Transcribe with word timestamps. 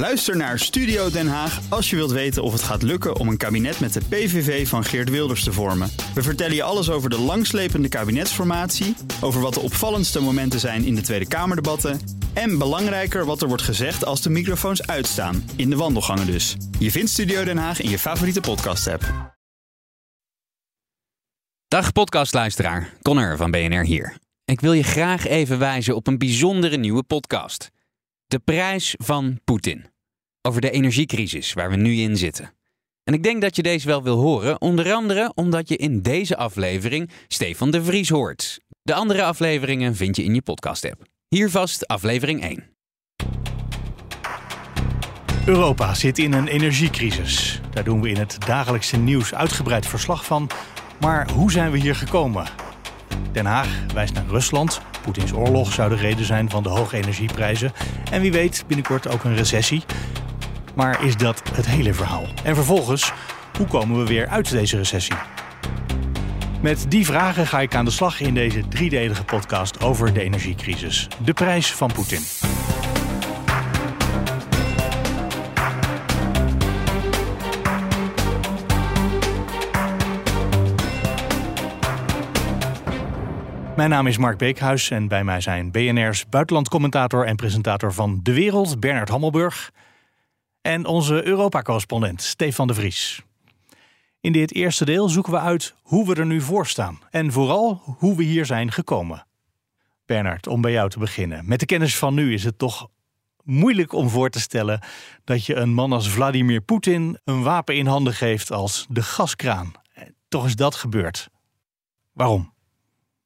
Luister 0.00 0.36
naar 0.36 0.58
Studio 0.58 1.10
Den 1.10 1.28
Haag 1.28 1.60
als 1.68 1.90
je 1.90 1.96
wilt 1.96 2.10
weten 2.10 2.42
of 2.42 2.52
het 2.52 2.62
gaat 2.62 2.82
lukken 2.82 3.16
om 3.16 3.28
een 3.28 3.36
kabinet 3.36 3.80
met 3.80 3.92
de 3.92 4.00
PVV 4.08 4.68
van 4.68 4.84
Geert 4.84 5.10
Wilders 5.10 5.44
te 5.44 5.52
vormen. 5.52 5.90
We 6.14 6.22
vertellen 6.22 6.54
je 6.54 6.62
alles 6.62 6.90
over 6.90 7.10
de 7.10 7.18
langslepende 7.18 7.88
kabinetsformatie, 7.88 8.96
over 9.20 9.40
wat 9.40 9.54
de 9.54 9.60
opvallendste 9.60 10.20
momenten 10.20 10.60
zijn 10.60 10.84
in 10.84 10.94
de 10.94 11.00
Tweede 11.00 11.28
Kamerdebatten 11.28 12.00
en 12.32 12.58
belangrijker 12.58 13.24
wat 13.24 13.42
er 13.42 13.48
wordt 13.48 13.62
gezegd 13.62 14.04
als 14.04 14.22
de 14.22 14.30
microfoons 14.30 14.86
uitstaan, 14.86 15.50
in 15.56 15.70
de 15.70 15.76
wandelgangen 15.76 16.26
dus. 16.26 16.56
Je 16.78 16.90
vindt 16.90 17.10
Studio 17.10 17.44
Den 17.44 17.58
Haag 17.58 17.80
in 17.80 17.90
je 17.90 17.98
favoriete 17.98 18.40
podcast-app. 18.40 19.34
Dag 21.68 21.92
podcastluisteraar, 21.92 22.92
Connor 23.02 23.36
van 23.36 23.50
BNR 23.50 23.84
hier. 23.84 24.16
Ik 24.44 24.60
wil 24.60 24.72
je 24.72 24.82
graag 24.82 25.26
even 25.26 25.58
wijzen 25.58 25.96
op 25.96 26.06
een 26.06 26.18
bijzondere 26.18 26.76
nieuwe 26.76 27.02
podcast. 27.02 27.70
De 28.30 28.38
prijs 28.38 28.94
van 28.98 29.40
Poetin. 29.44 29.86
Over 30.42 30.60
de 30.60 30.70
energiecrisis 30.70 31.52
waar 31.52 31.70
we 31.70 31.76
nu 31.76 31.94
in 31.94 32.16
zitten. 32.16 32.52
En 33.04 33.14
ik 33.14 33.22
denk 33.22 33.40
dat 33.40 33.56
je 33.56 33.62
deze 33.62 33.86
wel 33.86 34.02
wil 34.02 34.16
horen, 34.16 34.60
onder 34.60 34.92
andere 34.92 35.32
omdat 35.34 35.68
je 35.68 35.76
in 35.76 36.02
deze 36.02 36.36
aflevering 36.36 37.10
Stefan 37.28 37.70
de 37.70 37.84
Vries 37.84 38.08
hoort. 38.08 38.60
De 38.82 38.94
andere 38.94 39.22
afleveringen 39.22 39.96
vind 39.96 40.16
je 40.16 40.24
in 40.24 40.34
je 40.34 40.42
podcast-app. 40.42 41.02
Hier 41.28 41.50
vast 41.50 41.86
aflevering 41.86 42.42
1. 42.42 42.64
Europa 45.46 45.94
zit 45.94 46.18
in 46.18 46.32
een 46.32 46.48
energiecrisis. 46.48 47.60
Daar 47.70 47.84
doen 47.84 48.00
we 48.00 48.08
in 48.08 48.18
het 48.18 48.36
dagelijkse 48.46 48.96
nieuws 48.96 49.34
uitgebreid 49.34 49.86
verslag 49.86 50.24
van. 50.24 50.50
Maar 51.00 51.30
hoe 51.30 51.52
zijn 51.52 51.70
we 51.70 51.78
hier 51.78 51.96
gekomen? 51.96 52.69
Den 53.32 53.46
Haag 53.46 53.68
wijst 53.94 54.14
naar 54.14 54.26
Rusland. 54.28 54.80
Poetins 55.02 55.32
oorlog 55.32 55.72
zou 55.72 55.88
de 55.88 55.96
reden 55.96 56.24
zijn 56.24 56.50
van 56.50 56.62
de 56.62 56.68
hoge 56.68 56.96
energieprijzen. 56.96 57.72
En 58.10 58.20
wie 58.20 58.32
weet 58.32 58.64
binnenkort 58.66 59.08
ook 59.08 59.24
een 59.24 59.36
recessie. 59.36 59.82
Maar 60.74 61.04
is 61.04 61.16
dat 61.16 61.42
het 61.54 61.66
hele 61.66 61.94
verhaal? 61.94 62.26
En 62.44 62.54
vervolgens, 62.54 63.12
hoe 63.56 63.66
komen 63.66 63.98
we 63.98 64.06
weer 64.06 64.28
uit 64.28 64.50
deze 64.50 64.76
recessie? 64.76 65.16
Met 66.60 66.86
die 66.88 67.04
vragen 67.04 67.46
ga 67.46 67.60
ik 67.60 67.74
aan 67.74 67.84
de 67.84 67.90
slag 67.90 68.20
in 68.20 68.34
deze 68.34 68.68
driedelige 68.68 69.24
podcast 69.24 69.82
over 69.82 70.12
de 70.12 70.20
energiecrisis. 70.20 71.08
De 71.24 71.32
prijs 71.32 71.72
van 71.72 71.92
Poetin. 71.92 72.22
Mijn 83.80 83.92
naam 83.92 84.06
is 84.06 84.18
Mark 84.18 84.38
Beekhuis 84.38 84.90
en 84.90 85.08
bij 85.08 85.24
mij 85.24 85.40
zijn 85.40 85.70
BNR's 85.70 86.28
buitenlandcommentator 86.28 87.26
en 87.26 87.36
presentator 87.36 87.92
van 87.92 88.20
De 88.22 88.32
Wereld, 88.32 88.80
Bernard 88.80 89.08
Hammelburg. 89.08 89.72
En 90.60 90.86
onze 90.86 91.26
Europa-correspondent, 91.26 92.22
Stefan 92.22 92.66
de 92.66 92.74
Vries. 92.74 93.22
In 94.20 94.32
dit 94.32 94.54
eerste 94.54 94.84
deel 94.84 95.08
zoeken 95.08 95.32
we 95.32 95.38
uit 95.38 95.74
hoe 95.82 96.06
we 96.06 96.14
er 96.14 96.26
nu 96.26 96.40
voor 96.40 96.66
staan. 96.66 96.98
En 97.10 97.32
vooral 97.32 97.82
hoe 97.98 98.16
we 98.16 98.22
hier 98.22 98.46
zijn 98.46 98.72
gekomen. 98.72 99.26
Bernard, 100.06 100.46
om 100.46 100.60
bij 100.60 100.72
jou 100.72 100.88
te 100.88 100.98
beginnen. 100.98 101.48
Met 101.48 101.60
de 101.60 101.66
kennis 101.66 101.98
van 101.98 102.14
nu 102.14 102.32
is 102.32 102.44
het 102.44 102.58
toch 102.58 102.88
moeilijk 103.44 103.92
om 103.92 104.08
voor 104.08 104.30
te 104.30 104.40
stellen 104.40 104.80
dat 105.24 105.46
je 105.46 105.54
een 105.54 105.74
man 105.74 105.92
als 105.92 106.10
Vladimir 106.10 106.60
Poetin 106.60 107.18
een 107.24 107.42
wapen 107.42 107.76
in 107.76 107.86
handen 107.86 108.14
geeft 108.14 108.52
als 108.52 108.86
de 108.88 109.02
gaskraan. 109.02 109.72
Toch 110.28 110.46
is 110.46 110.56
dat 110.56 110.74
gebeurd. 110.74 111.28
Waarom? 112.12 112.58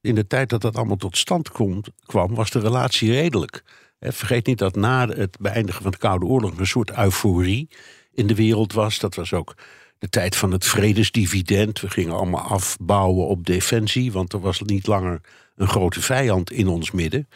In 0.04 0.14
de 0.14 0.26
tijd 0.26 0.48
dat 0.48 0.60
dat 0.60 0.76
allemaal 0.76 0.96
tot 0.96 1.16
stand 1.16 1.50
komt, 1.50 1.88
kwam, 2.06 2.34
was 2.34 2.50
de 2.50 2.58
relatie 2.58 3.10
redelijk. 3.10 3.62
Vergeet 4.00 4.46
niet 4.46 4.58
dat 4.58 4.76
na 4.76 5.08
het 5.08 5.36
beëindigen 5.40 5.82
van 5.82 5.90
de 5.90 5.98
Koude 5.98 6.26
Oorlog 6.26 6.58
een 6.58 6.66
soort 6.66 6.96
euforie 6.96 7.68
in 8.12 8.26
de 8.26 8.34
wereld 8.34 8.72
was. 8.72 8.98
Dat 8.98 9.14
was 9.14 9.32
ook 9.32 9.54
de 9.98 10.08
tijd 10.08 10.36
van 10.36 10.52
het 10.52 10.64
vredesdividend. 10.64 11.80
We 11.80 11.90
gingen 11.90 12.14
allemaal 12.14 12.40
afbouwen 12.40 13.26
op 13.26 13.46
defensie, 13.46 14.12
want 14.12 14.32
er 14.32 14.40
was 14.40 14.60
niet 14.60 14.86
langer 14.86 15.20
een 15.56 15.68
grote 15.68 16.00
vijand 16.00 16.50
in 16.50 16.68
ons 16.68 16.90
midden. 16.90 17.28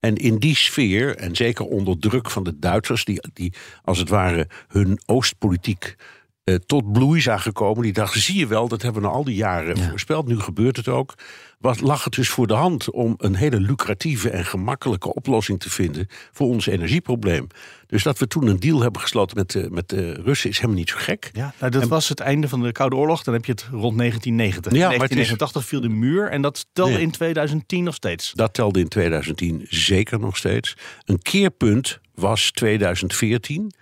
En 0.00 0.16
in 0.16 0.38
die 0.38 0.56
sfeer, 0.56 1.16
en 1.16 1.36
zeker 1.36 1.64
onder 1.64 1.98
druk 1.98 2.30
van 2.30 2.44
de 2.44 2.58
Duitsers, 2.58 3.04
die, 3.04 3.20
die 3.32 3.52
als 3.82 3.98
het 3.98 4.08
ware 4.08 4.48
hun 4.68 5.00
Oostpolitiek 5.06 5.96
eh, 6.44 6.54
tot 6.54 6.92
bloei 6.92 7.20
zagen 7.20 7.52
komen. 7.52 7.82
Die 7.82 7.92
dachten, 7.92 8.20
zie 8.20 8.38
je 8.38 8.46
wel, 8.46 8.68
dat 8.68 8.82
hebben 8.82 9.02
we 9.02 9.08
al 9.08 9.24
die 9.24 9.34
jaren 9.34 9.78
voorspeld. 9.78 10.26
Nu 10.26 10.40
gebeurt 10.40 10.76
het 10.76 10.88
ook. 10.88 11.14
Was, 11.58 11.80
lag 11.80 12.04
het 12.04 12.12
dus 12.12 12.28
voor 12.28 12.46
de 12.46 12.54
hand 12.54 12.90
om 12.90 13.14
een 13.16 13.34
hele 13.34 13.60
lucratieve 13.60 14.30
en 14.30 14.44
gemakkelijke 14.44 15.14
oplossing 15.14 15.60
te 15.60 15.70
vinden 15.70 16.06
voor 16.32 16.46
ons 16.48 16.66
energieprobleem. 16.66 17.46
Dus 17.86 18.02
dat 18.02 18.18
we 18.18 18.26
toen 18.26 18.46
een 18.46 18.60
deal 18.60 18.80
hebben 18.80 19.00
gesloten 19.00 19.36
met 19.36 19.50
de, 19.50 19.68
met 19.70 19.88
de 19.88 20.12
Russen 20.12 20.50
is 20.50 20.56
helemaal 20.56 20.78
niet 20.78 20.88
zo 20.88 20.96
gek. 20.98 21.30
Ja, 21.32 21.54
nou, 21.58 21.70
dat 21.70 21.88
was 21.88 22.08
het 22.08 22.20
einde 22.20 22.48
van 22.48 22.62
de 22.62 22.72
Koude 22.72 22.96
Oorlog. 22.96 23.22
Dan 23.22 23.34
heb 23.34 23.44
je 23.44 23.52
het 23.52 23.66
rond 23.70 23.98
1990. 23.98 24.72
Ja, 24.72 24.78
1989 24.78 25.64
viel 25.64 25.80
de 25.80 25.88
muur 25.88 26.30
en 26.30 26.42
dat 26.42 26.66
telde 26.72 27.00
in 27.00 27.10
2010 27.10 27.84
nog 27.84 27.94
steeds. 27.94 28.32
Dat 28.34 28.54
telde 28.54 28.80
in 28.80 28.88
2010 28.88 29.66
zeker 29.68 30.18
nog 30.18 30.36
steeds. 30.36 30.76
Een 31.04 31.22
keerpunt 31.22 32.00
was 32.14 32.50
2014 32.50 33.72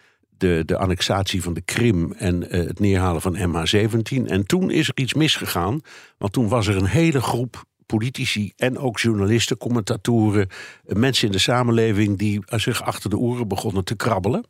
de, 0.43 0.63
de 0.67 0.77
annexatie 0.77 1.43
van 1.43 1.55
de 1.55 1.61
Krim 1.61 2.13
en 2.13 2.43
uh, 2.43 2.51
het 2.51 2.81
neerhalen 2.81 3.21
van 3.21 3.37
MH17. 3.37 4.27
En 4.27 4.47
toen 4.47 4.71
is 4.71 4.89
er 4.89 4.97
iets 4.97 5.15
misgegaan, 5.15 5.81
want 6.19 6.33
toen 6.33 6.49
was 6.49 6.67
er 6.67 6.77
een 6.77 6.87
hele 6.87 7.21
groep 7.21 7.65
politici 7.87 8.53
en 8.57 8.79
ook 8.79 8.99
journalisten, 8.99 9.57
commentatoren, 9.57 10.49
eh, 10.87 10.97
mensen 10.97 11.27
in 11.27 11.33
de 11.33 11.39
samenleving 11.39 12.19
die 12.19 12.43
zich 12.47 12.83
achter 12.83 13.11
de 13.11 13.19
oren 13.19 13.49
begonnen 13.49 13.85
te 13.85 13.97
krabbelen. 13.97 14.45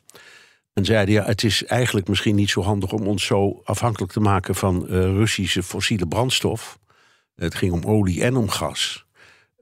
En 0.73 0.85
zeiden 0.85 1.15
ja, 1.15 1.25
het 1.25 1.45
is 1.45 1.65
eigenlijk 1.65 2.09
misschien 2.09 2.35
niet 2.35 2.51
zo 2.51 2.63
handig 2.63 2.93
om 2.93 3.07
ons 3.07 3.25
zo 3.25 3.61
afhankelijk 3.65 4.13
te 4.13 4.21
maken 4.21 4.55
van 4.55 4.87
Russische 4.87 5.63
fossiele 5.63 6.07
brandstof. 6.07 6.79
Het 7.35 7.55
ging 7.55 7.73
om 7.73 7.85
olie 7.85 8.23
en 8.23 8.37
om 8.37 8.49
gas. 8.49 9.07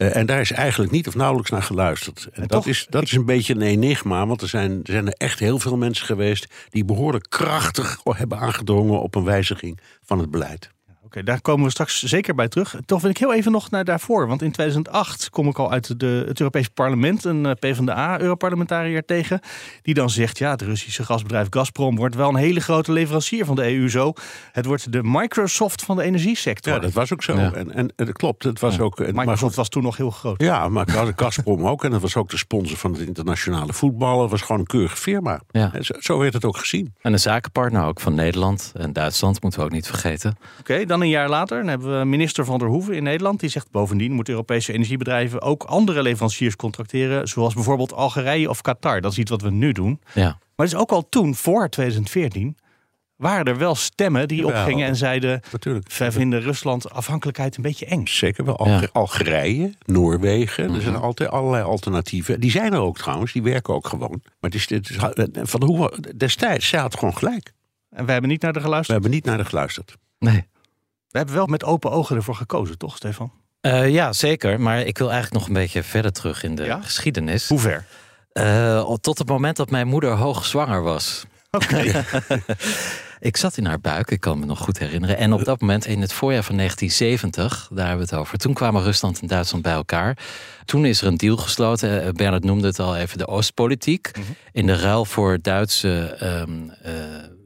Uh, 0.01 0.17
en 0.17 0.27
daar 0.27 0.41
is 0.41 0.53
eigenlijk 0.53 0.93
niet 0.93 1.09
of 1.09 1.15
nauwelijks 1.15 1.51
naar 1.51 1.63
geluisterd. 1.63 2.29
En, 2.33 2.47
dat, 2.47 2.67
is, 2.67 2.87
dat 2.89 3.03
is 3.03 3.13
een 3.13 3.25
beetje 3.25 3.55
een 3.55 3.63
enigma, 3.63 4.27
want 4.27 4.43
er 4.43 4.49
zijn, 4.49 4.71
er 4.71 4.93
zijn 4.93 5.07
er 5.07 5.13
echt 5.13 5.39
heel 5.39 5.59
veel 5.59 5.77
mensen 5.77 6.07
geweest 6.07 6.55
die 6.69 6.85
behoorlijk 6.85 7.27
krachtig 7.29 8.01
hebben 8.05 8.39
aangedrongen 8.39 9.01
op 9.01 9.15
een 9.15 9.25
wijziging 9.25 9.81
van 10.03 10.19
het 10.19 10.31
beleid. 10.31 10.71
Oké, 11.11 11.23
daar 11.23 11.41
komen 11.41 11.65
we 11.65 11.71
straks 11.71 12.03
zeker 12.03 12.35
bij 12.35 12.49
terug. 12.49 12.77
Toch 12.87 13.01
wil 13.01 13.11
ik 13.11 13.19
heel 13.19 13.35
even 13.35 13.53
nog 13.53 13.71
naar 13.71 13.85
daarvoor. 13.85 14.27
Want 14.27 14.43
in 14.43 14.53
2008 14.53 15.31
kom 15.31 15.49
ik 15.49 15.59
al 15.59 15.71
uit 15.71 16.01
de, 16.01 16.25
het 16.29 16.41
Europees 16.41 16.69
Parlement 16.69 17.25
een 17.25 17.47
eh, 17.47 17.53
PvdA-europarlementariër 17.53 19.05
tegen. 19.05 19.41
Die 19.83 19.95
dan 19.95 20.11
zegt, 20.11 20.39
ja, 20.39 20.51
het 20.51 20.63
Russische 20.63 21.05
gasbedrijf 21.05 21.47
Gazprom 21.51 21.97
wordt 21.97 22.15
wel 22.15 22.29
een 22.29 22.35
hele 22.35 22.61
grote 22.61 22.93
leverancier 22.93 23.45
van 23.45 23.57
de 23.57 23.77
EU 23.77 23.89
zo. 23.89 24.13
Het 24.53 24.67
wordt 24.67 24.93
de 24.93 25.01
Microsoft 25.03 25.83
van 25.83 25.97
de 25.97 26.03
energiesector. 26.03 26.73
Ja, 26.73 26.79
dat 26.79 26.93
was 26.93 27.13
ook 27.13 27.23
zo. 27.23 27.37
En, 27.37 27.73
en, 27.73 27.93
dat 27.97 28.13
klopt, 28.13 28.45
het 28.45 28.61
was 28.61 28.81
ook... 28.81 28.99
Microsoft 28.99 29.43
maar, 29.43 29.55
was 29.55 29.69
toen 29.69 29.83
nog 29.83 29.97
heel 29.97 30.11
groot. 30.11 30.43
Ja, 30.43 30.69
maar 30.69 30.87
Gazprom 31.17 31.67
ook. 31.67 31.85
En 31.85 31.91
dat 31.91 32.01
was 32.01 32.17
ook 32.17 32.31
de 32.31 32.37
sponsor 32.37 32.77
van 32.77 32.93
het 32.93 33.01
internationale 33.01 33.73
voetballen. 33.73 34.23
Het 34.23 34.31
was 34.31 34.43
gewoon 34.43 34.61
een 34.61 34.67
keurige 34.67 34.97
firma. 34.97 35.41
Ja. 35.51 35.73
Zo, 35.81 35.95
zo, 35.99 36.19
werd 36.19 36.33
het 36.33 36.45
ook 36.45 36.57
gezien. 36.57 36.95
En 37.01 37.13
een 37.13 37.19
zakenpartner 37.19 37.85
ook 37.85 38.01
van 38.01 38.15
Nederland 38.15 38.73
en 38.75 38.93
Duitsland, 38.93 39.43
moeten 39.43 39.61
we 39.61 39.67
ook 39.67 39.73
niet 39.73 39.87
vergeten. 39.87 40.37
Oké, 40.61 40.85
dan 40.85 41.00
een 41.01 41.09
jaar 41.09 41.29
later 41.29 41.59
dan 41.59 41.69
hebben 41.69 41.99
we 41.99 42.05
minister 42.05 42.45
Van 42.45 42.59
der 42.59 42.69
Hoeven 42.69 42.95
in 42.95 43.03
Nederland. 43.03 43.41
Die 43.41 43.49
zegt 43.49 43.71
bovendien 43.71 44.13
moeten 44.13 44.33
Europese 44.33 44.73
energiebedrijven 44.73 45.43
ook 45.43 45.63
andere 45.63 46.03
leveranciers 46.03 46.57
contracteren. 46.57 47.29
Zoals 47.29 47.55
bijvoorbeeld 47.55 47.93
Algerije 47.93 48.49
of 48.49 48.61
Qatar. 48.61 49.01
Dat 49.01 49.13
is 49.13 49.19
iets 49.19 49.31
wat 49.31 49.43
we 49.43 49.51
nu 49.51 49.73
doen. 49.73 50.01
Ja. 50.15 50.25
Maar 50.25 50.67
het 50.67 50.75
is 50.75 50.75
ook 50.75 50.91
al 50.91 51.09
toen, 51.09 51.35
voor 51.35 51.69
2014, 51.69 52.57
waren 53.17 53.45
er 53.45 53.59
wel 53.59 53.75
stemmen 53.75 54.29
die 54.29 54.47
opgingen 54.47 54.87
en 54.87 54.97
zeiden... 54.97 55.41
Natuurlijk. 55.53 55.93
wij 55.93 56.13
vinden 56.13 56.41
Rusland 56.41 56.91
afhankelijkheid 56.91 57.57
een 57.57 57.63
beetje 57.63 57.87
eng. 57.87 58.07
Zeker 58.07 58.45
wel. 58.45 58.89
Algerije, 58.93 59.75
Noorwegen, 59.85 60.75
er 60.75 60.81
zijn 60.81 60.95
mhm. 60.95 61.03
altijd 61.03 61.31
allerlei 61.31 61.65
alternatieven. 61.65 62.41
Die 62.41 62.51
zijn 62.51 62.73
er 62.73 62.79
ook 62.79 62.99
trouwens, 62.99 63.33
die 63.33 63.43
werken 63.43 63.75
ook 63.75 63.87
gewoon. 63.87 64.21
Maar 64.23 64.51
het 64.51 64.55
is, 64.55 64.69
het 64.69 64.91
is, 64.91 64.97
Van 65.51 65.61
der 65.61 65.69
Hoeven 65.69 66.17
destijds, 66.17 66.69
zij 66.69 66.81
had 66.81 66.99
gewoon 66.99 67.17
gelijk. 67.17 67.53
En 67.91 68.07
we 68.07 68.13
hebben 68.13 68.31
niet 68.31 68.43
naar 68.43 68.53
de 68.53 68.61
geluisterd? 68.61 68.87
We 68.87 68.93
hebben 68.93 69.11
niet 69.11 69.25
naar 69.25 69.39
de 69.39 69.45
geluisterd. 69.45 69.97
Nee. 70.19 70.47
We 71.11 71.19
hebben 71.19 71.37
wel 71.37 71.47
met 71.47 71.65
open 71.65 71.91
ogen 71.91 72.17
ervoor 72.17 72.35
gekozen, 72.35 72.79
toch, 72.79 72.97
Stefan? 72.97 73.33
Uh, 73.61 73.89
ja, 73.89 74.13
zeker. 74.13 74.61
Maar 74.61 74.81
ik 74.81 74.99
wil 74.99 75.11
eigenlijk 75.11 75.41
nog 75.41 75.49
een 75.49 75.63
beetje 75.63 75.83
verder 75.83 76.13
terug 76.13 76.43
in 76.43 76.55
de 76.55 76.79
geschiedenis. 76.83 77.49
Hoe 77.49 77.59
ver? 77.59 77.85
Uh, 78.33 78.95
tot 78.95 79.19
het 79.19 79.29
moment 79.29 79.57
dat 79.57 79.71
mijn 79.71 79.87
moeder 79.87 80.11
hoogzwanger 80.11 80.83
was. 80.83 81.25
Oké. 81.51 82.05
ik 83.21 83.37
zat 83.37 83.57
in 83.57 83.67
haar 83.67 83.81
buik, 83.81 84.11
ik 84.11 84.21
kan 84.21 84.39
me 84.39 84.47
nog 84.47 84.59
goed 84.59 84.79
herinneren. 84.79 85.17
En 85.17 85.33
op 85.33 85.45
dat 85.45 85.61
moment, 85.61 85.87
in 85.87 86.01
het 86.01 86.13
voorjaar 86.13 86.43
van 86.43 86.57
1970, 86.57 87.69
daar 87.71 87.87
hebben 87.87 88.07
we 88.07 88.13
het 88.13 88.21
over. 88.21 88.39
Toen 88.39 88.55
kwamen 88.55 88.83
Rusland 88.83 89.21
en 89.21 89.27
Duitsland 89.27 89.63
bij 89.63 89.73
elkaar. 89.73 90.17
Toen 90.65 90.85
is 90.85 91.01
er 91.01 91.07
een 91.07 91.17
deal 91.17 91.37
gesloten. 91.37 92.03
Eh, 92.03 92.13
Bernard 92.13 92.45
noemde 92.45 92.67
het 92.67 92.79
al 92.79 92.97
even 92.97 93.19
de 93.19 93.27
Oostpolitiek. 93.27 94.11
Mhm. 94.13 94.27
In 94.53 94.67
de 94.67 94.77
ruil 94.77 95.05
voor 95.05 95.39
Duitse 95.43 96.17
um, 96.23 96.73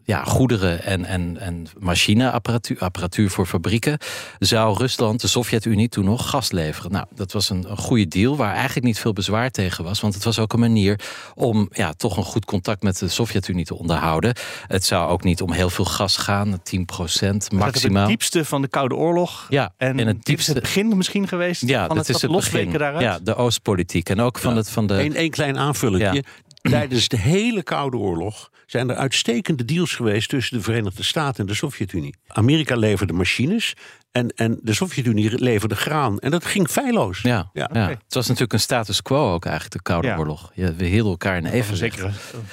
ja, 0.05 0.25
goederen 0.25 0.83
en, 0.83 1.05
en, 1.05 1.37
en 1.41 1.67
machineapparatuur 1.79 2.79
apparatuur 2.79 3.31
voor 3.31 3.47
fabrieken, 3.47 3.99
zou 4.39 4.77
Rusland, 4.77 5.21
de 5.21 5.27
Sovjet-Unie, 5.27 5.89
toen 5.89 6.05
nog 6.05 6.31
gas 6.31 6.51
leveren. 6.51 6.93
Nou, 6.93 7.07
dat 7.15 7.33
was 7.33 7.51
een, 7.51 7.71
een 7.71 7.77
goede 7.77 8.09
deal 8.09 8.37
waar 8.37 8.55
eigenlijk 8.55 8.87
niet 8.87 8.99
veel 8.99 9.13
bezwaar 9.13 9.51
tegen 9.51 9.85
was. 9.85 10.01
Want 10.01 10.15
het 10.15 10.25
was 10.25 10.39
ook 10.39 10.53
een 10.53 10.61
manier 10.61 11.01
om 11.35 11.69
ja, 11.73 11.93
toch 11.93 12.17
een 12.17 12.23
goed 12.23 12.45
contact 12.45 12.83
met 12.83 12.99
de 12.99 13.09
Sovjet-Unie 13.09 13.65
te 13.65 13.75
onderhouden. 13.75 14.35
Het 14.67 14.85
zou 14.85 15.11
ook 15.11 15.25
niet 15.25 15.43
om 15.43 15.53
heel 15.53 15.71
veel 15.71 15.85
gas 15.85 16.17
gaan, 16.17 16.51
10% 16.53 17.37
maximaal. 17.55 18.01
Het 18.01 18.09
diepste 18.09 18.45
van 18.45 18.63
de 18.63 18.69
Koude 18.69 18.95
Oorlog. 18.95 19.47
Ja, 19.49 19.73
en 19.77 19.99
in 19.99 20.07
het 20.07 20.25
diepste 20.25 20.53
het 20.53 20.63
begin 20.63 20.97
misschien 20.97 21.29
geweest. 21.29 21.69
Ja, 21.69 21.87
van 21.87 21.97
dat 21.97 22.07
het, 22.07 22.17
is 22.17 22.23
het 22.23 22.73
daaruit. 22.73 23.03
Ja, 23.03 23.19
de 23.23 23.35
Oostpolitiek 23.35 24.09
en 24.09 24.21
ook 24.21 24.39
van 24.39 24.51
Ja. 24.51 24.57
het 24.57 24.71
van 24.71 24.87
de. 24.87 25.03
Eén 25.03 25.15
één 25.15 25.31
klein 25.31 25.59
aanvulletje. 25.59 26.15
Ja. 26.15 26.23
Tijdens 26.71 27.09
de 27.09 27.17
hele 27.19 27.63
Koude 27.63 27.97
Oorlog 27.97 28.51
zijn 28.67 28.91
er 28.91 28.97
uitstekende 28.97 29.65
deals 29.65 29.95
geweest 29.95 30.29
tussen 30.29 30.57
de 30.57 30.63
Verenigde 30.63 31.03
Staten 31.03 31.41
en 31.41 31.47
de 31.47 31.55
Sovjet-Unie. 31.55 32.15
Amerika 32.27 32.77
leverde 32.77 33.13
machines 33.13 33.75
en, 34.13 34.29
en 34.29 34.59
de 34.63 34.75
Sovjet-Unie 34.75 35.39
leverde 35.43 35.75
graan. 35.77 36.19
En 36.19 36.31
dat 36.31 36.45
ging 36.45 36.69
feilloos. 36.69 37.21
Ja, 37.23 37.51
Ja, 37.53 37.69
het 37.73 38.15
was 38.15 38.27
natuurlijk 38.27 38.53
een 38.53 38.61
status 38.61 39.03
quo 39.03 39.33
ook 39.33 39.45
eigenlijk, 39.45 39.75
de 39.77 39.83
Koude 39.83 40.09
Ja. 40.09 40.17
Oorlog. 40.17 40.51
Ja, 40.55 40.75
we 40.75 40.85
hielden 40.85 41.11
elkaar 41.11 41.37
in 41.37 41.45
Een 41.45 41.53
evenwicht. 41.53 41.95
zekere 41.95 42.11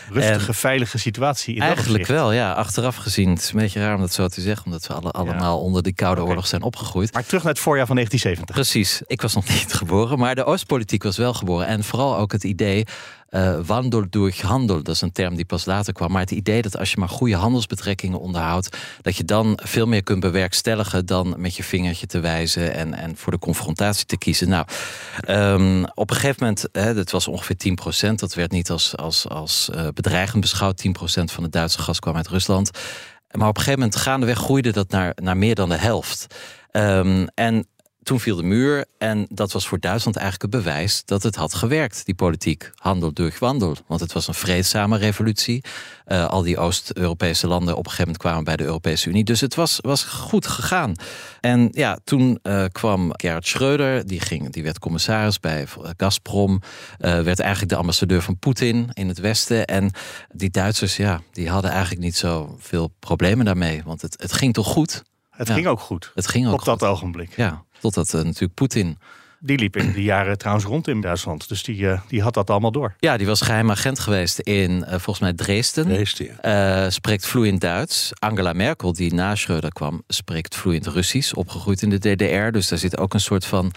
rustige, 0.09 0.53
veilige 0.53 0.97
situatie. 0.97 1.53
In 1.53 1.59
dat 1.59 1.69
Eigenlijk 1.69 2.05
wel, 2.05 2.31
ja. 2.31 2.51
Achteraf 2.53 2.95
gezien, 2.95 3.29
het 3.29 3.41
is 3.41 3.51
een 3.51 3.59
beetje 3.59 3.79
raar 3.79 3.95
om 3.95 4.01
dat 4.01 4.13
zo 4.13 4.27
te 4.27 4.41
zeggen, 4.41 4.65
omdat 4.65 4.87
we 4.87 4.93
alle, 4.93 5.11
allemaal 5.11 5.59
onder 5.61 5.83
die 5.83 5.93
Koude. 5.93 6.23
Oorlog 6.23 6.47
zijn 6.47 6.61
opgegroeid. 6.61 7.13
Maar 7.13 7.25
terug 7.25 7.43
naar 7.43 7.51
het 7.51 7.61
voorjaar 7.61 7.85
van 7.85 7.95
1970. 7.95 8.55
Precies, 8.55 9.01
ik 9.07 9.21
was 9.21 9.33
nog 9.33 9.47
niet 9.59 9.73
geboren, 9.73 10.19
maar 10.19 10.35
de 10.35 10.43
Oostpolitiek 10.43 11.03
was 11.03 11.17
wel 11.17 11.33
geboren. 11.33 11.67
En 11.67 11.83
vooral 11.83 12.17
ook 12.17 12.31
het 12.31 12.43
idee, 12.43 12.85
eh 13.31 13.59
wandel 13.65 14.05
handel, 14.41 14.83
dat 14.83 14.95
is 14.95 15.01
een 15.01 15.11
term 15.11 15.35
die 15.35 15.45
pas 15.45 15.65
later 15.65 15.93
kwam. 15.93 16.11
Maar 16.11 16.21
het 16.21 16.31
idee 16.31 16.61
dat 16.61 16.77
als 16.77 16.91
je 16.91 16.99
maar 16.99 17.09
goede 17.09 17.35
handelsbetrekkingen 17.35 18.19
onderhoudt, 18.19 18.77
dat 19.01 19.15
je 19.15 19.23
dan 19.23 19.59
veel 19.63 19.87
meer 19.87 20.03
kunt 20.03 20.19
bewerkstelligen 20.19 21.05
dan 21.05 21.33
met 21.37 21.55
je 21.55 21.63
vingertje 21.63 22.05
te 22.05 22.19
wijzen 22.19 22.73
en, 22.73 22.93
en 22.93 23.17
voor 23.17 23.31
de 23.31 23.39
confrontatie 23.39 24.05
te 24.05 24.17
kiezen. 24.17 24.49
Nou, 24.49 24.65
ehm, 25.19 25.83
op 25.93 26.09
een 26.09 26.15
gegeven 26.15 26.37
moment, 26.39 26.67
hè, 26.71 26.93
dat 26.93 27.11
was 27.11 27.27
ongeveer 27.27 27.57
10%, 27.57 28.19
dat 28.19 28.33
werd 28.33 28.51
niet 28.51 28.69
als, 28.69 28.97
als, 28.97 29.27
als 29.27 29.69
eh, 29.69 29.87
bedreigend 29.93 30.41
beschouwd. 30.41 30.77
10% 30.77 31.31
van 31.31 31.43
het 31.43 31.51
Duitse 31.51 31.79
gas 31.79 31.99
kwam 31.99 32.15
uit 32.15 32.27
Rusland. 32.27 32.69
Maar 33.31 33.47
op 33.47 33.55
een 33.55 33.63
gegeven 33.63 33.79
moment 33.79 33.99
gaandeweg 33.99 34.37
groeide 34.37 34.71
dat 34.71 34.89
naar, 34.89 35.13
naar 35.21 35.37
meer 35.37 35.55
dan 35.55 35.69
de 35.69 35.77
helft. 35.77 36.27
Ehm, 36.71 37.27
en 37.33 37.67
toen 38.03 38.19
viel 38.19 38.35
de 38.35 38.43
muur 38.43 38.85
en 38.97 39.25
dat 39.29 39.51
was 39.51 39.67
voor 39.67 39.79
Duitsland 39.79 40.17
eigenlijk 40.17 40.53
het 40.53 40.63
bewijs 40.63 41.05
dat 41.05 41.23
het 41.23 41.35
had 41.35 41.53
gewerkt, 41.53 42.05
die 42.05 42.15
politiek. 42.15 42.71
Handel 42.75 43.13
durch 43.13 43.39
wandel. 43.39 43.75
Want 43.87 44.01
het 44.01 44.13
was 44.13 44.27
een 44.27 44.33
vreedzame 44.33 44.97
revolutie. 44.97 45.63
Eh, 46.05 46.27
al 46.27 46.41
die 46.41 46.57
Oost-Europese 46.57 47.47
landen 47.47 47.73
op 47.73 47.77
een 47.85 47.91
gegeven 47.91 48.03
moment 48.05 48.21
kwamen 48.23 48.43
bij 48.43 48.55
de 48.55 48.63
Europese 48.63 49.09
Unie. 49.09 49.23
Dus 49.23 49.41
het 49.41 49.55
was, 49.55 49.79
was 49.81 50.03
goed 50.03 50.47
gegaan. 50.47 50.93
En 51.39 51.67
ja, 51.71 51.97
toen 52.03 52.39
eh, 52.41 52.65
kwam 52.71 53.09
Gerhard 53.15 53.47
Schreuder, 53.47 54.07
die, 54.07 54.19
ging, 54.19 54.51
die 54.51 54.63
werd 54.63 54.79
commissaris 54.79 55.39
bij 55.39 55.67
Gazprom. 55.97 56.61
eh, 56.97 57.19
werd 57.21 57.39
eigenlijk 57.39 57.71
de 57.71 57.77
ambassadeur 57.77 58.21
van 58.21 58.37
Poetin 58.39 58.89
in 58.93 59.07
het 59.07 59.19
Westen. 59.19 59.65
En 59.65 59.91
die 60.33 60.49
Duitsers, 60.49 60.97
ja, 60.97 61.21
die 61.31 61.49
hadden 61.49 61.71
eigenlijk 61.71 62.01
niet 62.01 62.15
zo 62.15 62.55
veel 62.59 62.93
problemen 62.99 63.45
daarmee. 63.45 63.81
Want 63.85 64.01
het, 64.01 64.21
het 64.21 64.33
ging 64.33 64.53
toch 64.53 64.67
goed? 64.67 65.03
Het 65.29 65.47
Ja. 65.47 65.53
ging 65.53 65.67
ook 65.67 65.79
goed. 65.79 66.11
Het 66.15 66.27
ging 66.27 66.47
ook 66.47 66.53
Op 66.53 66.63
dat 66.65 66.79
goed. 66.79 66.87
ogenblik. 66.87 67.35
Ja, 67.35 67.63
totdat 67.81 68.13
eh, 68.13 68.21
natuurlijk 68.21 68.53
Poetin 68.53 68.97
Die 69.43 69.57
liep 69.57 69.75
in 69.75 69.91
die 69.91 70.03
jaren 70.03 70.37
trouwens 70.37 70.65
rond 70.65 70.87
in 70.87 71.01
Duitsland. 71.01 71.49
Dus 71.49 71.63
die, 71.63 71.89
eh, 71.89 72.01
die 72.07 72.21
had 72.21 72.33
dat 72.33 72.49
allemaal 72.49 72.71
door. 72.71 72.93
Ja, 72.99 73.17
die 73.17 73.27
was 73.27 73.41
geheim 73.41 73.71
agent 73.71 73.99
geweest 73.99 74.39
in 74.39 74.83
eh, 74.83 74.89
volgens 74.89 75.19
mij 75.19 75.33
Dresden. 75.33 75.87
Deze, 75.87 76.23
ja. 76.41 76.83
Eh, 76.85 76.91
spreekt 76.91 77.25
vloeiend 77.25 77.61
Duits. 77.61 78.11
Angela 78.19 78.53
Merkel, 78.53 78.93
die 78.93 79.13
na 79.13 79.35
Schreuder 79.35 79.71
kwam, 79.71 80.03
spreekt 80.07 80.55
vloeiend 80.55 80.87
Russisch. 80.87 81.33
Opgegroeid 81.33 81.81
in 81.81 81.89
de 81.89 81.97
DDR. 81.97 82.51
Dus 82.51 82.67
daar 82.67 82.79
zit 82.79 82.97
ook 82.97 83.13
een 83.13 83.19
soort 83.19 83.45
van. 83.45 83.71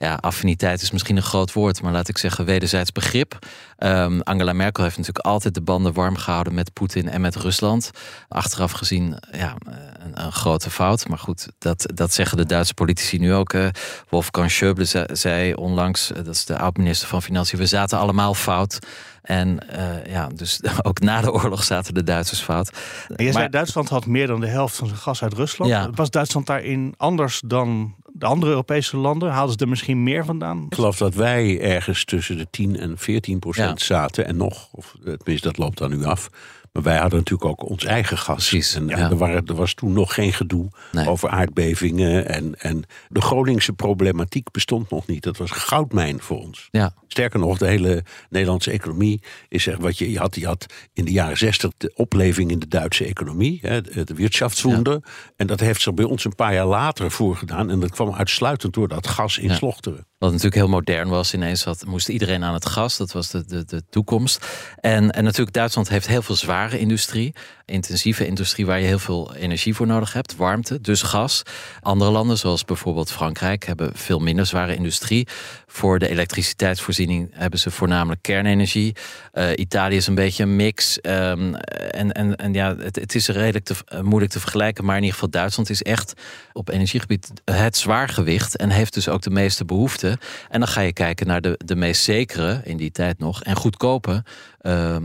Ja, 0.00 0.14
affiniteit 0.14 0.82
is 0.82 0.90
misschien 0.90 1.16
een 1.16 1.22
groot 1.22 1.52
woord, 1.52 1.82
maar 1.82 1.92
laat 1.92 2.08
ik 2.08 2.18
zeggen 2.18 2.44
wederzijds 2.44 2.92
begrip. 2.92 3.38
Ehm, 3.76 4.20
Angela 4.20 4.52
Merkel 4.52 4.82
heeft 4.82 4.96
natuurlijk 4.96 5.26
altijd 5.26 5.54
de 5.54 5.60
banden 5.60 5.92
warm 5.92 6.16
gehouden 6.16 6.54
met 6.54 6.72
Poetin 6.72 7.08
en 7.08 7.20
met 7.20 7.36
Rusland. 7.36 7.90
Achteraf 8.28 8.70
gezien, 8.72 9.16
ja, 9.32 9.54
een, 9.98 10.24
een 10.24 10.32
grote 10.32 10.70
fout. 10.70 11.08
Maar 11.08 11.18
goed, 11.18 11.48
dat, 11.58 11.86
dat 11.94 12.12
zeggen 12.12 12.36
de 12.36 12.46
Duitse 12.46 12.74
politici 12.74 13.18
nu 13.18 13.34
ook. 13.34 13.52
eh. 13.52 13.66
Wolfgang 14.08 14.50
Schäuble 14.52 14.82
zei, 14.82 15.06
zei 15.12 15.54
onlangs, 15.54 16.10
eh, 16.12 16.16
dat 16.24 16.34
is 16.34 16.44
de 16.44 16.58
oud-minister 16.58 17.08
van 17.08 17.22
Financiën, 17.22 17.58
we 17.58 17.66
zaten 17.66 17.98
allemaal 17.98 18.34
fout. 18.34 18.78
En 19.22 19.68
eh, 19.70 20.12
ja, 20.12 20.28
dus 20.34 20.60
ook 20.82 21.00
na 21.00 21.20
de 21.20 21.32
oorlog 21.32 21.64
zaten 21.64 21.94
de 21.94 22.02
Duitsers 22.02 22.40
fout. 22.40 22.70
En 23.08 23.24
je 23.24 23.30
zei 23.32 23.32
Maar- 23.42 23.50
Duitsland 23.50 23.88
had 23.88 24.06
meer 24.06 24.26
dan 24.26 24.40
de 24.40 24.46
helft 24.46 24.76
van 24.76 24.86
zijn 24.86 24.98
gas 24.98 25.22
uit 25.22 25.32
Rusland. 25.34 25.70
Ja. 25.70 25.90
Was 25.94 26.10
Duitsland 26.10 26.46
daarin 26.46 26.94
anders 26.96 27.42
dan 27.46 27.94
de 28.18 28.26
andere 28.26 28.50
Europese 28.50 28.96
landen? 28.96 29.30
Haalden 29.30 29.52
ze 29.52 29.58
er 29.64 29.68
misschien 29.68 30.02
meer 30.02 30.24
vandaan? 30.24 30.66
Ik 30.68 30.74
geloof 30.74 30.96
dat 30.96 31.14
wij 31.14 31.60
ergens 31.60 32.04
tussen 32.04 32.36
de 32.36 32.46
10 32.50 32.76
en 32.78 32.98
14 32.98 33.38
procent 33.38 33.78
Ja. 33.80 33.84
zaten. 33.86 34.26
En 34.26 34.36
nog, 34.36 34.68
of 34.72 34.94
tenminste 35.02 35.46
dat 35.48 35.58
loopt 35.58 35.78
dan 35.78 35.90
nu 35.90 36.04
af. 36.04 36.28
Maar 36.72 36.82
wij 36.82 36.96
hadden 36.98 37.18
natuurlijk 37.18 37.50
ook 37.50 37.70
ons 37.70 37.84
eigen 37.84 38.18
gas. 38.18 38.48
Precies, 38.48 38.74
En 38.74 38.88
ja. 38.88 38.96
er, 39.10 39.16
waren, 39.16 39.46
er 39.46 39.54
was 39.54 39.74
toen 39.74 39.92
nog 39.92 40.14
geen 40.14 40.32
gedoe 40.32 40.68
Nee. 40.92 41.08
over 41.08 41.28
aardbevingen. 41.28 42.28
En, 42.28 42.60
en 42.60 42.84
de 43.08 43.20
Groningse 43.20 43.72
problematiek 43.72 44.50
bestond 44.50 44.90
nog 44.90 45.06
niet. 45.06 45.22
Dat 45.22 45.36
was 45.36 45.50
goudmijn 45.50 46.20
voor 46.20 46.38
ons. 46.38 46.68
Ja, 46.70 46.94
Sterker 47.08 47.38
nog, 47.40 47.58
de 47.58 47.66
hele 47.66 48.04
Nederlandse 48.30 48.70
economie 48.70 49.22
is 49.48 49.66
echt 49.66 49.80
wat 49.80 49.98
je, 49.98 50.10
je 50.10 50.18
had. 50.18 50.34
Je 50.34 50.46
had 50.46 50.66
in 50.92 51.04
de 51.04 51.12
jaren 51.12 51.38
zestig 51.38 51.70
de 51.76 51.92
opleving 51.94 52.50
in 52.50 52.58
de 52.58 52.68
Duitse 52.68 53.04
economie, 53.04 53.58
hè, 53.62 53.80
de 53.80 54.04
de 54.04 54.14
Wirtschaftswunder. 54.14 55.00
En 55.36 55.46
dat 55.46 55.60
heeft 55.60 55.82
zich 55.82 55.94
bij 55.94 56.04
ons 56.04 56.24
een 56.24 56.34
paar 56.34 56.54
jaar 56.54 56.66
later 56.66 57.10
voorgedaan. 57.10 57.70
En 57.70 57.80
dat 57.80 57.90
kwam 57.90 58.14
uitsluitend 58.14 58.74
door 58.74 58.88
dat 58.88 59.06
gas 59.06 59.38
in. 59.38 59.54
Slochteren. 59.54 60.06
Wat 60.18 60.30
natuurlijk 60.30 60.56
heel 60.56 60.68
modern 60.68 61.08
was. 61.08 61.34
Ineens 61.34 61.64
had, 61.64 61.84
moest 61.86 62.08
iedereen 62.08 62.44
aan 62.44 62.54
het 62.54 62.66
gas. 62.66 62.96
Dat 62.96 63.12
was 63.12 63.30
de, 63.30 63.44
de, 63.44 63.64
de 63.64 63.82
toekomst. 63.90 64.46
En, 64.80 65.10
en 65.10 65.24
natuurlijk, 65.24 65.52
Duitsland 65.52 65.88
heeft 65.88 66.06
heel 66.06 66.22
veel 66.22 66.34
zware 66.34 66.78
industrie. 66.78 67.34
Intensieve 67.64 68.26
industrie 68.26 68.66
waar 68.66 68.80
je 68.80 68.86
heel 68.86 68.98
veel 68.98 69.34
energie 69.34 69.74
voor 69.74 69.86
nodig 69.86 70.12
hebt. 70.12 70.36
Warmte, 70.36 70.80
dus 70.80 71.02
gas. 71.02 71.42
Andere 71.80 72.10
landen, 72.10 72.38
zoals 72.38 72.64
bijvoorbeeld 72.64 73.12
Frankrijk, 73.12 73.64
hebben 73.64 73.90
veel 73.94 74.18
minder 74.18 74.46
zware 74.46 74.74
industrie. 74.74 75.26
Voor 75.66 75.98
de 75.98 76.08
elektriciteitsvoorziening 76.08 77.30
hebben 77.32 77.58
ze 77.58 77.70
voornamelijk 77.70 78.22
kernenergie. 78.22 78.96
Eh, 79.32 79.50
Italië 79.56 79.96
is 79.96 80.06
een 80.06 80.14
beetje 80.14 80.42
een 80.42 80.56
mix. 80.56 81.00
Ehm, 81.00 81.54
en, 81.54 82.12
en, 82.12 82.36
en 82.36 82.52
ja, 82.52 82.76
het, 82.76 82.96
het 82.96 83.14
is 83.14 83.28
redelijk 83.28 83.68
eh, 83.68 84.00
moeilijk 84.00 84.32
te 84.32 84.40
vergelijken. 84.40 84.84
Maar 84.84 84.96
in 84.96 85.02
ieder 85.02 85.14
geval, 85.14 85.30
Duitsland 85.30 85.70
is 85.70 85.82
echt 85.82 86.12
op 86.52 86.68
energiegebied 86.68 87.30
het 87.44 87.76
zwaargewicht. 87.76 88.56
En 88.56 88.70
heeft 88.70 88.94
dus 88.94 89.08
ook 89.08 89.22
de 89.22 89.30
meeste 89.30 89.64
behoefte. 89.64 90.07
En 90.50 90.58
dan 90.60 90.68
ga 90.68 90.80
je 90.80 90.92
kijken 90.92 91.26
naar 91.26 91.40
de, 91.40 91.60
de 91.64 91.76
meest 91.76 92.02
zekere, 92.02 92.60
in 92.64 92.76
die 92.76 92.90
tijd 92.90 93.18
nog, 93.18 93.42
en 93.42 93.56
goedkope 93.56 94.24
ehm, 94.60 95.04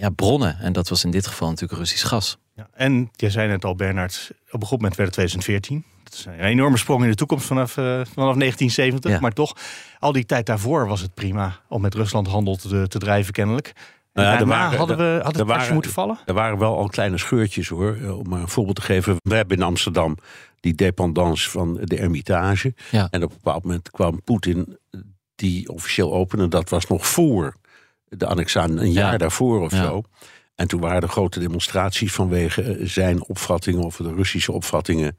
ja, 0.00 0.10
bronnen. 0.10 0.58
En 0.58 0.72
dat 0.72 0.88
was 0.88 1.04
in 1.04 1.10
dit 1.10 1.26
geval 1.26 1.48
natuurlijk 1.48 1.78
Russisch 1.78 2.06
gas. 2.08 2.38
Ja. 2.56 2.68
En 2.74 3.10
je 3.16 3.30
zei 3.30 3.48
net 3.48 3.64
al, 3.64 3.74
Bernard, 3.74 4.30
op 4.50 4.60
een 4.60 4.66
goed 4.68 4.78
moment 4.78 4.96
werd 4.96 5.16
het 5.16 5.18
2014. 5.18 5.84
Dat 6.04 6.12
is 6.12 6.24
een 6.24 6.38
enorme 6.44 6.76
sprong 6.76 7.02
in 7.02 7.08
de 7.10 7.14
toekomst 7.14 7.46
vanaf, 7.46 7.76
eh, 7.76 7.84
vanaf 7.84 8.34
1970. 8.36 9.10
Ja. 9.10 9.20
Maar 9.20 9.32
toch, 9.32 9.56
al 9.98 10.12
die 10.12 10.26
tijd 10.26 10.46
daarvoor 10.46 10.86
was 10.86 11.00
het 11.00 11.14
prima 11.14 11.60
om 11.68 11.80
met 11.80 11.94
Rusland 11.94 12.26
handel 12.28 12.56
te, 12.56 12.88
te 12.88 12.98
drijven 12.98 13.32
kennelijk. 13.32 13.66
En 13.66 13.74
Nou 14.22 14.26
ja, 14.26 14.32
er 14.32 14.38
daarna 14.38 14.62
waren- 14.62 14.78
hadden 14.78 14.96
we 14.96 15.20
had 15.22 15.36
het 15.36 15.46
waren- 15.46 15.72
moeten 15.72 15.90
vallen. 15.92 16.18
Er 16.26 16.34
waren 16.34 16.58
wel 16.58 16.76
al 16.78 16.88
kleine 16.88 17.18
scheurtjes 17.18 17.68
hoor. 17.68 17.96
Om 18.18 18.28
maar 18.28 18.40
een 18.40 18.48
voorbeeld 18.48 18.76
te 18.76 18.82
geven. 18.82 19.16
We 19.22 19.34
hebben 19.34 19.56
in 19.56 19.62
Amsterdam 19.62 20.16
die 20.64 20.74
dependance 20.74 21.50
van 21.50 21.78
de 21.82 21.96
Hermitage. 21.96 22.74
Ja. 22.90 23.08
En 23.10 23.22
op 23.22 23.30
een 23.30 23.36
bepaald 23.42 23.64
moment 23.64 23.90
kwam 23.90 24.22
Poetin 24.22 24.78
die 25.34 25.68
officieel 25.68 26.12
openen. 26.14 26.50
Dat 26.50 26.68
was 26.68 26.86
nog 26.86 27.06
voor 27.06 27.56
de 28.08 28.26
annexatie, 28.26 28.76
een 28.76 28.92
jaar 28.92 29.12
Ja. 29.12 29.18
daarvoor 29.18 29.60
of 29.60 29.72
Ja. 29.72 29.82
zo. 29.82 30.02
En 30.54 30.68
toen 30.68 30.80
waren 30.80 31.02
er 31.02 31.08
grote 31.08 31.40
demonstraties 31.40 32.12
vanwege 32.12 32.62
eh, 32.62 32.86
zijn 32.86 33.24
opvattingen... 33.24 33.82
of 33.82 33.96
de 33.96 34.14
Russische 34.14 34.52
opvattingen 34.52 35.16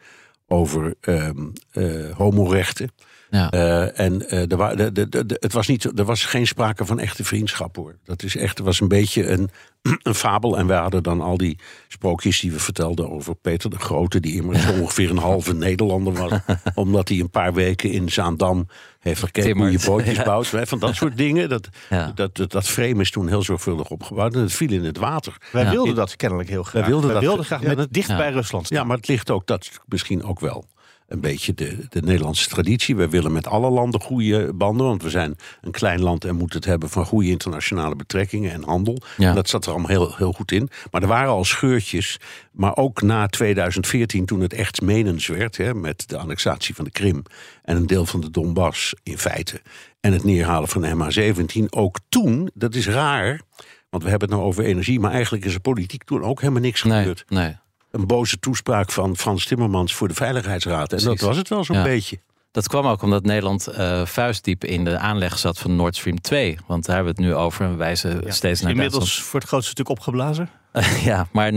over 0.48 0.96
ehm 1.02 1.48
eh, 1.72 2.12
homorechten. 2.12 2.92
Ja. 3.36 3.50
Eh, 3.52 4.00
en 4.06 4.30
eh, 4.30 4.52
er, 4.52 4.58
wa- 4.58 4.76
de, 4.76 4.92
de, 4.92 5.10
de- 5.26 5.38
het 5.40 5.54
was 5.54 5.68
niet, 5.68 6.00
er 6.00 6.06
was 6.06 6.26
geen 6.26 6.48
sprake 6.48 6.86
van 6.86 7.00
echte 7.00 7.24
vriendschap 7.24 7.76
hoor. 7.76 7.96
Dat 8.04 8.24
is 8.24 8.36
echt, 8.36 8.58
het 8.58 8.66
was 8.66 8.80
een 8.80 8.88
beetje 8.88 9.28
een, 9.28 9.50
een 10.04 10.16
fabel. 10.16 10.58
En 10.58 10.68
wij 10.68 10.78
hadden 10.78 11.04
dan 11.04 11.22
al 11.22 11.38
die 11.38 11.58
sprookjes 11.88 12.40
die 12.40 12.52
we 12.52 12.60
vertelden 12.60 13.10
over 13.12 13.36
Peter 13.36 13.70
de 13.70 13.80
Grote, 13.80 14.20
die 14.20 14.36
immers 14.36 14.66
ongeveer 14.80 15.10
een 15.10 15.18
halve 15.18 15.54
Nederlander 15.54 16.14
was. 16.14 16.32
omdat 16.76 17.10
hij 17.10 17.20
een 17.20 17.30
paar 17.30 17.54
weken 17.54 17.92
in 17.92 18.10
Zaandam 18.10 18.68
heeft 19.00 19.20
gekeken 19.20 19.58
hoe 19.58 19.72
je 19.72 19.80
bootjes 19.86 20.16
Ja. 20.16 20.24
bouwt. 20.24 20.48
Van 20.48 20.80
dat 20.80 20.96
soort 21.02 21.18
dingen. 21.18 21.50
Dat, 21.50 21.70
Ja. 21.90 22.12
dat, 22.16 22.36
dat, 22.36 22.52
dat 22.52 22.68
frame 22.68 23.02
is 23.02 23.12
toen 23.12 23.28
heel 23.28 23.44
zorgvuldig 23.44 23.90
opgebouwd. 23.90 24.34
En 24.36 24.42
het 24.42 24.54
viel 24.54 24.72
in 24.72 24.84
het 24.84 24.98
water. 24.98 25.38
Wij 25.52 25.64
Ja. 25.64 25.72
wilden 25.72 25.96
dat 25.96 26.16
kennelijk 26.16 26.50
heel 26.50 26.64
graag. 26.64 26.86
wilden 26.88 27.14
dat- 27.22 27.46
graag 27.46 27.62
ja, 27.62 27.76
met 27.76 27.94
dicht 27.94 28.08
ja. 28.10 28.18
bij 28.18 28.32
Rusland 28.32 28.66
staan. 28.66 28.78
Ja, 28.80 28.84
maar 28.84 28.98
het 28.98 29.08
ligt 29.08 29.30
ook 29.32 29.48
dat 29.48 29.70
misschien 29.88 30.24
ook 30.24 30.40
wel. 30.40 30.66
Een 31.08 31.22
beetje 31.22 31.54
de, 31.54 31.78
de 31.90 32.02
Nederlandse 32.02 32.50
traditie. 32.50 32.96
We 32.96 33.10
willen 33.10 33.32
met 33.32 33.48
alle 33.48 33.70
landen 33.70 34.02
goede 34.02 34.54
banden, 34.54 34.86
want 34.86 35.04
we 35.04 35.10
zijn 35.10 35.36
een 35.62 35.72
klein 35.72 36.02
land 36.02 36.26
en 36.26 36.36
moeten 36.36 36.58
het 36.58 36.68
hebben 36.68 36.90
van 36.90 37.06
goede 37.06 37.30
internationale 37.30 37.96
betrekkingen 37.96 38.52
en 38.52 38.64
handel. 38.64 38.98
Ja. 39.18 39.34
Dat 39.34 39.50
zat 39.50 39.66
er 39.66 39.72
allemaal 39.72 39.90
heel, 39.90 40.16
heel 40.16 40.32
goed 40.32 40.52
in. 40.52 40.70
Maar 40.92 41.02
er 41.02 41.08
waren 41.08 41.30
al 41.30 41.44
scheurtjes, 41.44 42.20
maar 42.52 42.78
ook 42.78 43.02
na 43.02 43.28
2014, 43.28 44.26
toen 44.26 44.40
het 44.40 44.54
echt 44.54 44.82
menens 44.82 45.28
werd, 45.28 45.58
hè, 45.58 45.74
met 45.74 46.10
de 46.10 46.18
annexatie 46.18 46.76
van 46.76 46.86
de 46.86 46.92
Krim 46.92 47.24
en 47.64 47.76
een 47.76 47.88
deel 47.88 48.06
van 48.06 48.22
de 48.22 48.32
Donbass 48.32 48.96
in 49.04 49.18
feite, 49.18 49.62
en 50.00 50.14
het 50.14 50.24
neerhalen 50.24 50.70
van 50.70 50.82
de 50.82 50.96
MH17, 50.96 51.70
ook 51.70 52.00
toen, 52.10 52.50
dat 52.54 52.76
is 52.76 52.88
raar. 52.88 53.42
Want 53.90 54.04
we 54.04 54.10
hebben 54.10 54.30
het 54.30 54.38
nou 54.38 54.50
over 54.50 54.64
energie, 54.64 55.00
maar 55.00 55.12
eigenlijk 55.12 55.46
is 55.46 55.54
er 55.54 55.60
politiek 55.60 56.04
toen 56.04 56.24
ook 56.24 56.42
helemaal 56.42 56.62
niks 56.62 56.84
Nee, 56.84 57.00
gebeurd 57.00 57.24
nee. 57.28 57.56
Een 57.96 58.08
boze 58.08 58.40
toespraak 58.40 58.92
van 58.92 59.18
Frans 59.18 59.46
Timmermans 59.46 59.94
voor 59.96 60.08
de 60.08 60.14
Veiligheidsraad. 60.14 60.94
En 60.94 61.04
dat 61.04 61.20
was 61.20 61.38
het 61.38 61.50
wel 61.50 61.64
zo'n 61.64 61.76
Ja. 61.76 61.84
beetje. 61.84 62.20
Dat 62.52 62.68
kwam 62.68 62.86
ook 62.88 63.02
omdat 63.02 63.24
Nederland 63.24 63.68
eh, 63.68 64.06
vuistdiep 64.06 64.64
in 64.64 64.84
de 64.84 64.98
aanleg 64.98 65.38
zat 65.40 65.60
van 65.60 65.76
Nord 65.76 65.96
Stream 65.96 66.22
2. 66.22 66.58
Want 66.68 66.86
daar 66.86 66.96
hebben 66.96 67.16
we 67.16 67.22
het 67.22 67.30
nu 67.32 67.36
over 67.38 67.66
en 67.66 67.72
we 67.72 67.78
wijzen 67.78 68.22
Ja, 68.26 68.32
steeds 68.32 68.62
naar 68.62 68.72
Inmiddels 68.72 69.00
Duitsland. 69.04 69.28
voor 69.30 69.40
het 69.40 69.50
grootste 69.50 69.72
stuk 69.72 69.90
opgeblazen. 69.90 70.50
Ja, 71.04 71.28
maar 71.32 71.52
9% 71.52 71.56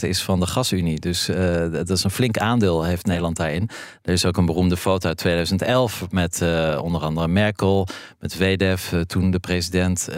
is 0.00 0.22
van 0.22 0.40
de 0.40 0.46
gasunie. 0.46 1.00
Dus 1.00 1.28
eh, 1.28 1.72
dat 1.72 1.90
is 1.90 2.04
een 2.04 2.10
flink 2.10 2.38
aandeel 2.38 2.84
heeft 2.84 3.06
Nederland 3.06 3.36
daarin. 3.36 3.68
Er 4.02 4.12
is 4.12 4.26
ook 4.26 4.36
een 4.36 4.46
beroemde 4.46 4.76
foto 4.76 5.08
uit 5.08 5.16
2011 5.16 6.06
met 6.10 6.42
eh, 6.42 6.80
onder 6.82 7.00
andere 7.00 7.28
Merkel, 7.28 7.88
met 8.18 8.36
Wedev, 8.36 8.92
eh, 8.92 9.00
toen 9.00 9.30
de 9.30 9.38
president, 9.38 10.08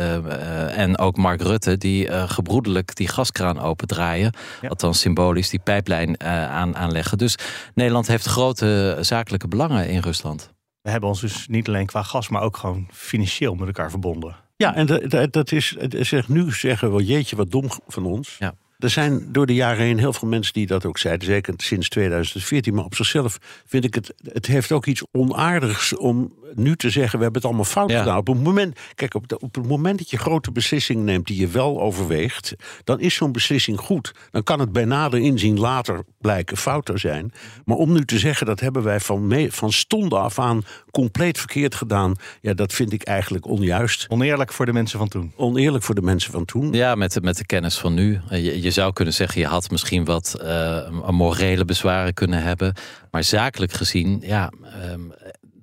en 0.71 0.99
ook 0.99 1.17
Mark 1.17 1.43
Rutte, 1.43 1.77
die 1.77 2.29
gebroedelijk 2.29 2.95
die 2.95 3.09
gaskraan 3.09 3.61
opendraaien. 3.61 4.33
Ja. 4.61 4.69
Althans 4.69 5.01
symbolisch 5.01 5.49
die 5.49 5.61
pijplijn 5.61 6.21
aan, 6.23 6.77
aanleggen. 6.77 7.19
Dus 7.19 7.39
Nederland 7.75 8.07
heeft 8.07 8.27
grote 8.27 8.97
zakelijke 9.01 9.49
belangen 9.49 9.89
in 9.89 10.01
Rusland. 10.01 10.55
We 10.83 10.91
hebben 10.91 11.09
ons 11.09 11.21
dus 11.21 11.47
niet 11.49 11.69
alleen 11.69 11.87
qua 11.87 12.03
gas, 12.03 12.29
maar 12.29 12.43
ook 12.43 12.57
gewoon 12.57 12.89
financieel 12.93 13.55
met 13.55 13.67
elkaar 13.67 13.91
verbonden. 13.91 14.37
Ja, 14.57 14.75
en 14.75 14.87
dat, 14.87 15.11
dat- 15.11 15.33
dat 15.33 15.53
is, 15.53 15.77
zeg, 15.89 16.29
nu 16.29 16.53
zeggen 16.53 16.95
we, 16.95 17.05
jeetje, 17.05 17.37
wat 17.37 17.51
dom 17.51 17.69
van 17.89 18.05
ons. 18.07 18.37
Ja. 18.39 18.55
Er 18.79 18.91
zijn 18.91 19.33
door 19.33 19.47
de 19.47 19.55
jaren 19.55 19.85
heen 19.85 19.99
heel 19.99 20.13
veel 20.13 20.29
mensen 20.29 20.53
die 20.53 20.67
dat 20.67 20.85
ook 20.85 20.99
zeiden, 20.99 21.27
zeker 21.27 21.55
sinds 21.57 21.89
2014. 21.89 22.75
Maar 22.75 22.85
op 22.85 22.95
zichzelf 22.95 23.39
vind 23.67 23.85
ik 23.85 23.95
het, 23.95 24.15
het 24.33 24.47
heeft 24.47 24.73
ook 24.73 24.87
iets 24.87 25.03
onaardigs 25.13 25.97
om 25.97 26.33
nu 26.55 26.77
te 26.77 26.91
zeggen, 26.91 27.19
we 27.19 27.25
hebben 27.25 27.43
het 27.43 27.45
allemaal 27.51 27.65
fout 27.71 27.91
Ja. 27.91 27.99
gedaan. 27.99 28.17
Op 28.19 28.27
het 28.27 28.43
moment, 28.43 28.79
kijk, 28.95 29.15
op, 29.15 29.29
de- 29.29 29.39
op 29.39 29.55
het 29.55 29.67
moment 29.67 29.99
dat 29.99 30.11
je 30.11 30.17
grote 30.19 30.53
beslissingen 30.53 31.05
neemt 31.05 31.27
die 31.27 31.41
je 31.41 31.49
wel 31.49 31.81
overweegt, 31.81 32.55
dan 32.85 33.01
is 33.01 33.15
zo'n 33.15 33.33
beslissing 33.33 33.79
goed. 33.81 34.13
Dan 34.31 34.43
kan 34.43 34.61
het 34.61 34.73
bij 34.73 34.85
nader 34.85 35.21
inzien 35.21 35.59
later 35.59 36.05
blijken 36.21 36.57
fout 36.57 36.85
te 36.85 36.99
zijn. 36.99 37.33
Maar 37.65 37.77
om 37.77 37.93
nu 37.93 38.05
te 38.05 38.19
zeggen, 38.19 38.47
dat 38.47 38.61
hebben 38.61 38.83
wij 38.83 39.01
van, 39.01 39.47
van 39.51 39.73
stonde 39.73 40.17
af 40.19 40.39
aan 40.39 40.63
compleet 40.91 41.39
verkeerd 41.39 41.75
gedaan, 41.75 42.15
ja, 42.41 42.55
dat 42.55 42.73
vind 42.73 42.93
ik 42.93 43.03
eigenlijk 43.03 43.47
onjuist. 43.47 44.05
Oneerlijk 44.09 44.53
voor 44.53 44.67
de 44.67 44.73
mensen 44.73 44.99
van 44.99 45.09
toen. 45.09 45.33
Oneerlijk 45.37 45.85
voor 45.85 45.95
de 45.95 46.03
mensen 46.03 46.33
van 46.33 46.45
toen. 46.45 46.73
Ja, 46.73 46.95
met 46.95 47.13
de, 47.13 47.21
met 47.21 47.37
de 47.37 47.47
kennis 47.47 47.79
van 47.79 47.95
nu. 47.95 48.21
Eh, 48.29 48.45
Je, 48.45 48.63
je 48.63 48.71
zou 48.71 48.93
kunnen 48.93 49.15
zeggen, 49.15 49.41
je 49.41 49.47
had 49.47 49.71
misschien 49.71 50.05
wat 50.05 50.35
eh, 50.43 50.77
een 51.07 51.15
morele 51.15 51.65
bezwaren 51.65 52.15
kunnen 52.15 52.43
hebben. 52.43 52.75
Maar 53.11 53.25
zakelijk 53.25 53.73
gezien, 53.73 54.23
ja, 54.25 54.53
ehm, 54.83 55.01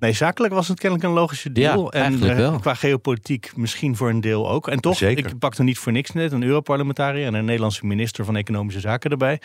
Nee, 0.04 0.14
zakelijk 0.14 0.54
was 0.54 0.68
het 0.68 0.80
kennelijk 0.80 1.10
een 1.10 1.16
logische 1.16 1.52
deal. 1.52 1.84
Ja, 1.84 1.90
en 1.90 2.02
eigenlijk 2.02 2.32
eh, 2.32 2.38
wel. 2.38 2.60
qua 2.60 2.74
geopolitiek 2.74 3.52
misschien 3.56 3.96
voor 3.96 4.10
een 4.10 4.22
deel 4.22 4.50
ook. 4.50 4.68
En 4.68 4.80
toch, 4.80 4.98
Zeker. 4.98 5.26
ik 5.26 5.40
pakte 5.40 5.64
niet 5.64 5.78
voor 5.78 5.92
niks 5.92 6.12
net 6.12 6.32
een 6.32 6.44
Europarlementariër 6.44 7.26
en 7.26 7.34
een 7.34 7.46
Nederlandse 7.46 7.86
minister 7.86 8.26
van 8.26 8.36
Economische 8.36 8.80
Zaken 8.80 9.12
erbij. 9.12 9.40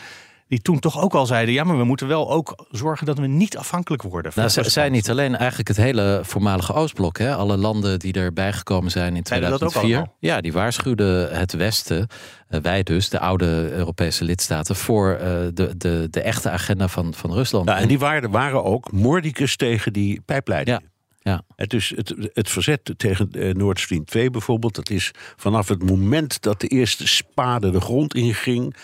Die 0.49 0.61
toen 0.61 0.79
toch 0.79 1.01
ook 1.01 1.15
al 1.15 1.27
zeiden: 1.27 1.55
ja, 1.55 1.65
maar 1.65 1.79
we 1.79 1.85
moeten 1.85 2.09
wel 2.09 2.31
ook 2.31 2.67
zorgen 2.71 3.07
dat 3.07 3.19
we 3.19 3.27
niet 3.27 3.57
afhankelijk 3.57 4.03
worden. 4.03 4.33
van 4.33 4.51
nou, 4.55 4.71
zij, 4.71 4.89
niet 4.89 5.11
alleen 5.11 5.37
eigenlijk 5.37 5.69
het 5.69 5.77
hele 5.77 6.21
voormalige 6.23 6.73
Oostblok. 6.73 7.19
Hè? 7.19 7.35
Alle 7.35 7.57
landen 7.57 7.99
die 7.99 8.13
erbij 8.13 8.53
gekomen 8.53 8.91
zijn 8.91 9.17
in 9.17 9.27
Zeiden 9.27 9.51
dat 9.51 9.63
ook 9.63 9.71
2004. 9.71 9.97
allemaal? 9.97 10.17
Ja, 10.21 10.41
die 10.41 10.53
waarschuwden 10.53 11.39
het 11.39 11.53
Westen, 11.53 12.07
eh, 12.49 12.61
wij 12.61 12.83
dus, 12.83 13.09
de 13.09 13.19
oude 13.19 13.71
Europese 13.73 14.25
lidstaten, 14.25 14.77
voor 14.77 15.13
eh, 15.13 15.31
de, 15.55 15.75
de, 15.77 16.09
de 16.11 16.21
echte 16.21 16.51
agenda 16.51 16.89
van, 16.89 17.15
van 17.15 17.33
Rusland. 17.33 17.69
Ja, 17.69 17.79
en 17.79 17.89
die 17.89 17.99
waren, 17.99 18.31
waren 18.31 18.65
ook 18.65 18.93
mordicus 18.93 19.57
tegen 19.57 19.93
die 19.93 20.21
pijpleidingen. 20.21 20.81
Ja, 20.83 20.89
ja. 21.29 21.43
Het, 21.57 21.75
is 21.75 21.93
het, 21.97 22.15
het 22.33 22.49
verzet 22.49 22.95
tegen 22.97 23.31
eh, 23.33 23.55
Nord 23.55 23.81
Stream 23.81 24.05
2 24.05 24.31
bijvoorbeeld, 24.31 24.75
dat 24.75 24.91
is 24.91 25.11
vanaf 25.37 25.69
het 25.69 25.83
moment 25.83 26.43
dat 26.43 26.61
de 26.61 26.69
eerste 26.69 27.07
spade 27.07 27.71
de 27.71 27.81
grond 27.81 28.15
inging, 28.15 28.77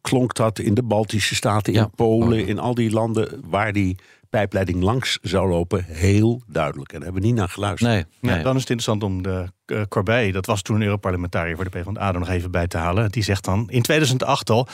klonk 0.00 0.34
dat 0.34 0.58
in 0.58 0.74
de 0.74 0.82
Baltische 0.82 1.34
Staten, 1.34 1.72
in 1.72 1.78
Ja. 1.80 1.86
Polen, 1.94 2.46
in 2.46 2.58
al 2.58 2.74
die 2.74 2.90
landen 2.90 3.40
waar 3.44 3.72
die 3.72 3.96
pijpleiding 4.30 4.82
langs 4.82 5.18
zou 5.22 5.48
lopen, 5.48 5.84
heel 5.84 6.42
duidelijk. 6.46 6.92
En 6.92 6.96
daar 6.96 7.04
hebben 7.04 7.22
we 7.22 7.28
niet 7.28 7.36
naar 7.36 7.48
geluisterd. 7.48 7.90
Nee, 7.90 8.04
Ja, 8.36 8.42
dan 8.42 8.54
is 8.56 8.60
het 8.60 8.70
interessant 8.70 9.02
om 9.02 9.22
de 9.22 9.46
uh, 9.66 9.82
Corbij, 9.88 10.32
dat 10.32 10.46
was 10.46 10.62
toen 10.62 10.76
een 10.76 10.82
Europarlementariër 10.82 11.56
voor 11.56 11.64
de 11.70 11.70
PvdA, 11.70 12.10
nog 12.12 12.28
even 12.28 12.50
bij 12.50 12.66
te 12.66 12.76
halen. 12.76 13.10
Die 13.10 13.22
zegt 13.22 13.44
dan 13.44 13.66
in 13.70 13.82
2008 13.82 14.50
al, 14.50 14.66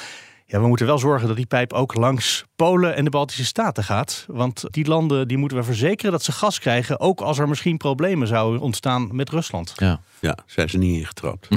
ja, 0.49 0.61
we 0.61 0.67
moeten 0.67 0.87
wel 0.87 0.99
zorgen 0.99 1.26
dat 1.29 1.37
die 1.37 1.47
pijp 1.47 1.73
ook 1.73 1.95
langs 1.95 2.45
Polen 2.57 2.97
en 2.97 3.05
de 3.05 3.11
Baltische 3.11 3.45
Staten 3.45 3.85
gaat. 3.85 4.25
Want 4.29 4.65
die 4.71 4.87
landen 4.87 5.29
die 5.29 5.37
moeten 5.37 5.59
we 5.59 5.65
verzekeren 5.65 6.12
dat 6.12 6.23
ze 6.23 6.33
gas 6.33 6.59
krijgen, 6.59 7.00
ook 7.00 7.21
als 7.21 7.38
er 7.38 7.49
misschien 7.49 7.76
problemen 7.76 8.26
zouden 8.29 8.61
ontstaan 8.61 9.09
met 9.17 9.31
Rusland. 9.31 9.73
Ja. 9.76 10.00
Ja, 10.21 10.37
zijn 10.47 10.69
ze 10.69 10.79
niet 10.79 10.99
ingetrapt. 10.99 11.49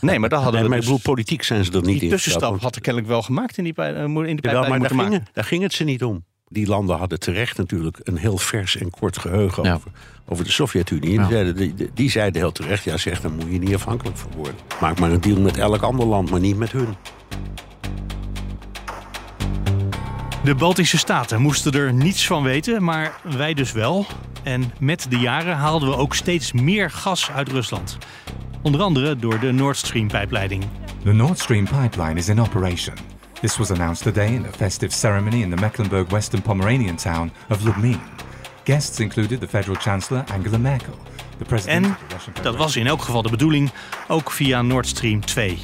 Nee, 0.00 0.18
maar 0.18 0.28
daar 0.28 0.38
hadden 0.40 0.60
Nee, 0.60 0.62
we 0.62 0.68
maar 0.68 0.78
ik 0.78 0.84
dus, 0.84 0.84
bedoel, 0.84 1.14
politiek 1.14 1.42
zijn 1.42 1.64
ze 1.64 1.70
er 1.72 1.76
niet 1.82 1.86
die 1.86 2.02
in. 2.02 2.08
tussenstap 2.08 2.60
had 2.60 2.74
er 2.74 2.80
kennelijk 2.80 3.10
wel 3.12 3.22
gemaakt 3.22 3.58
in 3.58 3.64
die, 3.64 3.72
pij- 3.72 3.94
eh, 3.94 4.02
in 4.02 4.14
die 4.14 4.24
Jawel, 4.24 4.36
pijplijn 4.40 4.68
maar 4.80 4.88
daar 4.88 4.98
ging, 4.98 5.12
het, 5.12 5.22
daar 5.32 5.44
ging 5.44 5.62
het 5.62 5.72
ze 5.72 5.84
niet 5.84 6.04
om. 6.04 6.24
Die 6.48 6.66
landen 6.66 6.96
hadden 6.98 7.18
terecht 7.20 7.56
natuurlijk 7.56 8.00
een 8.02 8.16
heel 8.16 8.38
vers 8.38 8.76
en 8.76 8.90
kort 8.90 9.18
geheugen 9.18 9.62
Ja. 9.64 9.74
over, 9.74 9.90
over 10.28 10.44
de 10.44 10.50
Sovjet-Unie. 10.50 11.20
Ja. 11.20 11.52
Die, 11.52 11.74
die, 11.74 11.90
die 11.94 12.10
zeiden 12.10 12.40
heel 12.40 12.52
terecht, 12.52 12.84
ja 12.84 12.96
zeg, 12.96 13.20
daar 13.20 13.30
moet 13.32 13.46
je 13.50 13.58
niet 13.58 13.74
afhankelijk 13.74 14.16
van 14.16 14.30
worden. 14.36 14.54
Maak 14.80 14.98
maar 14.98 15.10
een 15.12 15.20
deal 15.20 15.40
met 15.40 15.56
elk 15.56 15.82
ander 15.82 16.06
land, 16.06 16.30
maar 16.30 16.40
niet 16.40 16.56
met 16.56 16.72
hun. 16.72 16.94
De 20.44 20.54
Baltische 20.54 20.98
Staten 20.98 21.40
moesten 21.40 21.72
er 21.72 21.92
niets 21.92 22.26
van 22.26 22.42
weten, 22.42 22.84
maar 22.84 23.20
wij 23.22 23.54
dus 23.54 23.72
wel. 23.72 24.06
En 24.42 24.72
met 24.78 25.06
de 25.08 25.18
jaren 25.18 25.56
haalden 25.56 25.88
we 25.88 25.96
ook 25.96 26.14
steeds 26.14 26.52
meer 26.52 26.90
gas 26.90 27.30
uit 27.30 27.48
Rusland. 27.48 27.98
Onder 28.62 28.80
andere 28.80 29.16
door 29.16 29.38
de 29.38 29.52
Nord 29.52 29.76
Stream 29.76 30.08
pijpleiding. 30.08 30.64
The 31.04 31.12
Nord 31.12 31.38
Stream 31.38 31.64
pipeline 31.64 32.14
is 32.14 32.28
in 32.28 32.40
operation. 32.40 32.94
This 33.40 33.56
was 33.56 33.70
announced 33.70 34.02
today 34.02 34.34
in 34.34 34.44
a 34.44 34.52
festive 34.56 34.92
ceremony 34.92 35.42
in 35.42 35.50
the 35.50 35.60
Mecklenburg 35.60 36.10
Western 36.10 36.42
Pomeranian 36.42 36.96
town 36.96 37.32
of 37.50 37.62
Lubmin. 37.62 38.00
Guests 38.64 39.00
included 39.00 39.40
the 39.40 39.48
federal 39.48 39.76
chancellor 39.76 40.24
Angela 40.32 40.58
Merkel, 40.58 40.94
the 41.38 41.44
president 41.44 41.86
En 41.86 41.96
dat 42.42 42.56
was 42.56 42.76
in 42.76 42.86
elk 42.86 43.02
geval 43.02 43.22
de 43.22 43.30
bedoeling, 43.30 43.70
ook 44.08 44.30
via 44.30 44.62
Nord 44.62 44.86
Stream 44.86 45.24
2. 45.24 45.58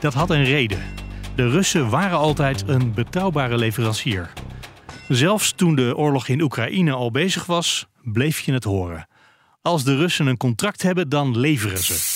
Dat 0.00 0.14
had 0.14 0.30
een 0.30 0.44
reden. 0.44 1.05
De 1.36 1.48
Russen 1.48 1.90
waren 1.90 2.18
altijd 2.18 2.68
een 2.68 2.94
betrouwbare 2.94 3.56
leverancier. 3.56 4.32
Zelfs 5.08 5.52
toen 5.52 5.74
de 5.74 5.96
oorlog 5.96 6.28
in 6.28 6.40
Oekraïne 6.40 6.92
al 6.92 7.10
bezig 7.10 7.46
was, 7.46 7.86
bleef 8.02 8.40
je 8.40 8.52
het 8.52 8.64
horen. 8.64 9.08
Als 9.62 9.84
de 9.84 9.96
Russen 9.96 10.26
een 10.26 10.36
contract 10.36 10.82
hebben, 10.82 11.08
dan 11.08 11.38
leveren 11.38 11.78
ze. 11.78 12.14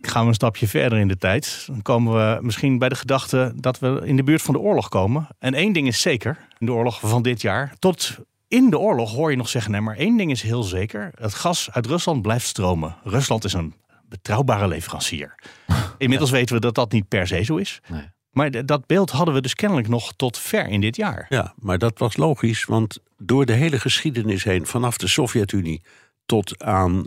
Gaan 0.00 0.22
we 0.22 0.28
een 0.28 0.34
stapje 0.34 0.68
verder 0.68 0.98
in 0.98 1.08
de 1.08 1.18
tijd, 1.18 1.64
dan 1.66 1.82
komen 1.82 2.12
we 2.12 2.38
misschien 2.42 2.78
bij 2.78 2.88
de 2.88 2.94
gedachte 2.94 3.52
dat 3.56 3.78
we 3.78 4.00
in 4.04 4.16
de 4.16 4.22
buurt 4.22 4.42
van 4.42 4.54
de 4.54 4.60
oorlog 4.60 4.88
komen. 4.88 5.26
En 5.38 5.54
één 5.54 5.72
ding 5.72 5.86
is 5.86 6.00
zeker, 6.00 6.38
in 6.58 6.66
de 6.66 6.72
oorlog 6.72 7.00
van 7.00 7.22
dit 7.22 7.40
jaar, 7.40 7.74
tot 7.78 8.18
in 8.48 8.70
de 8.70 8.78
oorlog 8.78 9.12
hoor 9.12 9.30
je 9.30 9.36
nog 9.36 9.48
zeggen, 9.48 9.70
nee, 9.70 9.80
maar 9.80 9.96
één 9.96 10.16
ding 10.16 10.30
is 10.30 10.42
heel 10.42 10.62
zeker, 10.62 11.10
het 11.14 11.34
gas 11.34 11.68
uit 11.70 11.86
Rusland 11.86 12.22
blijft 12.22 12.46
stromen. 12.46 12.96
Rusland 13.04 13.44
is 13.44 13.52
een 13.52 13.74
betrouwbare 14.12 14.68
leverancier. 14.68 15.34
Inmiddels 15.98 16.30
weten 16.30 16.54
we 16.54 16.60
dat 16.60 16.74
dat 16.74 16.92
niet 16.92 17.08
per 17.08 17.26
se 17.26 17.42
zo 17.42 17.56
is. 17.56 17.80
Nee. 17.88 18.10
Maar 18.30 18.66
dat 18.66 18.86
beeld 18.86 19.10
hadden 19.10 19.34
we 19.34 19.40
dus 19.40 19.54
kennelijk 19.54 19.88
nog 19.88 20.12
tot 20.16 20.38
ver 20.38 20.68
in 20.68 20.80
dit 20.80 20.96
jaar. 20.96 21.26
Ja, 21.28 21.54
maar 21.56 21.78
dat 21.78 21.98
was 21.98 22.16
logisch, 22.16 22.64
want 22.64 22.98
door 23.18 23.46
de 23.46 23.52
hele 23.52 23.80
geschiedenis 23.80 24.44
heen, 24.44 24.66
vanaf 24.66 24.96
de 24.96 25.08
Sovjet-Unie 25.08 25.82
tot 26.26 26.62
aan 26.62 27.04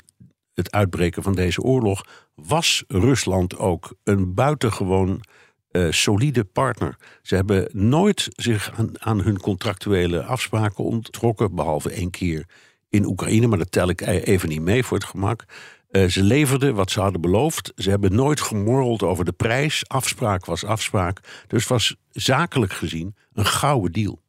het 0.54 0.72
uitbreken 0.72 1.24
van 1.24 1.36
deze 1.36 1.62
oorlog, 1.62 2.06
was 2.36 2.84
Rusland 2.88 3.58
ook 3.58 3.96
een 4.04 4.34
buitengewoon 4.34 5.24
eh, 5.72 5.88
solide 5.90 6.44
partner. 6.44 6.98
Ze 7.22 7.36
hebben 7.36 7.70
nooit 7.72 8.28
zich 8.36 8.72
aan, 8.78 9.02
aan 9.02 9.22
hun 9.22 9.40
contractuele 9.40 10.24
afspraken 10.24 10.84
onttrokken, 10.84 11.56
behalve 11.56 11.90
één 11.92 12.10
keer 12.10 12.46
in 12.90 13.06
Oekraïne, 13.06 13.48
maar 13.48 13.58
dat 13.58 13.72
tel 13.72 13.90
ik 13.90 14.02
e- 14.02 14.18
even 14.18 14.50
niet 14.50 14.62
mee 14.62 14.84
voor 14.84 14.98
het 14.98 15.08
gemak. 15.08 15.46
Eh, 15.90 16.06
ze 16.06 16.24
leverden 16.24 16.76
wat 16.76 16.92
ze 16.92 17.02
hadden 17.02 17.22
beloofd. 17.22 17.72
Ze 17.76 17.90
hebben 17.90 18.16
nooit 18.16 18.42
gemorreld 18.42 19.04
over 19.04 19.26
de 19.26 19.32
prijs. 19.32 19.88
Afspraak 19.88 20.46
was 20.46 20.66
afspraak. 20.66 21.44
Dus 21.48 21.68
was 21.68 21.96
zakelijk 22.12 22.74
gezien 22.74 23.16
een 23.34 23.46
gouden 23.46 23.92
deal. 23.92 24.24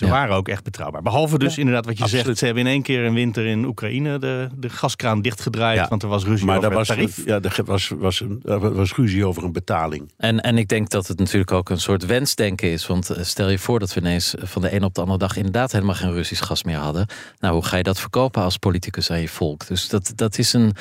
Ze 0.00 0.06
Ja. 0.06 0.12
waren 0.12 0.36
ook 0.36 0.48
echt 0.48 0.64
betrouwbaar. 0.64 1.02
Behalve 1.02 1.38
dus 1.38 1.58
inderdaad 1.58 1.84
wat 1.86 1.96
je 1.98 2.02
absoluut. 2.02 2.24
zegt. 2.26 2.38
Ze 2.38 2.44
hebben 2.44 2.64
in 2.66 2.70
één 2.70 2.82
keer 2.82 3.04
een 3.04 3.14
winter 3.14 3.46
in 3.46 3.64
Oekraïne 3.64 4.18
de, 4.18 4.48
de 4.56 4.68
gaskraan 4.68 5.22
dichtgedraaid. 5.22 5.78
Ja. 5.78 5.88
Want 5.88 6.02
er 6.02 6.08
was 6.08 6.24
ruzie 6.24 6.46
Maar 6.46 6.56
over 6.56 6.68
daar 6.68 6.78
was, 6.78 6.86
tarief. 6.88 7.24
ja, 7.24 7.40
er 7.40 7.62
was, 7.64 7.88
was, 7.98 8.20
een, 8.20 8.40
er 8.44 8.74
was 8.74 8.94
ruzie 8.94 9.26
over 9.26 9.44
een 9.44 9.52
betaling. 9.52 10.12
En, 10.16 10.40
en 10.40 10.58
ik 10.58 10.68
denk 10.68 10.88
dat 10.90 11.06
het 11.06 11.18
natuurlijk 11.18 11.52
ook 11.52 11.70
een 11.70 11.80
soort 11.80 12.06
wensdenken 12.06 12.70
is. 12.70 12.86
Want 12.86 13.10
eh, 13.10 13.22
stel 13.24 13.48
je 13.48 13.58
voor 13.58 13.78
dat 13.78 13.94
we 13.94 14.00
ineens 14.00 14.34
van 14.38 14.62
de 14.62 14.74
een 14.74 14.84
op 14.84 14.94
de 14.94 15.00
andere 15.00 15.18
dag 15.18 15.36
inderdaad 15.36 15.72
helemaal 15.72 15.94
geen 15.94 16.12
Russisch 16.12 16.46
gas 16.46 16.64
meer 16.64 16.76
hadden. 16.78 17.06
Nou, 17.38 17.54
hoe 17.54 17.64
ga 17.64 17.76
je 17.76 17.82
dat 17.82 18.00
verkopen 18.00 18.42
als 18.42 18.56
politicus 18.56 19.10
aan 19.10 19.20
je 19.20 19.28
volk? 19.28 19.66
Dus 19.66 19.88
dat, 19.88 20.12
dat 20.14 20.38
is 20.38 20.52
een. 20.52 20.72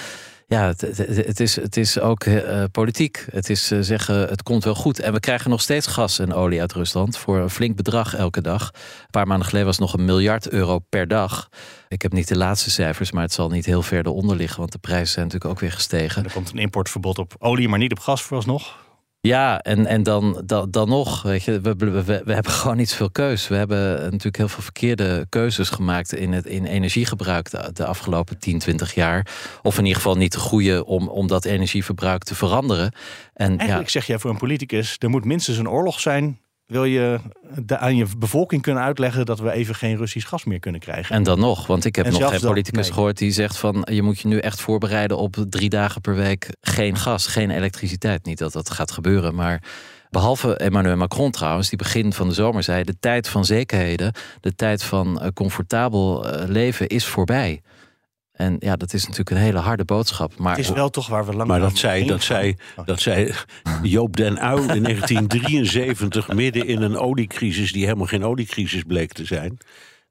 Ja, 0.50 0.74
het, 0.77 1.39
is, 1.39 1.56
het 1.56 1.77
is 1.77 2.00
ook 2.00 2.24
eh, 2.24 2.63
politiek. 2.72 3.25
Het 3.32 3.50
is 3.50 3.72
eh, 3.72 3.79
zeggen, 3.82 4.15
het 4.15 4.44
komt 4.44 4.63
wel 4.63 4.75
goed. 4.75 5.00
En 5.00 5.13
we 5.13 5.20
krijgen 5.20 5.50
nog 5.50 5.62
steeds 5.62 5.88
gas 5.88 6.20
en 6.20 6.34
olie 6.34 6.62
uit 6.62 6.74
Rusland 6.74 7.18
voor 7.18 7.38
een 7.38 7.50
flink 7.50 7.75
bedrag 7.75 8.15
elke 8.15 8.41
dag. 8.41 8.72
Een 8.74 9.10
paar 9.12 9.27
maanden 9.27 9.46
geleden 9.46 9.68
was 9.68 9.77
het 9.77 9.86
nog 9.86 9.98
een 9.98 10.06
miljard 10.06 10.50
euro 10.50 10.79
per 10.79 11.08
dag. 11.08 11.50
Ik 11.88 12.01
heb 12.01 12.13
niet 12.13 12.27
de 12.27 12.38
laatste 12.38 12.70
cijfers, 12.70 13.12
maar 13.12 13.24
het 13.24 13.34
zal 13.34 13.50
niet 13.50 13.65
heel 13.65 13.82
ver 13.82 14.06
eronder 14.06 14.36
liggen, 14.36 14.60
want 14.60 14.72
de 14.72 14.77
prijzen 14.77 15.08
zijn 15.08 15.25
natuurlijk 15.25 15.51
ook 15.51 15.60
weer 15.60 15.72
gestegen. 15.72 16.24
Er 16.24 16.32
komt 16.32 16.51
een 16.51 16.58
importverbod 16.58 17.18
op 17.18 17.36
olie, 17.39 17.70
maar 17.70 17.79
niet 17.79 17.91
op 17.91 18.00
gas 18.00 18.22
vooralsnog. 18.22 18.77
Ja, 19.21 19.61
en, 19.61 19.85
en 19.85 20.03
dan, 20.03 20.41
dan, 20.45 20.71
dan 20.71 20.89
nog, 20.89 21.21
weet 21.21 21.43
je, 21.43 21.61
we, 21.61 21.75
we, 21.75 22.03
we, 22.03 22.33
hebben 22.33 22.51
gewoon 22.61 22.77
niet 22.77 22.93
veel 22.93 23.11
keus. 23.11 23.47
We 23.47 23.55
hebben 23.55 24.01
natuurlijk 24.01 24.38
heel 24.38 24.47
veel 24.47 24.63
verkeerde 24.63 25.25
keuzes 25.29 25.69
gemaakt 25.69 26.13
in, 26.13 26.33
het, 26.33 26.45
in 26.45 26.65
energiegebruik 26.65 27.49
de, 27.73 27.85
afgelopen 27.85 28.39
10, 28.39 28.59
20 28.59 28.93
jaar. 28.93 29.27
Of 29.61 29.77
in 29.77 29.83
ieder 29.83 30.01
geval 30.01 30.15
niet 30.15 30.31
de 30.31 30.39
goede 30.39 30.85
om, 30.85 31.07
om 31.07 31.27
dat 31.27 31.45
energieverbruik 31.45 32.23
te 32.23 32.35
veranderen. 32.35 32.93
En 33.33 33.57
Eigenlijk 33.57 33.89
zeg 33.89 34.05
jij 34.05 34.19
voor 34.19 34.29
een 34.29 34.38
politicus, 34.38 34.95
er 34.99 35.09
moet 35.09 35.25
minstens 35.25 35.57
een 35.57 35.69
oorlog 35.69 35.99
zijn. 35.99 36.39
Wil 36.69 36.83
je 36.83 37.19
de, 37.65 37.77
aan 37.77 37.95
je 37.95 38.05
bevolking 38.17 38.61
kunnen 38.61 38.83
uitleggen 38.83 39.25
dat 39.25 39.39
we 39.39 39.51
even 39.51 39.75
geen 39.75 39.97
Russisch 39.97 40.27
gas 40.27 40.43
meer 40.43 40.59
kunnen 40.59 40.81
krijgen? 40.81 41.15
en 41.15 41.23
dan 41.23 41.39
nog, 41.39 41.67
want 41.67 41.85
ik 41.85 41.95
heb 41.95 42.05
En 42.05 42.11
nog 42.11 42.29
geen 42.29 42.39
politicus 42.39 42.85
nee. 42.85 42.93
gehoord 42.93 43.17
die 43.17 43.31
zegt 43.31 43.57
van 43.57 43.88
je 43.91 44.01
moet 44.01 44.19
je 44.19 44.27
nu 44.27 44.38
echt 44.38 44.61
voorbereiden 44.61 45.17
op 45.17 45.45
drie 45.49 45.69
dagen 45.69 46.01
per 46.01 46.15
week 46.15 46.49
geen 46.61 46.95
gas, 46.95 47.27
geen 47.27 47.49
elektriciteit. 47.49 48.25
Niet 48.25 48.38
dat 48.38 48.53
dat 48.53 48.69
gaat 48.69 48.91
gebeuren, 48.91 49.35
maar 49.35 49.63
behalve 50.09 50.57
Emmanuel 50.57 50.95
Macron 50.95 51.31
trouwens, 51.31 51.69
die 51.69 51.77
begin 51.77 52.13
van 52.13 52.27
de 52.27 52.33
zomer 52.33 52.63
zei 52.63 52.83
de 52.83 52.99
tijd 52.99 53.27
van 53.27 53.45
zekerheden, 53.45 54.13
de 54.41 54.55
tijd 54.55 54.83
van 54.83 55.21
eh, 55.21 55.27
comfortabel 55.33 56.29
eh, 56.29 56.47
leven 56.47 56.88
is 56.88 57.05
voorbij. 57.05 57.61
En 58.39 58.55
ja, 58.60 58.75
dat 58.75 58.93
is 58.93 59.01
natuurlijk 59.01 59.29
een 59.29 59.38
hele 59.38 59.58
harde 59.60 59.86
boodschap. 59.86 60.38
Maar 60.38 60.55
het 60.55 60.65
is 60.65 60.72
wel 60.72 60.89
toch 60.89 61.08
waar 61.08 61.25
we 61.25 61.34
lang 61.36 61.48
Maar 61.50 61.60
dat 61.60 61.77
zei, 61.77 62.05
dat, 62.05 62.22
zei, 62.22 62.55
Oh. 62.75 62.86
dat 62.86 63.00
zei 63.00 63.34
Joop 63.81 64.15
den 64.17 64.38
Uyl 64.46 64.74
in 64.74 64.84
1973, 64.89 66.27
midden 66.27 66.67
in 66.67 66.81
een 66.81 66.98
oliecrisis 66.98 67.72
die 67.72 67.84
helemaal 67.84 68.05
geen 68.05 68.24
oliecrisis 68.24 68.84
bleek 68.84 69.13
te 69.13 69.25
zijn. 69.25 69.58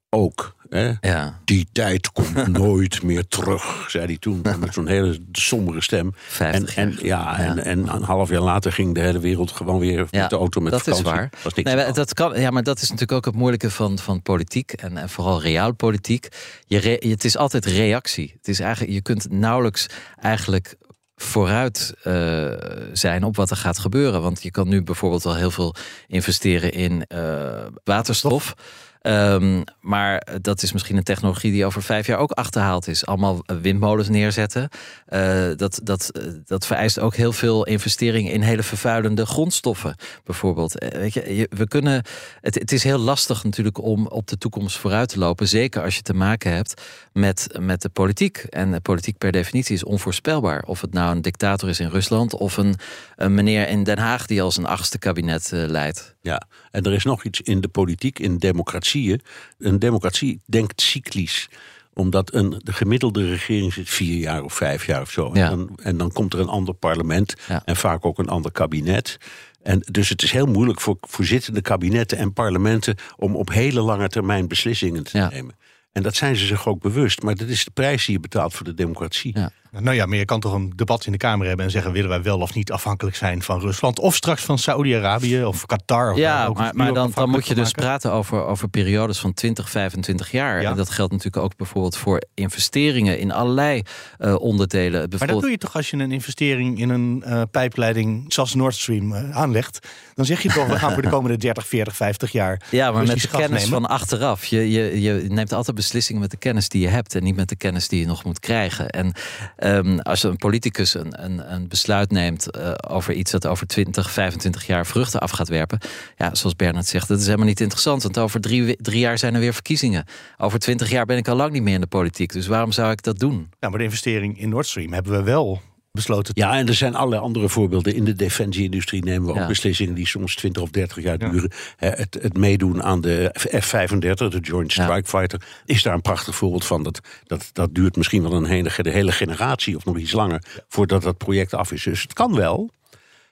Ook. 0.09 0.55
Hè? 0.69 0.91
ja, 1.01 1.39
Die 1.45 1.67
tijd 1.71 2.11
komt 2.11 2.47
nooit 2.57 3.03
meer 3.03 3.27
terug, 3.27 3.85
zei 3.87 4.05
hij 4.05 4.17
toen 4.17 4.41
met 4.59 4.73
zo'n 4.73 4.87
hele 4.87 5.19
sombere 5.31 5.81
stem. 5.81 6.13
50 6.15 6.75
En, 6.75 6.89
en, 6.89 6.97
ja, 7.05 7.37
En, 7.39 7.57
en 7.63 7.87
een 7.95 8.03
half 8.03 8.29
jaar 8.29 8.41
later 8.41 8.71
ging 8.73 8.93
de 8.95 8.99
hele 9.01 9.19
wereld 9.19 9.51
gewoon 9.51 9.79
weer 9.79 10.07
Ja, 10.09 10.21
met 10.21 10.29
de 10.29 10.35
auto 10.35 10.61
met 10.61 10.71
dat 10.71 10.79
is 10.79 10.97
vakantie. 10.97 11.11
waar. 11.13 11.29
Was 11.43 11.53
niks 11.53 11.73
Nee, 11.73 11.91
dat 11.91 12.13
kan, 12.13 12.41
ja, 12.41 12.49
maar 12.49 12.63
dat 12.63 12.77
is 12.77 12.83
natuurlijk 12.89 13.11
ook 13.11 13.25
het 13.25 13.35
moeilijke 13.35 13.69
van, 13.71 13.99
van 13.99 14.21
politiek 14.21 14.71
en, 14.71 14.97
en 14.97 15.09
vooral 15.09 15.41
realpolitiek. 15.41 16.27
Je 16.65 16.77
re- 16.77 17.09
het 17.09 17.23
is 17.25 17.37
altijd 17.37 17.65
reactie. 17.65 18.33
Het 18.37 18.47
is 18.47 18.59
eigenlijk, 18.59 18.93
je 18.93 19.01
kunt 19.01 19.31
nauwelijks 19.31 19.85
eigenlijk 20.15 20.75
vooruit 21.15 21.93
eh, 22.03 22.51
zijn 22.93 23.23
op 23.23 23.35
wat 23.35 23.49
er 23.49 23.57
gaat 23.57 23.79
gebeuren. 23.79 24.21
Want 24.21 24.43
je 24.43 24.51
kan 24.51 24.67
nu 24.67 24.83
bijvoorbeeld 24.83 25.25
al 25.25 25.35
heel 25.35 25.51
veel 25.51 25.75
investeren 26.07 26.71
in 26.73 27.05
eh, 27.07 27.65
waterstof. 27.83 28.53
Ehm, 28.99 29.61
maar 29.81 30.27
dat 30.41 30.63
is 30.63 30.73
misschien 30.73 30.97
een 30.97 31.03
technologie 31.03 31.51
die 31.51 31.65
over 31.65 31.83
vijf 31.83 32.07
jaar 32.07 32.17
ook 32.17 32.31
achterhaald 32.31 32.87
is. 32.87 33.05
Allemaal 33.05 33.43
windmolens 33.61 34.09
neerzetten. 34.09 34.69
Eh, 35.05 35.47
dat, 35.55 35.79
dat, 35.83 36.09
eh, 36.09 36.23
dat 36.45 36.65
vereist 36.65 36.99
ook 36.99 37.15
heel 37.15 37.31
veel 37.31 37.65
investeringen 37.65 38.31
in 38.31 38.41
hele 38.41 38.63
vervuilende 38.63 39.25
grondstoffen, 39.25 39.95
bijvoorbeeld. 40.23 40.79
Eh, 40.79 40.99
Weet 40.99 41.13
je, 41.13 41.47
we 41.49 41.67
kunnen, 41.67 42.03
het, 42.41 42.55
het 42.55 42.71
is 42.71 42.83
heel 42.83 42.97
lastig 42.97 43.43
natuurlijk 43.43 43.77
om 43.77 44.07
op 44.07 44.27
de 44.27 44.37
toekomst 44.37 44.77
vooruit 44.77 45.09
te 45.09 45.19
lopen. 45.19 45.47
Zeker 45.47 45.83
als 45.83 45.95
je 45.95 46.01
te 46.01 46.13
maken 46.13 46.51
hebt 46.51 46.81
met, 47.13 47.47
met 47.59 47.81
de 47.81 47.89
politiek. 47.89 48.37
En 48.37 48.71
de 48.71 48.79
politiek 48.79 49.17
per 49.17 49.31
definitie 49.31 49.75
is 49.75 49.83
onvoorspelbaar. 49.83 50.63
Of 50.65 50.81
het 50.81 50.93
nou 50.93 51.15
een 51.15 51.21
dictator 51.21 51.69
is 51.69 51.79
in 51.79 51.89
Rusland 51.89 52.33
of 52.33 52.57
een, 52.57 52.75
meneer 53.15 53.67
in 53.67 53.83
Den 53.83 53.99
Haag 53.99 54.25
die 54.25 54.41
als 54.41 54.57
een 54.57 54.65
achtste 54.65 54.97
kabinet 54.97 55.51
eh, 55.53 55.63
leidt. 55.67 56.15
Ja, 56.21 56.41
en 56.71 56.83
er 56.83 56.93
is 56.93 57.03
nog 57.03 57.23
iets 57.23 57.41
in 57.41 57.61
de 57.61 57.67
politiek, 57.67 58.19
in 58.19 58.37
democratieën. 58.37 59.21
Een 59.57 59.79
democratie 59.79 60.41
denkt 60.45 60.81
cyclisch 60.81 61.49
omdat 61.93 62.33
een, 62.33 62.61
de 62.63 62.73
gemiddelde 62.73 63.29
regering 63.29 63.73
zit 63.73 63.89
vier 63.89 64.17
jaar 64.17 64.43
of 64.43 64.53
vijf 64.53 64.85
jaar 64.85 65.01
of 65.01 65.11
zo. 65.11 65.29
Ja. 65.33 65.49
En, 65.51 65.57
dan, 65.57 65.79
en 65.83 65.97
dan 65.97 66.11
komt 66.11 66.33
er 66.33 66.39
een 66.39 66.47
ander 66.47 66.73
parlement 66.73 67.35
Ja. 67.47 67.61
en 67.65 67.75
vaak 67.75 68.05
ook 68.05 68.17
een 68.19 68.29
ander 68.29 68.51
kabinet. 68.51 69.17
En 69.63 69.79
dus 69.91 70.09
het 70.09 70.21
is 70.23 70.31
heel 70.31 70.45
moeilijk 70.45 70.81
voor, 70.81 70.97
voor 71.01 71.25
zittende 71.25 71.61
kabinetten 71.61 72.17
en 72.17 72.33
parlementen 72.33 72.95
om 73.17 73.35
op 73.35 73.49
hele 73.51 73.81
lange 73.81 74.07
termijn 74.09 74.47
beslissingen 74.47 75.03
te 75.03 75.17
Ja. 75.17 75.29
nemen. 75.29 75.55
En 75.91 76.03
dat 76.03 76.15
zijn 76.15 76.35
ze 76.35 76.45
zich 76.45 76.67
ook 76.67 76.81
bewust. 76.81 77.21
Maar 77.21 77.35
dat 77.35 77.47
is 77.47 77.63
de 77.65 77.71
prijs 77.71 78.05
die 78.05 78.15
je 78.15 78.19
betaalt 78.21 78.53
voor 78.53 78.65
de 78.65 78.73
democratie. 78.73 79.35
Nou 79.71 79.95
ja, 79.95 80.05
maar 80.05 80.17
je 80.17 80.25
kan 80.25 80.39
toch 80.39 80.53
een 80.53 80.73
debat 80.75 81.05
in 81.05 81.11
de 81.11 81.17
Kamer 81.17 81.47
hebben 81.47 81.65
en 81.65 81.71
zeggen: 81.71 81.91
willen 81.91 82.09
wij 82.09 82.21
wel 82.21 82.39
of 82.39 82.53
niet 82.53 82.71
afhankelijk 82.71 83.15
zijn 83.15 83.41
van 83.41 83.59
Rusland? 83.59 83.99
Of 83.99 84.15
straks 84.15 84.43
van 84.43 84.57
Saoedi-Arabië 84.57 85.43
of 85.43 85.65
Qatar? 85.65 86.11
Of 86.11 86.17
Ja, 86.17 86.45
ook 86.45 86.57
maar, 86.57 86.75
maar 86.75 86.93
dan, 86.93 87.11
dan 87.15 87.29
moet 87.29 87.47
je 87.47 87.55
dus 87.55 87.71
praten 87.71 88.11
over, 88.11 88.45
over 88.45 88.69
periodes 88.69 89.19
van 89.19 89.33
20, 89.33 89.69
25 89.69 90.31
jaar. 90.31 90.61
Ja. 90.61 90.69
En 90.69 90.75
dat 90.75 90.89
geldt 90.89 91.11
natuurlijk 91.11 91.43
ook 91.43 91.55
bijvoorbeeld 91.57 91.97
voor 91.97 92.23
investeringen 92.33 93.19
in 93.19 93.31
allerlei 93.31 93.81
eh, 94.17 94.35
onderdelen. 94.35 94.91
Maar 94.91 94.99
dat 94.99 95.09
Bijvoorbeeld, 95.09 95.41
doe 95.41 95.51
je 95.51 95.57
toch 95.57 95.75
als 95.75 95.89
je 95.89 95.97
een 95.97 96.11
investering 96.11 96.79
in 96.79 96.89
een 96.89 97.23
eh, 97.25 97.41
pijpleiding 97.51 98.33
zoals 98.33 98.53
Nord 98.53 98.75
Stream 98.75 99.13
eh, 99.13 99.37
aanlegt. 99.37 99.87
Dan 100.13 100.25
zeg 100.25 100.41
je 100.41 100.49
toch, 100.49 100.67
we 100.67 100.79
gaan 100.79 100.93
voor 100.93 101.01
de 101.01 101.09
komende 101.09 101.37
30, 101.37 101.67
40, 101.67 101.95
50 101.95 102.31
jaar. 102.31 102.61
ja, 102.69 102.91
maar 102.91 103.05
met 103.05 103.21
de 103.21 103.27
kennis 103.27 103.63
nemen. 103.63 103.81
van 103.81 103.85
achteraf. 103.85 104.45
Je, 104.45 104.71
je, 104.71 105.01
je 105.01 105.25
neemt 105.27 105.53
altijd 105.53 105.75
beslissingen 105.75 106.21
met 106.21 106.31
de 106.31 106.37
kennis 106.37 106.69
die 106.69 106.81
je 106.81 106.87
hebt 106.87 107.15
en 107.15 107.23
niet 107.23 107.35
met 107.35 107.49
de 107.49 107.55
kennis 107.55 107.87
die 107.87 107.99
je 107.99 108.05
nog 108.05 108.23
moet 108.23 108.39
krijgen. 108.39 108.89
En 108.89 109.13
ehm, 109.59 109.97
als 109.97 110.23
een 110.23 110.37
politicus 110.37 110.93
een, 110.93 111.23
een, 111.23 111.53
een 111.53 111.67
besluit 111.67 112.11
neemt 112.11 112.51
eh, 112.51 112.71
over 112.87 113.13
iets 113.13 113.31
dat 113.31 113.47
over 113.47 113.67
20, 113.67 114.11
25 114.11 114.67
jaar 114.67 114.85
vruchten 114.85 115.19
af 115.19 115.31
gaat 115.31 115.47
werpen. 115.47 115.79
Ja, 116.17 116.35
zoals 116.35 116.55
Bernard 116.55 116.85
zegt, 116.85 117.07
dat 117.07 117.19
is 117.19 117.25
helemaal 117.25 117.47
niet 117.47 117.61
interessant. 117.61 118.03
Want 118.03 118.17
over 118.17 118.41
drie, 118.41 118.75
drie 118.75 118.99
jaar 118.99 119.17
zijn 119.17 119.33
er 119.33 119.39
weer 119.39 119.53
verkiezingen. 119.53 120.05
Over 120.37 120.59
20 120.59 120.89
jaar 120.89 121.05
ben 121.05 121.17
ik 121.17 121.27
al 121.27 121.35
lang 121.35 121.51
niet 121.51 121.63
meer 121.63 121.73
in 121.73 121.81
de 121.81 121.87
politiek. 121.87 122.31
Dus 122.33 122.47
waarom 122.47 122.71
zou 122.71 122.91
ik 122.91 123.03
dat 123.03 123.19
doen? 123.19 123.35
Nou, 123.35 123.47
maar 123.59 123.77
de 123.77 123.83
investering 123.83 124.39
in 124.39 124.49
Nord 124.49 124.67
Stream 124.67 124.93
hebben 124.93 125.11
we 125.11 125.23
wel 125.23 125.61
besloten. 125.99 126.33
te- 126.33 126.41
Ja, 126.41 126.57
en 126.57 126.67
er 126.67 126.73
zijn 126.73 126.95
allerlei 126.95 127.21
andere 127.21 127.49
voorbeelden. 127.49 127.95
In 127.95 128.03
de 128.05 128.13
defensieindustrie 128.13 129.03
nemen 129.03 129.23
we 129.25 129.31
ook 129.31 129.37
Ja. 129.37 129.47
beslissingen 129.47 129.93
die 129.93 130.07
soms 130.07 130.35
20 130.35 130.61
of 130.61 130.69
30 130.69 131.03
jaar 131.03 131.19
Ja. 131.19 131.29
duren. 131.29 131.51
Hè, 131.75 131.89
Het, 131.89 132.17
het 132.21 132.37
meedoen 132.37 132.83
aan 132.83 133.01
de 133.01 133.29
F-35, 133.59 134.29
de 134.29 134.39
Joint 134.41 134.73
Ja. 134.73 134.83
Strike 134.83 135.07
Fighter, 135.09 135.41
is 135.65 135.83
daar 135.83 135.93
een 135.93 136.01
prachtig 136.01 136.35
voorbeeld 136.35 136.65
van. 136.65 136.83
Dat, 136.83 136.99
dat, 137.23 137.49
dat 137.53 137.75
duurt 137.75 137.95
misschien 137.95 138.21
wel 138.21 138.33
een 138.33 138.45
hele, 138.45 138.71
de 138.81 138.89
hele 138.89 139.11
generatie 139.11 139.75
of 139.75 139.85
nog 139.85 139.97
iets 139.97 140.11
langer 140.11 140.43
voordat 140.67 141.01
dat 141.03 141.17
project 141.17 141.53
af 141.53 141.71
is. 141.71 141.83
Dus 141.83 142.01
het 142.01 142.13
kan 142.13 142.35
wel, 142.35 142.69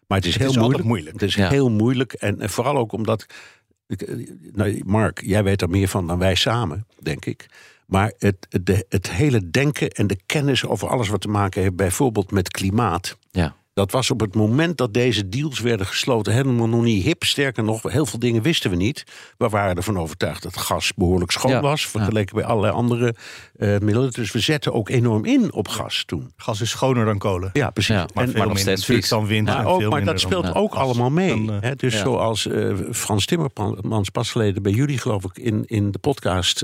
maar 0.08 0.18
het 0.18 0.28
is 0.28 0.34
Het 0.34 0.42
heel 0.42 0.52
is 0.52 0.58
moeilijk. 0.58 0.84
moeilijk. 0.84 1.14
Het 1.14 1.22
is 1.30 1.36
Ja. 1.36 1.50
heel 1.50 1.70
moeilijk 1.70 2.14
en, 2.14 2.42
en 2.42 2.50
vooral 2.50 2.78
ook 2.78 2.92
omdat. 2.92 3.26
ik, 3.88 4.02
eh, 4.02 4.16
Nou, 4.54 4.82
Mark, 4.86 5.22
jij 5.26 5.44
weet 5.44 5.62
er 5.62 5.70
meer 5.70 5.88
van 5.88 6.08
dan 6.08 6.20
wij 6.20 6.36
samen, 6.36 6.86
denk 7.00 7.26
ik. 7.26 7.46
Maar 7.88 8.14
het, 8.18 8.48
het, 8.50 8.66
de, 8.66 8.86
het 8.90 9.12
hele 9.12 9.50
denken 9.50 9.90
en 9.90 10.08
de 10.08 10.20
kennis 10.26 10.66
over 10.66 10.88
alles 10.88 11.08
wat 11.08 11.22
te 11.22 11.28
maken 11.28 11.62
heeft, 11.62 11.76
bijvoorbeeld 11.76 12.32
met 12.32 12.50
klimaat. 12.50 13.18
Ja. 13.32 13.56
Dat 13.78 13.92
was 13.92 14.12
op 14.12 14.20
het 14.20 14.36
moment 14.36 14.78
dat 14.78 14.94
deze 14.94 15.30
deals 15.30 15.60
werden 15.60 15.86
gesloten 15.86 16.34
helemaal 16.34 16.68
nog 16.68 16.84
niet 16.84 17.04
hip. 17.04 17.24
Sterker 17.24 17.64
nog, 17.64 17.84
heel 17.84 18.06
veel 18.06 18.20
dingen 18.20 18.42
wisten 18.42 18.70
we 18.70 18.76
niet. 18.76 19.04
We 19.38 19.50
waren 19.50 19.76
ervan 19.76 20.00
overtuigd 20.00 20.44
dat 20.44 20.58
gas 20.58 20.94
behoorlijk 20.96 21.32
schoon 21.32 21.52
Ja, 21.52 21.62
was. 21.62 21.88
Vergeleken 21.88 22.36
bij 22.36 22.46
allerlei 22.46 22.74
andere 22.74 23.16
eh, 23.56 23.78
middelen. 23.78 24.12
Dus 24.12 24.32
we 24.32 24.40
zetten 24.40 24.74
ook 24.74 24.90
enorm 24.90 25.26
in 25.26 25.54
op 25.54 25.68
gas 25.68 26.04
toen. 26.06 26.32
Gas 26.36 26.62
is 26.62 26.70
schoner 26.70 27.06
dan 27.06 27.18
kolen. 27.18 27.50
Ja, 27.54 27.70
precies. 27.70 27.96
Ja, 27.96 28.08
Maar 28.14 28.24
En- 28.24 28.32
veel 28.32 28.48
nog 28.48 28.60
steeds 28.60 29.10
dan 29.10 29.26
wind. 29.26 29.48
maar 29.48 29.60
en 29.60 29.66
ook, 29.66 29.80
veel 29.80 29.90
maar 29.90 30.00
dat 30.00 30.10
dan, 30.10 30.20
speelt 30.20 30.56
ook 30.56 30.74
allemaal 30.74 31.10
mee. 31.10 31.46
Dan, 31.46 31.52
eh, 31.56 31.62
hè? 31.62 31.76
Dus 31.76 31.94
ja. 31.94 32.00
zoals 32.00 32.48
eh, 32.48 32.74
Frans 32.92 33.26
Timmermans 33.26 34.10
pas 34.10 34.32
geleden 34.32 34.64
bij 34.64 34.72
jullie, 34.72 34.98
geloof 34.98 35.24
ik, 35.24 35.38
in, 35.38 35.64
in 35.66 35.92
de 35.92 36.00
podcast. 36.00 36.64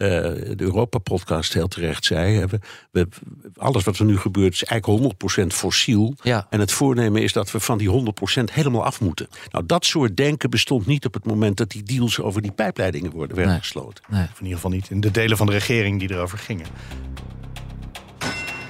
Eh, 0.00 0.56
de 0.56 0.64
Europa-podcast 0.64 1.52
heel 1.52 1.68
terecht 1.68 2.04
zei. 2.04 2.46
We, 2.46 2.58
we, 2.90 3.08
alles 3.56 3.84
wat 3.84 3.98
er 3.98 4.04
nu 4.04 4.18
gebeurt 4.18 4.52
is 4.52 4.64
eigenlijk 4.64 5.14
100% 5.42 5.46
fossiel. 5.46 6.14
Ja. 6.22 6.46
En 6.50 6.60
het 6.60 6.72
voornemen 6.72 7.22
is 7.22 7.32
dat 7.32 7.50
we 7.50 7.60
van 7.60 7.78
die 7.78 7.90
100% 7.90 8.44
helemaal 8.52 8.84
af 8.84 9.00
moeten. 9.00 9.28
Nou, 9.50 9.66
dat 9.66 9.84
soort 9.84 10.16
denken 10.16 10.50
bestond 10.50 10.86
niet 10.86 11.06
op 11.06 11.14
het 11.14 11.24
moment 11.24 11.56
dat 11.56 11.70
die 11.70 11.82
deals 11.82 12.20
over 12.20 12.42
die 12.42 12.52
pijpleidingen 12.52 13.10
worden, 13.10 13.36
werden 13.36 13.54
Nee. 13.54 13.62
gesloten. 13.62 14.04
Nee. 14.08 14.22
Of 14.22 14.38
in 14.38 14.42
ieder 14.44 14.54
geval 14.54 14.70
niet 14.70 14.90
in 14.90 15.00
de 15.00 15.10
delen 15.10 15.36
van 15.36 15.46
de 15.46 15.52
regering 15.52 15.98
die 15.98 16.10
erover 16.10 16.38
gingen. 16.38 16.66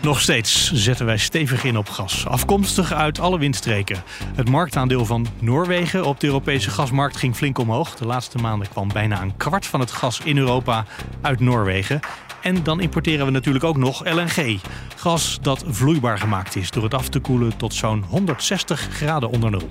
Nog 0.02 0.20
steeds 0.20 0.72
zetten 0.72 1.06
wij 1.06 1.16
stevig 1.16 1.64
in 1.64 1.76
op 1.76 1.88
gas, 1.88 2.26
afkomstig 2.26 2.92
uit 2.92 3.18
alle 3.18 3.38
windstreken. 3.38 4.02
Het 4.34 4.48
marktaandeel 4.48 5.04
van 5.04 5.26
Noorwegen 5.38 6.04
op 6.04 6.20
de 6.20 6.26
Europese 6.26 6.70
gasmarkt 6.70 7.16
ging 7.16 7.36
flink 7.36 7.58
omhoog. 7.58 7.94
De 7.94 8.06
laatste 8.06 8.38
maanden 8.38 8.68
kwam 8.68 8.88
bijna 8.92 9.22
een 9.22 9.36
kwart 9.36 9.66
van 9.66 9.80
het 9.80 9.90
gas 9.90 10.20
in 10.24 10.36
Europa 10.36 10.84
uit 11.20 11.40
Noorwegen. 11.40 12.00
En 12.42 12.62
dan 12.62 12.80
importeren 12.80 13.26
we 13.26 13.32
natuurlijk 13.32 13.64
ook 13.64 13.76
nog 13.76 14.04
LNG. 14.04 14.60
Gas 14.96 15.38
dat 15.42 15.64
vloeibaar 15.66 16.18
gemaakt 16.18 16.56
is 16.56 16.70
door 16.70 16.82
het 16.82 16.94
af 16.94 17.08
te 17.08 17.18
koelen 17.18 17.56
tot 17.56 17.74
zo'n 17.74 18.04
160 18.08 18.80
graden 18.80 19.30
onder 19.30 19.50
nul. 19.50 19.70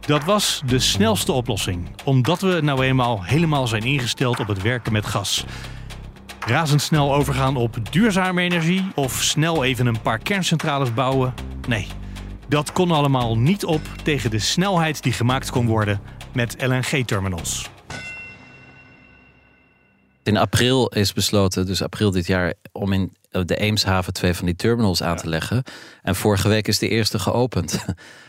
Dat 0.00 0.24
was 0.24 0.62
de 0.66 0.78
snelste 0.78 1.32
oplossing, 1.32 1.88
omdat 2.04 2.40
we 2.40 2.60
nou 2.62 2.84
eenmaal 2.84 3.24
helemaal 3.24 3.66
zijn 3.66 3.82
ingesteld 3.82 4.40
op 4.40 4.48
het 4.48 4.62
werken 4.62 4.92
met 4.92 5.06
gas. 5.06 5.44
Razendsnel 6.48 7.14
overgaan 7.14 7.56
op 7.56 7.76
duurzame 7.90 8.42
energie 8.42 8.84
of 8.94 9.22
snel 9.22 9.64
even 9.64 9.86
een 9.86 10.00
paar 10.00 10.18
kerncentrales 10.18 10.94
bouwen? 10.94 11.34
Nee, 11.68 11.86
dat 12.48 12.72
kon 12.72 12.90
allemaal 12.90 13.38
niet 13.38 13.64
op 13.64 13.80
tegen 14.02 14.30
de 14.30 14.38
snelheid 14.38 15.02
die 15.02 15.12
gemaakt 15.12 15.50
kon 15.50 15.66
worden 15.66 16.00
met 16.32 16.56
LNG-terminals. 16.58 17.70
In 20.22 20.36
april 20.36 20.88
is 20.88 21.12
besloten, 21.12 21.66
dus 21.66 21.82
april 21.82 22.10
dit 22.10 22.26
jaar, 22.26 22.54
om 22.72 22.92
in 22.92 23.12
de 23.30 23.56
Eemshaven 23.56 24.12
twee 24.12 24.34
van 24.34 24.46
die 24.46 24.56
terminals 24.56 25.02
aan 25.02 25.16
te 25.16 25.28
leggen. 25.28 25.62
En 26.02 26.14
vorige 26.14 26.48
week 26.48 26.68
is 26.68 26.78
de 26.78 26.88
eerste 26.88 27.18
geopend. 27.18 27.78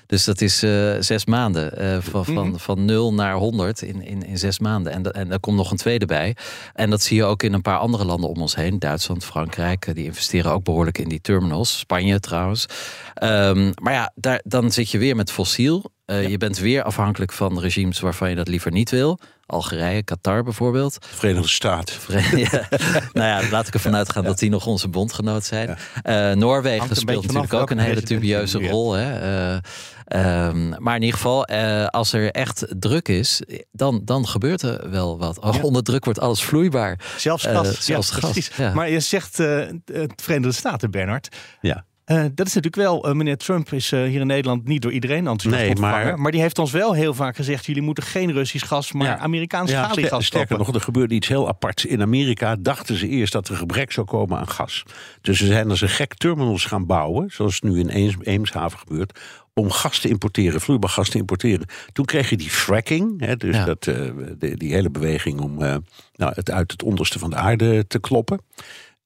Dus 0.05 0.23
dat 0.23 0.41
is 0.41 0.63
uh, 0.63 0.95
zes 0.99 1.25
maanden. 1.25 1.81
Uh, 1.83 1.97
van, 2.01 2.25
van, 2.25 2.47
Mhm. 2.47 2.57
van 2.57 2.85
0 2.85 3.13
naar 3.13 3.33
100 3.35 3.81
in, 3.81 4.01
in, 4.01 4.23
in 4.25 4.37
zes 4.37 4.59
maanden. 4.59 4.93
En, 4.93 5.11
en 5.11 5.31
er 5.31 5.39
komt 5.39 5.57
nog 5.57 5.71
een 5.71 5.77
tweede 5.77 6.05
bij. 6.05 6.35
En 6.73 6.89
dat 6.89 7.01
zie 7.01 7.17
je 7.17 7.23
ook 7.23 7.43
in 7.43 7.53
een 7.53 7.61
paar 7.61 7.77
andere 7.77 8.05
landen 8.05 8.29
om 8.29 8.41
ons 8.41 8.55
heen. 8.55 8.79
Duitsland, 8.79 9.25
Frankrijk. 9.25 9.85
eh, 9.87 9.93
Die 9.95 10.05
investeren 10.05 10.51
ook 10.51 10.63
behoorlijk 10.63 10.97
in 10.97 11.09
die 11.09 11.21
terminals. 11.21 11.77
Spanje 11.79 12.19
trouwens. 12.19 12.65
Ehm, 13.13 13.71
maar 13.81 13.93
ja, 13.93 14.11
daar, 14.15 14.41
dan 14.43 14.71
zit 14.71 14.91
je 14.91 14.97
weer 14.97 15.15
met 15.15 15.31
fossiel. 15.31 15.91
Eh, 16.05 16.27
Je 16.29 16.37
bent 16.37 16.57
weer 16.59 16.83
afhankelijk 16.83 17.31
van 17.31 17.59
regimes 17.59 17.99
waarvan 17.99 18.29
je 18.29 18.35
dat 18.35 18.47
liever 18.47 18.71
niet 18.71 18.89
wil. 18.89 19.19
Algerije, 19.49 20.03
Qatar 20.03 20.43
bijvoorbeeld. 20.43 20.97
Verenigde 20.99 21.47
Staten. 21.49 21.95
ja. 22.35 22.67
nou 23.13 23.43
ja, 23.43 23.49
laat 23.51 23.67
ik 23.67 23.73
ervan 23.73 23.95
uitgaan 23.95 24.23
dat 24.23 24.39
die 24.39 24.49
nog 24.49 24.65
onze 24.65 24.87
bondgenoot 24.87 25.43
zijn. 25.43 25.77
Eh, 26.03 26.31
Noorwegen 26.31 26.79
Hangt 26.79 26.97
speelt 26.97 27.25
natuurlijk 27.25 27.53
ook 27.53 27.69
een 27.69 27.77
hele 27.77 28.01
dubieuze 28.01 28.67
rol. 28.67 28.93
Hè? 28.93 29.19
Eh, 29.19 29.59
ehm, 30.05 30.83
maar 30.83 30.95
in 30.95 31.01
ieder 31.01 31.15
geval, 31.15 31.45
eh, 31.45 31.85
als 31.87 32.13
er 32.13 32.31
echt 32.31 32.65
druk 32.79 33.07
is, 33.07 33.41
dan, 33.71 34.01
dan 34.03 34.27
gebeurt 34.27 34.61
er 34.61 34.89
wel 34.89 35.17
wat. 35.17 35.39
Oh, 35.39 35.63
Onder 35.63 35.83
druk 35.83 36.05
wordt 36.05 36.19
alles 36.19 36.43
vloeibaar. 36.43 36.99
Zelfs 37.17 37.43
gas. 37.43 37.85
zelfs 37.85 38.09
ja, 38.09 38.15
gas, 38.15 38.31
precies. 38.31 38.51
ja. 38.57 38.73
Maar 38.73 38.89
je 38.89 38.99
zegt 38.99 39.39
eh, 39.39 39.65
het 39.85 40.13
Verenigde 40.21 40.51
Staten, 40.55 40.91
Bernard. 40.91 41.27
Ja. 41.61 41.85
Eh, 42.09 42.17
dat 42.33 42.47
is 42.47 42.53
natuurlijk 42.53 42.75
wel, 42.75 43.03
eh, 43.07 43.13
meneer 43.13 43.37
Trump 43.37 43.71
is 43.73 43.91
eh, 43.91 44.03
hier 44.03 44.19
in 44.21 44.27
Nederland 44.27 44.67
niet 44.67 44.81
door 44.81 44.91
iedereen 44.91 45.17
enthousiast 45.17 45.55
Nee, 45.57 45.69
ontvangen. 45.69 46.05
maar- 46.05 46.19
Maar... 46.19 46.31
die 46.31 46.41
heeft 46.41 46.59
ons 46.59 46.71
wel 46.71 46.93
heel 46.93 47.13
vaak 47.13 47.35
gezegd, 47.35 47.65
jullie 47.65 47.81
moeten 47.81 48.03
geen 48.03 48.31
Russisch 48.31 48.67
gas, 48.67 48.91
maar 48.91 49.07
Ja. 49.07 49.17
Amerikaans 49.17 49.71
Ja, 49.71 49.89
sterker 49.91 50.29
kopen. 50.29 50.57
nog, 50.57 50.73
er 50.75 50.81
gebeurde 50.81 51.15
iets 51.15 51.27
heel 51.27 51.47
aparts. 51.47 51.85
In 51.85 52.01
Amerika 52.01 52.55
dachten 52.59 52.95
ze 52.95 53.07
eerst 53.07 53.33
dat 53.33 53.47
er 53.47 53.55
gebrek 53.55 53.91
zou 53.91 54.05
komen 54.07 54.37
aan 54.37 54.47
gas. 54.49 54.83
Dus 55.21 55.37
ze 55.37 55.45
zijn 55.45 55.69
als 55.69 55.81
een 55.81 55.89
gek 55.89 56.13
terminals 56.13 56.65
gaan 56.65 56.85
bouwen, 56.85 57.29
zoals 57.31 57.61
nu 57.61 57.79
in 57.79 57.89
Eems- 57.89 58.15
Eemshaven 58.21 58.79
gebeurt, 58.79 59.19
om 59.53 59.71
gas 59.71 59.99
te 59.99 60.09
importeren, 60.09 60.61
vloeibaar 60.61 60.89
gas 60.89 61.09
te 61.09 61.17
importeren. 61.17 61.65
Toen 61.91 62.05
kreeg 62.05 62.29
je 62.29 62.37
die 62.37 62.49
fracking, 62.49 63.19
hè, 63.25 63.35
dus 63.35 63.55
Ja. 63.55 63.65
dat, 63.65 63.83
de- 63.83 64.53
die 64.57 64.73
hele 64.73 64.89
beweging 64.89 65.39
om 65.39 65.57
nou, 65.57 66.33
het 66.35 66.51
uit 66.51 66.71
het 66.71 66.83
onderste 66.83 67.19
van 67.19 67.29
de 67.29 67.35
aarde 67.35 67.87
te 67.87 67.99
kloppen. 67.99 68.41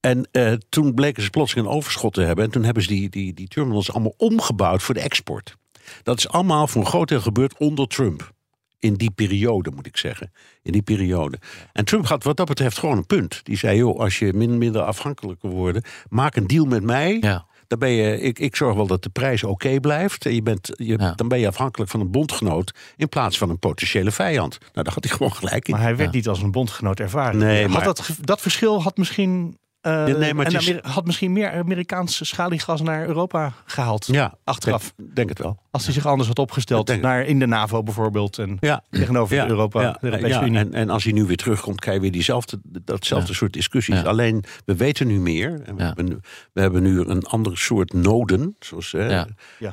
En 0.04 0.28
eh, 0.32 0.54
toen 0.70 0.94
bleken 0.94 1.24
ze 1.24 1.30
plotseling 1.30 1.68
een 1.68 1.74
overschot 1.74 2.14
te 2.14 2.22
hebben. 2.22 2.46
En 2.46 2.52
toen 2.52 2.64
hebben 2.64 2.84
ze 2.84 2.90
die, 2.90 3.10
die, 3.10 3.34
die 3.34 3.48
terminals 3.48 3.92
allemaal 3.92 4.14
omgebouwd 4.18 4.84
voor 4.84 4.94
de 4.94 5.00
export. 5.02 5.56
Dat 6.04 6.18
is 6.18 6.30
allemaal 6.30 6.68
voor 6.68 6.82
een 6.82 6.88
groot 6.88 7.08
deel 7.08 7.22
gebeurd 7.22 7.58
onder 7.58 7.88
Trump. 7.88 8.32
In 8.80 8.94
die 8.94 9.12
periode, 9.12 9.72
moet 9.76 9.86
ik 9.86 9.98
zeggen. 9.98 10.32
In 10.62 10.72
die 10.72 10.82
periode. 10.82 11.38
En 11.74 11.86
Trump 11.86 12.08
had 12.08 12.24
wat 12.24 12.38
dat 12.38 12.48
betreft 12.48 12.78
gewoon 12.78 12.98
een 12.98 13.06
punt. 13.06 13.40
Die 13.44 13.58
zei, 13.58 13.78
joh, 13.78 14.00
als 14.00 14.20
je 14.20 14.34
min, 14.34 14.58
minder 14.58 14.82
afhankelijk 14.82 15.42
wil 15.42 15.52
worden... 15.52 15.84
maak 16.10 16.36
een 16.36 16.48
deal 16.48 16.66
met 16.66 16.84
mij. 16.84 17.18
Ja. 17.22 17.46
Dan 17.68 17.80
ben 17.80 17.90
je, 17.90 18.20
ik, 18.20 18.40
ik 18.40 18.56
zorg 18.56 18.76
wel 18.76 18.88
dat 18.88 19.04
de 19.04 19.10
prijs 19.10 19.44
oké 19.44 19.80
blijft. 19.80 20.26
En 20.26 20.36
je 20.36 20.42
bent, 20.42 20.70
je, 20.76 20.98
Ja. 20.98 21.12
Dan 21.16 21.28
ben 21.28 21.40
je 21.40 21.48
afhankelijk 21.48 21.92
van 21.92 22.00
een 22.00 22.12
bondgenoot... 22.12 22.74
in 22.96 23.10
plaats 23.10 23.38
van 23.38 23.50
een 23.50 23.60
potentiële 23.60 24.12
vijand. 24.12 24.58
Nou, 24.60 24.72
daar 24.74 24.94
had 24.94 25.04
hij 25.04 25.14
gewoon 25.14 25.34
gelijk 25.34 25.68
in. 25.68 25.74
Maar 25.74 25.84
hij 25.84 25.96
werd 25.96 26.10
Ja. 26.12 26.16
niet 26.16 26.28
als 26.28 26.42
een 26.42 26.52
bondgenoot 26.52 27.00
ervaren. 27.00 27.40
Nee, 27.40 27.62
had 27.62 27.72
maar- 27.72 27.84
dat, 27.84 28.10
dat 28.22 28.42
verschil 28.42 28.82
had 28.84 28.98
misschien, 28.98 29.58
eh, 29.84 30.06
nee, 30.06 30.34
maar 30.34 30.46
het 30.46 30.54
en 30.54 30.60
is- 30.84 30.92
had 30.92 31.06
misschien 31.06 31.32
meer 31.34 31.52
Amerikaans 31.52 32.28
schaliegas 32.28 32.82
naar 32.82 33.08
Europa 33.08 33.54
gehaald. 33.66 34.06
ja, 34.06 34.34
Achteraf. 34.44 34.94
Denk, 34.96 35.16
denk 35.16 35.30
het 35.30 35.38
wel. 35.40 35.62
Als 35.72 35.84
hij 35.86 35.94
zich 35.94 36.06
anders 36.06 36.28
had 36.28 36.40
opgesteld, 36.40 37.02
naar 37.02 37.26
in 37.26 37.40
de 37.40 37.46
NAVO 37.46 37.84
bijvoorbeeld. 37.84 38.38
En 38.38 38.58
Ja. 38.60 38.84
tegenover 38.90 39.36
Ja, 39.36 39.48
Europa, 39.48 39.82
ja, 39.82 39.92
de 39.92 39.98
Europese 40.02 40.42
Unie. 40.42 40.58
En, 40.60 40.74
en 40.74 40.90
als 40.90 41.04
hij 41.04 41.14
nu 41.14 41.24
weer 41.26 41.38
terugkomt, 41.38 41.80
krijg 41.80 41.96
je 41.96 42.02
weer 42.02 42.12
diezelfde, 42.12 42.60
datzelfde 42.64 43.34
soort 43.34 43.54
discussies. 43.54 44.04
Alleen, 44.04 44.44
we 44.66 44.76
weten 44.76 45.08
nu 45.08 45.20
meer. 45.20 45.62
En 45.66 45.76
we, 45.76 45.84
hebben, 45.84 46.06
nu- 46.06 46.20
we 46.54 46.62
hebben 46.62 46.84
nu 46.84 47.00
een 47.00 47.26
ander 47.26 47.58
soort 47.58 47.94
noden. 47.94 48.56
Zoals, 48.60 48.94
eh. 48.94 49.22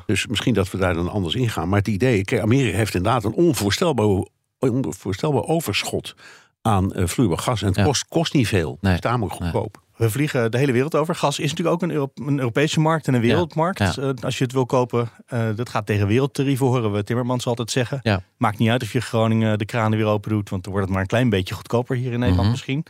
Dus 0.05 0.27
misschien 0.27 0.53
dat 0.53 0.71
we 0.71 0.77
daar 0.77 0.93
dan 0.93 1.09
anders 1.09 1.35
in 1.35 1.49
gaan. 1.49 1.69
Maar 1.69 1.79
het 1.79 1.87
idee, 1.87 2.23
kijk, 2.23 2.41
Amerika 2.41 2.77
heeft 2.77 2.95
inderdaad 2.95 3.23
een 3.23 3.33
onvoorstelbaar, 3.33 4.25
onvoorstelbaar 4.59 5.43
overschot 5.43 6.15
aan 6.61 6.93
eh, 6.93 7.07
vloeibaar 7.07 7.37
gas. 7.37 7.61
En 7.61 7.67
het 7.73 7.83
kost, 7.83 8.05
kost 8.07 8.33
niet 8.33 8.47
veel. 8.47 8.77
Nee. 8.81 8.93
Het 8.93 9.03
is 9.03 9.09
tamelijk 9.11 9.35
goedkoop. 9.35 9.81
We 10.01 10.09
vliegen 10.09 10.51
de 10.51 10.57
hele 10.57 10.71
wereld 10.71 10.95
over. 10.95 11.15
Gas 11.15 11.39
is 11.39 11.49
natuurlijk 11.49 11.75
ook 11.75 11.81
een, 11.89 11.91
Euro- 11.95 12.11
een 12.15 12.39
Europese 12.39 12.79
markt 12.79 13.07
en 13.07 13.13
een 13.13 13.21
wereldmarkt. 13.21 13.79
ja. 13.79 13.93
Eh, 13.97 14.09
als 14.23 14.37
je 14.37 14.43
het 14.43 14.53
wil 14.53 14.65
kopen, 14.65 15.09
eh, 15.27 15.47
dat 15.55 15.69
gaat 15.69 15.85
tegen 15.85 16.07
wereldtarieven, 16.07 16.65
horen 16.65 16.91
we 16.91 17.03
Timmermans 17.03 17.45
altijd 17.45 17.71
zeggen. 17.71 17.99
Ja. 18.01 18.23
Maakt 18.37 18.57
niet 18.57 18.69
uit 18.69 18.81
of 18.83 18.91
je 18.93 19.01
Groningen 19.01 19.57
de 19.57 19.65
kranen 19.65 19.97
weer 19.97 20.07
open 20.07 20.29
doet, 20.29 20.49
want 20.49 20.63
dan 20.63 20.71
wordt 20.71 20.85
het 20.87 20.93
maar 20.95 21.03
een 21.03 21.09
klein 21.11 21.29
beetje 21.29 21.53
goedkoper 21.55 21.95
hier 21.95 22.11
in 22.11 22.19
Nederland 22.19 22.41
Mhm. 22.41 22.51
misschien. 22.51 22.85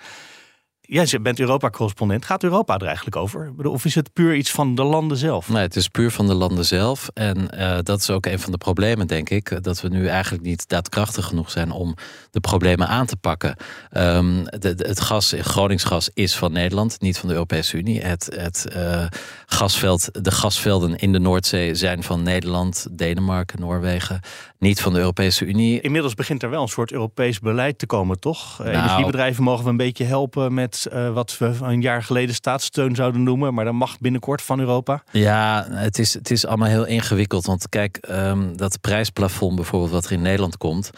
Jij 0.93 1.19
bent 1.21 1.39
Europa-correspondent. 1.39 2.25
Gaat 2.25 2.43
Europa 2.43 2.77
er 2.77 2.85
eigenlijk 2.85 3.15
over? 3.15 3.53
Of 3.63 3.85
is 3.85 3.95
het 3.95 4.13
puur 4.13 4.35
iets 4.35 4.51
van 4.51 4.75
de 4.75 4.83
landen 4.83 5.17
zelf? 5.17 5.49
Nee, 5.49 5.61
het 5.61 5.75
is 5.75 5.87
puur 5.87 6.11
van 6.11 6.27
de 6.27 6.33
landen 6.33 6.65
zelf. 6.65 7.09
En 7.13 7.49
eh, 7.49 7.77
dat 7.83 7.99
is 7.99 8.09
ook 8.09 8.25
een 8.25 8.39
van 8.39 8.51
de 8.51 8.57
problemen, 8.57 9.07
denk 9.07 9.29
ik. 9.29 9.63
Dat 9.63 9.81
we 9.81 9.87
nu 9.87 10.07
eigenlijk 10.07 10.43
niet 10.43 10.67
daadkrachtig 10.69 11.25
genoeg 11.25 11.51
zijn 11.51 11.71
om 11.71 11.95
de 12.31 12.39
problemen 12.39 12.87
aan 12.87 13.05
te 13.05 13.15
pakken. 13.17 13.55
Ehm, 13.89 14.43
de, 14.43 14.75
de- 14.75 14.87
het 14.87 15.01
gas, 15.01 15.33
Groningsgas 15.39 16.09
is 16.13 16.35
van 16.35 16.51
Nederland, 16.51 17.01
niet 17.01 17.17
van 17.17 17.27
de 17.27 17.33
Europese 17.33 17.77
Unie. 17.77 18.01
Het, 18.01 18.29
het 18.35 18.67
eh, 18.67 19.05
gasveld, 19.45 20.23
de 20.23 20.31
gasvelden 20.31 20.95
in 20.97 21.11
de 21.11 21.19
Noordzee 21.19 21.75
zijn 21.75 22.03
van 22.03 22.23
Nederland, 22.23 22.87
Denemarken, 22.91 23.59
Noorwegen. 23.59 24.19
Niet 24.59 24.81
van 24.81 24.93
de 24.93 24.99
Europese 24.99 25.45
Unie. 25.45 25.81
Inmiddels 25.81 26.13
begint 26.13 26.43
er 26.43 26.49
wel 26.49 26.61
een 26.61 26.67
soort 26.67 26.91
Europees 26.91 27.39
beleid 27.39 27.77
te 27.77 27.85
komen, 27.85 28.19
toch? 28.19 28.59
Eh, 28.59 28.65
Nou. 28.71 28.77
Energiebedrijven 28.83 29.43
mogen 29.43 29.63
we 29.63 29.69
een 29.69 29.77
beetje 29.77 30.03
helpen 30.03 30.53
met 30.53 30.80
eh, 30.87 31.13
wat 31.13 31.37
we 31.37 31.57
een 31.61 31.81
jaar 31.81 32.03
geleden 32.03 32.35
staatssteun 32.35 32.95
zouden 32.95 33.23
noemen. 33.23 33.53
Maar 33.53 33.65
dat 33.65 33.73
mag 33.73 33.99
binnenkort 33.99 34.41
van 34.41 34.59
Europa. 34.59 35.03
Ja, 35.11 35.67
het 35.69 35.99
is, 35.99 36.13
het 36.13 36.31
is 36.31 36.45
allemaal 36.45 36.67
heel 36.67 36.85
ingewikkeld. 36.85 37.45
Want 37.45 37.69
kijk, 37.69 37.97
ehm, 37.97 38.55
dat 38.55 38.81
prijsplafond 38.81 39.55
bijvoorbeeld 39.55 39.91
wat 39.91 40.05
er 40.05 40.11
in 40.11 40.21
Nederland 40.21 40.57
komt... 40.57 40.91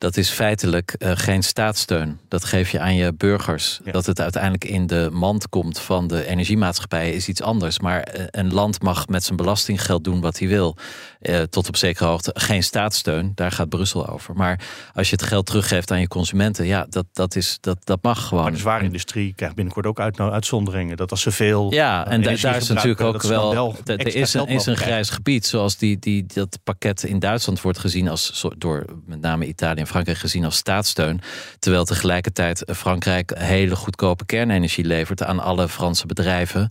dat 0.00 0.16
is 0.16 0.30
feitelijk 0.30 0.92
eh, 0.92 1.10
geen 1.14 1.42
staatssteun. 1.42 2.20
Dat 2.28 2.44
geef 2.44 2.70
je 2.70 2.80
aan 2.80 2.94
je 2.94 3.12
burgers. 3.12 3.80
Ja. 3.84 3.92
Dat 3.92 4.06
het 4.06 4.20
uiteindelijk 4.20 4.64
in 4.64 4.86
de 4.86 5.08
mand 5.12 5.48
komt 5.48 5.80
van 5.80 6.06
de 6.06 6.26
energiemaatschappijen 6.26 7.14
is 7.14 7.28
iets 7.28 7.42
anders. 7.42 7.80
Maar 7.80 8.00
eh, 8.00 8.24
een 8.30 8.52
land 8.52 8.82
mag 8.82 9.08
met 9.08 9.24
zijn 9.24 9.36
belastinggeld 9.36 10.04
doen 10.04 10.20
wat 10.20 10.38
hij 10.38 10.48
wil. 10.48 10.76
Eh, 11.20 11.40
tot 11.42 11.68
op 11.68 11.76
zekere 11.76 12.08
hoogte 12.08 12.30
geen 12.34 12.62
staatssteun. 12.62 13.32
Daar 13.34 13.52
gaat 13.52 13.68
Brussel 13.68 14.08
over. 14.08 14.34
Maar 14.34 14.60
als 14.94 15.10
je 15.10 15.16
het 15.16 15.24
geld 15.24 15.46
teruggeeft 15.46 15.90
aan 15.90 16.00
je 16.00 16.08
consumenten... 16.08 16.66
ja, 16.66 16.86
dat, 16.88 17.06
dat, 17.12 17.36
is, 17.36 17.58
dat, 17.60 17.78
dat 17.84 18.02
mag 18.02 18.26
gewoon. 18.26 18.42
Maar 18.42 18.52
de 18.52 18.58
zware 18.58 18.84
industrie 18.84 19.32
krijgt 19.34 19.54
binnenkort 19.54 19.86
ook 19.86 20.00
uit, 20.00 20.20
uitzonderingen. 20.20 20.96
Dat 20.96 21.10
als 21.10 21.22
ze 21.22 21.30
veel. 21.30 21.72
Ja, 21.72 22.06
en 22.06 22.22
daar 22.22 22.56
is 22.56 22.68
natuurlijk 22.68 23.00
ook 23.00 23.22
wel. 23.22 23.76
Er 23.84 24.14
is 24.14 24.34
een, 24.34 24.46
is 24.46 24.66
een 24.66 24.76
grijs 24.76 25.10
gebied, 25.10 25.46
zoals 25.46 25.76
die, 25.76 25.98
die, 25.98 26.26
dat 26.26 26.58
pakket 26.64 27.02
in 27.02 27.18
Duitsland 27.18 27.60
wordt 27.60 27.78
gezien 27.78 28.08
als 28.08 28.44
door 28.58 28.84
met 29.06 29.20
name 29.20 29.46
Italië 29.46 29.80
en 29.80 29.86
Frankrijk 29.90 30.18
gezien 30.18 30.44
als 30.44 30.56
staatssteun. 30.56 31.20
Terwijl 31.58 31.84
tegelijkertijd 31.84 32.62
Frankrijk 32.76 33.32
hele 33.38 33.76
goedkope 33.76 34.26
kernenergie 34.26 34.84
levert 34.84 35.22
aan 35.22 35.38
alle 35.38 35.68
Franse 35.68 36.06
bedrijven. 36.06 36.68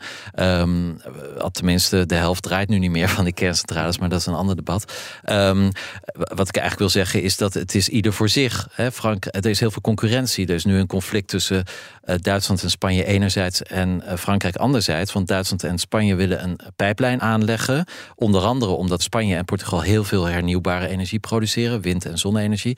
Al 1.37 1.51
tenminste, 1.51 2.05
de 2.05 2.15
helft 2.15 2.43
draait 2.43 2.69
nu 2.69 2.79
niet 2.79 2.91
meer 2.91 3.09
van 3.09 3.23
die 3.23 3.33
kerncentrales, 3.33 3.97
maar 3.97 4.09
dat 4.09 4.19
is 4.19 4.25
een 4.25 4.33
ander 4.33 4.55
debat. 4.55 4.93
Ehm, 5.23 5.69
wat 6.13 6.47
ik 6.47 6.55
eigenlijk 6.55 6.79
wil 6.79 6.89
zeggen 6.89 7.21
is 7.21 7.37
dat 7.37 7.53
het 7.53 7.75
is 7.75 7.89
ieder 7.89 8.13
voor 8.13 8.29
zich. 8.29 8.67
Hè. 8.71 8.91
Frank, 8.91 9.25
er 9.25 9.45
is 9.45 9.59
heel 9.59 9.71
veel 9.71 9.81
concurrentie. 9.81 10.47
Er 10.47 10.53
is 10.53 10.65
nu 10.65 10.77
een 10.77 10.87
conflict 10.87 11.27
tussen 11.27 11.63
eh, 12.01 12.15
Duitsland 12.21 12.63
en 12.63 12.69
Spanje 12.69 13.05
enerzijds 13.05 13.63
en 13.63 14.01
eh, 14.05 14.17
Frankrijk 14.17 14.55
anderzijds. 14.55 15.13
Want 15.13 15.27
Duitsland 15.27 15.63
en 15.63 15.77
Spanje 15.77 16.15
willen 16.15 16.43
een 16.43 16.59
pijplijn 16.75 17.21
aanleggen. 17.21 17.85
Onder 18.15 18.41
andere 18.41 18.71
omdat 18.71 19.01
Spanje 19.01 19.35
en 19.35 19.45
Portugal 19.45 19.81
heel 19.81 20.03
veel 20.03 20.25
hernieuwbare 20.25 20.87
energie 20.87 21.19
produceren, 21.19 21.81
wind- 21.81 22.05
en 22.05 22.17
zonne-energie. 22.17 22.77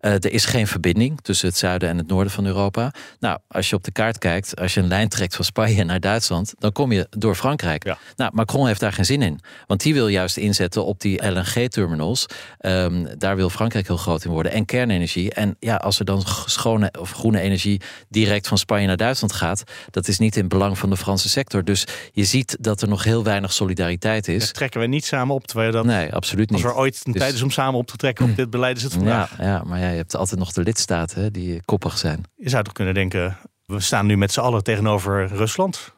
Uh, 0.00 0.12
er 0.12 0.32
is 0.32 0.44
geen 0.44 0.66
verbinding 0.66 1.20
tussen 1.20 1.48
het 1.48 1.56
zuiden 1.56 1.88
en 1.88 1.98
het 1.98 2.06
noorden 2.06 2.32
van 2.32 2.46
Europa. 2.46 2.92
Nou, 3.18 3.38
als 3.48 3.70
je 3.70 3.76
op 3.76 3.84
de 3.84 3.92
kaart 3.92 4.18
kijkt, 4.18 4.60
als 4.60 4.74
je 4.74 4.80
een 4.80 4.88
lijn 4.88 5.08
trekt 5.08 5.36
van 5.36 5.44
Spanje 5.44 5.84
naar 5.84 6.00
Duitsland, 6.00 6.54
dan 6.58 6.72
kom 6.72 6.92
je 6.92 7.06
door 7.10 7.34
Frankrijk. 7.34 7.84
Ja. 7.84 7.98
Nou, 8.16 8.30
Macron 8.34 8.66
heeft 8.66 8.80
daar 8.80 8.92
geen 8.92 9.04
zin 9.04 9.22
in. 9.22 9.40
Want 9.66 9.82
die 9.82 9.94
wil 9.94 10.08
juist 10.08 10.36
inzetten 10.36 10.84
op 10.84 11.00
die 11.00 11.26
LNG-terminals. 11.26 12.26
Um, 12.60 13.08
daar 13.18 13.36
wil 13.36 13.50
Frankrijk 13.50 13.86
heel 13.86 13.96
groot 13.96 14.24
in 14.24 14.30
worden. 14.30 14.52
En 14.52 14.64
kernenergie. 14.64 15.34
En 15.34 15.56
ja, 15.58 15.76
als 15.76 15.98
er 15.98 16.04
dan 16.04 16.22
schone 16.46 16.92
of 16.98 17.10
groene 17.12 17.40
energie 17.40 17.80
direct 18.08 18.48
van 18.48 18.58
Spanje 18.58 18.86
naar 18.86 18.96
Duitsland 18.96 19.32
gaat, 19.32 19.62
dat 19.90 20.08
is 20.08 20.18
niet 20.18 20.36
in 20.36 20.48
belang 20.48 20.78
van 20.78 20.90
de 20.90 20.96
Franse 20.96 21.28
sector. 21.28 21.64
Dus 21.64 21.84
je 22.12 22.24
ziet 22.24 22.56
dat 22.60 22.82
er 22.82 22.88
nog 22.88 23.04
heel 23.04 23.24
weinig 23.24 23.52
solidariteit 23.52 24.28
is. 24.28 24.44
Dat 24.44 24.54
trekken 24.54 24.80
we 24.80 24.86
niet 24.86 25.04
samen 25.04 25.34
op, 25.34 25.46
terwijl 25.46 25.72
dat. 25.72 25.84
Nee, 25.84 26.12
absoluut 26.12 26.50
niet. 26.50 26.62
Als 26.64 26.72
er 26.72 26.78
ooit 26.78 27.00
een 27.04 27.12
Dus- 27.12 27.20
tijd 27.20 27.34
is 27.34 27.42
om 27.42 27.50
samen 27.50 27.78
op 27.80 27.86
te 27.86 27.96
trekken 27.96 28.24
op 28.24 28.36
dit 28.36 28.50
beleid, 28.50 28.76
is 28.76 28.82
het 28.82 28.92
vandaag. 28.92 29.38
Ja, 29.38 29.44
ja, 29.44 29.62
maar 29.66 29.80
ja, 29.80 29.89
je 29.90 29.96
hebt 29.96 30.16
altijd 30.16 30.38
nog 30.38 30.52
de 30.52 30.62
lidstaten 30.62 31.22
hè, 31.22 31.30
die 31.30 31.62
koppig 31.64 31.98
zijn. 31.98 32.24
Je 32.36 32.48
zou 32.48 32.64
toch 32.64 32.72
kunnen 32.72 32.94
denken, 32.94 33.36
we 33.66 33.80
staan 33.80 34.06
nu 34.06 34.16
met 34.16 34.32
z'n 34.32 34.40
allen 34.40 34.62
tegenover 34.62 35.26
Rusland. 35.26 35.94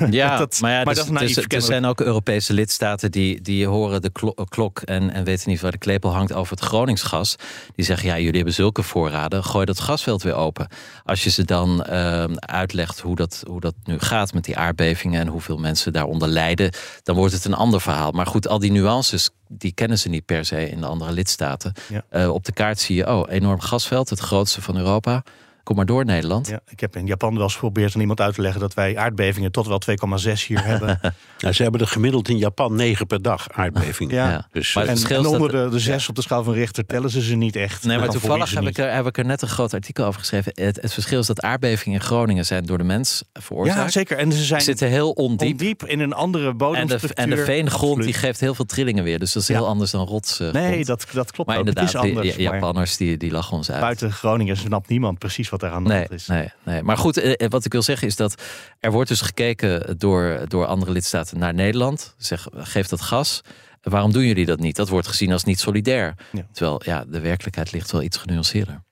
Ja, 0.10 0.36
Dat- 0.38 0.58
maar, 0.60 0.70
ja, 0.70 0.76
maar 0.76 0.94
dus- 0.94 0.96
dat 0.96 1.04
is 1.04 1.10
naïef, 1.20 1.34
dus 1.34 1.44
er 1.58 1.62
zijn 1.62 1.84
ook 1.84 2.00
Europese 2.00 2.52
lidstaten 2.52 3.10
die, 3.10 3.40
die 3.40 3.66
horen 3.66 4.02
de 4.02 4.10
klo- 4.10 4.34
klok 4.48 4.80
en, 4.80 5.10
en 5.10 5.24
weten 5.24 5.50
niet 5.50 5.60
waar 5.60 5.70
de 5.70 5.78
klepel 5.78 6.12
hangt 6.14 6.32
over 6.32 6.56
het 6.56 6.64
Groningsgas. 6.64 7.36
Die 7.74 7.84
zeggen, 7.84 8.08
ja, 8.08 8.18
jullie 8.18 8.36
hebben 8.36 8.54
zulke 8.54 8.82
voorraden, 8.82 9.44
gooi 9.44 9.64
dat 9.64 9.80
gasveld 9.80 10.22
weer 10.22 10.34
open. 10.34 10.68
Als 11.04 11.24
je 11.24 11.30
ze 11.30 11.44
dan 11.44 11.84
ehm, 11.84 12.34
uitlegt 12.36 13.00
hoe 13.00 13.16
dat, 13.16 13.42
hoe 13.46 13.60
dat 13.60 13.74
nu 13.84 13.98
gaat 13.98 14.32
met 14.32 14.44
die 14.44 14.56
aardbevingen 14.56 15.20
en 15.20 15.26
hoeveel 15.28 15.56
mensen 15.58 15.92
daaronder 15.92 16.28
lijden, 16.28 16.72
dan 17.02 17.16
wordt 17.16 17.32
het 17.34 17.44
een 17.44 17.54
ander 17.54 17.80
verhaal. 17.80 18.10
Maar 18.10 18.26
goed, 18.26 18.48
al 18.48 18.58
die 18.58 18.72
nuances, 18.72 19.30
die 19.48 19.72
kennen 19.72 19.98
ze 19.98 20.08
niet 20.08 20.24
per 20.24 20.44
se 20.44 20.68
in 20.70 20.80
de 20.80 20.86
andere 20.86 21.12
lidstaten. 21.12 21.72
Ja. 21.88 22.04
Eh, 22.10 22.32
op 22.34 22.44
de 22.44 22.52
kaart 22.52 22.80
zie 22.80 22.96
je, 22.96 23.06
oh, 23.08 23.22
enorm 23.32 23.60
gasveld, 23.60 24.10
het 24.10 24.18
grootste 24.20 24.62
van 24.62 24.76
Europa. 24.76 25.22
Kom 25.62 25.76
maar 25.76 25.86
door, 25.86 26.04
Nederland. 26.04 26.48
Ja, 26.48 26.60
ik 26.68 26.80
heb 26.80 26.96
in 26.96 27.06
Japan 27.06 27.34
wel 27.34 27.42
eens 27.42 27.52
geprobeerd 27.54 27.94
aan 27.94 28.00
iemand 28.00 28.20
uit 28.20 28.34
te 28.34 28.40
leggen 28.40 28.60
dat 28.60 28.74
wij 28.74 28.96
aardbevingen 28.98 29.52
tot 29.52 29.66
wel 29.66 29.80
2,6 29.90 30.46
hier 30.46 30.64
hebben. 30.72 30.98
Nou, 31.38 31.54
ze 31.54 31.62
hebben 31.62 31.80
er 31.80 31.86
gemiddeld 31.86 32.28
in 32.28 32.38
Japan 32.38 32.74
negen 32.74 33.06
per 33.06 33.22
dag 33.22 33.46
aardbevingen. 33.52 34.14
Ja. 34.14 34.30
Ja. 34.30 34.46
Dus, 34.52 34.74
Maar 34.74 34.84
En, 34.86 34.90
verschil 34.96 35.18
en 35.18 35.26
onder 35.26 35.50
de, 35.50 35.68
de 35.70 35.78
zes 35.78 36.08
op 36.08 36.14
de 36.14 36.22
schaal 36.22 36.44
van 36.44 36.54
Richter 36.54 36.86
tellen 36.86 37.10
ze 37.10 37.22
ze 37.22 37.34
niet 37.34 37.56
echt. 37.56 37.84
Nee, 37.84 37.98
maar 37.98 38.08
toevallig 38.08 38.54
heb 38.54 38.64
ik, 38.66 38.78
er, 38.78 38.94
heb 38.94 39.06
ik 39.06 39.18
er 39.18 39.24
net 39.24 39.42
een 39.42 39.48
groot 39.48 39.74
artikel 39.74 40.04
over 40.04 40.20
geschreven. 40.20 40.52
Het, 40.54 40.78
het 40.82 40.92
verschil 40.92 41.20
is 41.20 41.26
dat 41.26 41.40
aardbevingen 41.42 41.98
in 41.98 42.04
Groningen 42.04 42.46
zijn 42.46 42.64
door 42.66 42.78
de 42.78 42.84
mens 42.84 43.24
veroorzaakt. 43.32 43.78
Ja, 43.80 43.88
zeker. 43.90 44.16
En 44.18 44.32
ze 44.32 44.44
zijn 44.44 44.60
zitten 44.60 44.88
heel 44.88 45.10
ondiep. 45.10 45.50
ondiep 45.50 45.84
in 45.84 46.00
een 46.00 46.12
andere 46.12 46.44
En 46.44 46.50
de, 46.50 46.56
bodemstructuur. 46.56 47.24
en 47.24 47.30
de 47.30 47.44
veengrond 47.44 47.82
Absoluut. 47.82 48.04
die 48.04 48.14
geeft 48.14 48.40
heel 48.40 48.54
veel 48.54 48.64
trillingen 48.64 49.04
weer. 49.04 49.18
Dus 49.18 49.32
dat 49.32 49.42
is 49.42 49.48
Ja. 49.48 49.54
heel 49.54 49.66
anders 49.66 49.90
dan 49.90 50.06
rots. 50.06 50.40
eh, 50.40 50.52
Nee, 50.52 50.84
dat, 50.84 51.06
dat 51.12 51.30
klopt 51.30 51.48
maar 51.50 51.58
ook. 51.58 51.66
inderdaad, 51.66 51.92
het 51.92 52.02
is 52.04 52.08
anders. 52.10 52.36
die 52.36 52.44
maar 52.44 52.54
Japanners 52.54 52.96
die, 52.96 53.16
die 53.16 53.30
lachen 53.30 53.56
ons 53.56 53.70
uit. 53.70 53.80
buiten 53.80 54.12
Groningen 54.12 54.56
snapt 54.56 54.88
niemand 54.88 55.18
precies 55.18 55.48
wat 55.52 55.60
daar 55.60 55.70
aan 55.72 55.82
de 55.84 55.88
Nee, 55.88 55.98
hand 55.98 56.10
is. 56.10 56.26
nee, 56.26 56.48
nee. 56.64 56.82
Maar 56.82 56.96
goed, 56.96 57.16
eh, 57.16 57.48
wat 57.48 57.64
ik 57.64 57.72
wil 57.72 57.82
zeggen 57.82 58.06
is 58.06 58.16
dat 58.16 58.42
er 58.80 58.90
wordt 58.92 59.08
dus 59.08 59.20
gekeken 59.20 59.98
door, 59.98 60.40
door 60.48 60.66
andere 60.66 60.92
lidstaten 60.92 61.38
naar 61.38 61.54
Nederland. 61.54 62.14
Zeg, 62.16 62.46
geef 62.52 62.88
dat 62.88 63.00
gas. 63.00 63.40
Waarom 63.82 64.12
doen 64.12 64.24
jullie 64.24 64.46
dat 64.46 64.58
niet? 64.60 64.76
Dat 64.76 64.88
wordt 64.88 65.06
gezien 65.08 65.32
als 65.32 65.44
niet 65.44 65.60
solidair. 65.60 66.14
Ja. 66.32 66.46
Terwijl 66.52 66.80
ja, 66.84 67.04
de 67.08 67.20
werkelijkheid 67.20 67.72
ligt 67.72 67.90
wel 67.92 68.02
iets 68.02 68.16
genuanceerder. 68.16 68.82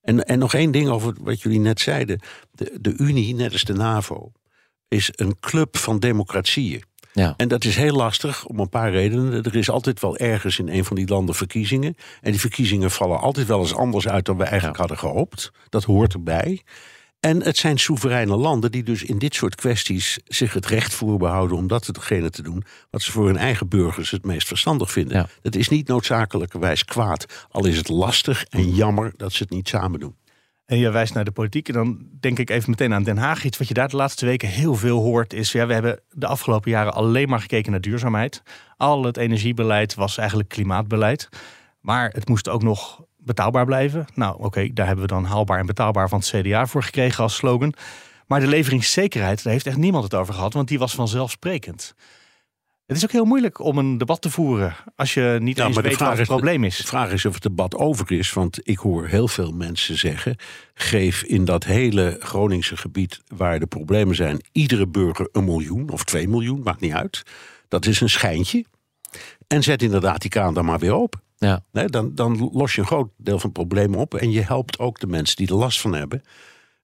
En, 0.00 0.24
en 0.24 0.38
nog 0.38 0.54
één 0.54 0.70
ding 0.70 0.88
over 0.88 1.14
wat 1.20 1.40
jullie 1.42 1.60
net 1.60 1.80
zeiden. 1.80 2.20
De, 2.52 2.78
de 2.80 2.94
Unie, 2.96 3.34
net 3.34 3.52
als 3.52 3.62
de 3.64 3.72
NAVO, 3.72 4.32
is 4.88 5.10
een 5.12 5.36
club 5.40 5.76
van 5.76 5.98
democratieën. 5.98 6.82
Ja. 7.18 7.34
En 7.36 7.48
dat 7.48 7.64
is 7.64 7.76
heel 7.76 7.94
lastig 7.96 8.44
om 8.44 8.58
een 8.60 8.68
paar 8.68 8.90
redenen. 8.90 9.42
Er 9.42 9.56
is 9.56 9.70
altijd 9.70 10.00
wel 10.00 10.16
ergens 10.16 10.58
in 10.58 10.68
een 10.68 10.84
van 10.84 10.96
die 10.96 11.08
landen 11.08 11.34
verkiezingen. 11.34 11.94
En 12.20 12.30
die 12.30 12.40
verkiezingen 12.40 12.90
vallen 12.90 13.20
altijd 13.20 13.46
wel 13.46 13.60
eens 13.60 13.74
anders 13.74 14.08
uit 14.08 14.24
dan 14.24 14.36
we 14.36 14.44
eigenlijk 14.44 14.74
Ja. 14.74 14.86
hadden 14.86 14.98
gehoopt. 14.98 15.50
Dat 15.68 15.84
hoort 15.84 16.12
erbij. 16.12 16.62
En 17.20 17.42
het 17.42 17.56
zijn 17.56 17.78
soevereine 17.78 18.36
landen 18.36 18.70
die 18.72 18.82
dus 18.82 19.02
in 19.02 19.18
dit 19.18 19.34
soort 19.34 19.54
kwesties 19.54 20.18
zich 20.24 20.52
het 20.52 20.66
recht 20.66 20.94
voorbehouden 20.94 21.56
om 21.56 21.66
dat 21.66 21.86
hetgene 21.86 22.30
te 22.30 22.42
doen 22.42 22.64
wat 22.90 23.02
ze 23.02 23.12
voor 23.12 23.26
hun 23.26 23.36
eigen 23.36 23.68
burgers 23.68 24.10
het 24.10 24.24
meest 24.24 24.46
verstandig 24.46 24.90
vinden. 24.92 25.16
Ja. 25.16 25.28
Dat 25.42 25.54
is 25.54 25.68
niet 25.68 25.88
noodzakelijkerwijs 25.88 26.84
kwaad. 26.84 27.46
Al 27.50 27.66
is 27.66 27.76
het 27.76 27.88
lastig 27.88 28.44
en 28.44 28.74
jammer 28.74 29.12
dat 29.16 29.32
ze 29.32 29.42
het 29.42 29.52
niet 29.52 29.68
samen 29.68 30.00
doen. 30.00 30.16
En 30.68 30.78
je 30.78 30.90
wijst 30.90 31.14
naar 31.14 31.24
de 31.24 31.30
politiek. 31.30 31.68
En 31.68 31.74
dan 31.74 31.98
denk 32.20 32.38
ik 32.38 32.50
even 32.50 32.70
meteen 32.70 32.94
aan 32.94 33.02
Den 33.02 33.16
Haag. 33.16 33.44
Iets 33.44 33.58
wat 33.58 33.68
je 33.68 33.74
daar 33.74 33.88
de 33.88 33.96
laatste 33.96 34.26
weken 34.26 34.48
heel 34.48 34.74
veel 34.74 34.98
hoort 34.98 35.32
is... 35.32 35.52
Ja, 35.52 35.66
we 35.66 35.72
hebben 35.72 36.00
de 36.10 36.26
afgelopen 36.26 36.70
jaren 36.70 36.94
alleen 36.94 37.28
maar 37.28 37.40
gekeken 37.40 37.70
naar 37.70 37.80
duurzaamheid. 37.80 38.42
Al 38.76 39.04
het 39.04 39.16
energiebeleid 39.16 39.94
was 39.94 40.18
eigenlijk 40.18 40.48
klimaatbeleid. 40.48 41.28
Maar 41.80 42.10
het 42.10 42.28
moest 42.28 42.48
ook 42.48 42.62
nog 42.62 43.04
betaalbaar 43.16 43.64
blijven. 43.64 44.06
Nou, 44.14 44.42
oké, 44.42 44.72
daar 44.72 44.86
hebben 44.86 45.04
we 45.04 45.12
dan 45.12 45.24
haalbaar 45.24 45.58
en 45.58 45.66
betaalbaar 45.66 46.08
van 46.08 46.18
het 46.18 46.28
CDA 46.28 46.66
voor 46.66 46.82
gekregen 46.82 47.22
als 47.22 47.34
slogan. 47.34 47.74
Maar 48.26 48.40
de 48.40 48.46
leveringszekerheid, 48.46 49.42
daar 49.42 49.52
heeft 49.52 49.66
echt 49.66 49.76
niemand 49.76 50.04
het 50.04 50.14
over 50.14 50.34
gehad, 50.34 50.52
want 50.52 50.68
die 50.68 50.78
was 50.78 50.94
vanzelfsprekend. 50.94 51.94
Het 52.88 52.96
is 52.96 53.04
ook 53.04 53.12
heel 53.12 53.24
moeilijk 53.24 53.60
om 53.60 53.78
een 53.78 53.98
debat 53.98 54.20
te 54.22 54.30
voeren 54.30 54.74
als 54.96 55.14
je 55.14 55.38
niet 55.40 55.56
Ja, 55.56 55.64
eens 55.64 55.74
maar 55.74 55.82
de 55.82 55.88
weet 55.88 55.98
vraag 55.98 56.08
wat 56.08 56.18
het 56.18 56.28
is- 56.28 56.34
probleem 56.34 56.60
De 56.60 56.66
is. 56.66 56.76
vraag 56.76 57.12
is 57.12 57.24
of 57.26 57.34
het 57.34 57.42
debat 57.42 57.74
over 57.74 58.12
is, 58.12 58.32
want 58.32 58.60
ik 58.62 58.78
hoor 58.78 59.06
heel 59.06 59.28
veel 59.28 59.52
mensen 59.52 59.98
zeggen: 59.98 60.36
geef 60.74 61.22
in 61.22 61.44
dat 61.44 61.64
hele 61.64 62.16
Groningse 62.20 62.76
gebied 62.76 63.20
waar 63.36 63.58
de 63.60 63.66
problemen 63.66 64.14
zijn, 64.14 64.40
iedere 64.52 64.86
burger 64.86 65.28
een 65.32 65.44
miljoen 65.44 65.90
of 65.90 66.04
twee 66.04 66.28
miljoen, 66.28 66.60
maakt 66.62 66.80
niet 66.80 66.92
uit. 66.92 67.22
Dat 67.68 67.86
is 67.86 68.00
een 68.00 68.08
schijntje. 68.10 68.64
En 69.46 69.62
zet 69.62 69.82
inderdaad 69.82 70.20
die 70.20 70.30
kraan 70.30 70.54
dan 70.54 70.64
maar 70.64 70.78
weer 70.78 70.94
open. 70.94 71.20
Ja. 71.36 71.64
Nee, 71.72 71.86
dan, 71.86 72.14
dan 72.14 72.50
los 72.52 72.74
je 72.74 72.80
een 72.80 72.86
groot 72.86 73.10
deel 73.16 73.38
van 73.38 73.50
het 73.50 73.58
probleem 73.58 73.94
op 73.94 74.14
en 74.14 74.30
je 74.30 74.40
helpt 74.40 74.78
ook 74.78 75.00
de 75.00 75.06
mensen 75.06 75.36
die 75.36 75.48
er 75.48 75.54
last 75.54 75.80
van 75.80 75.94
hebben. 75.94 76.22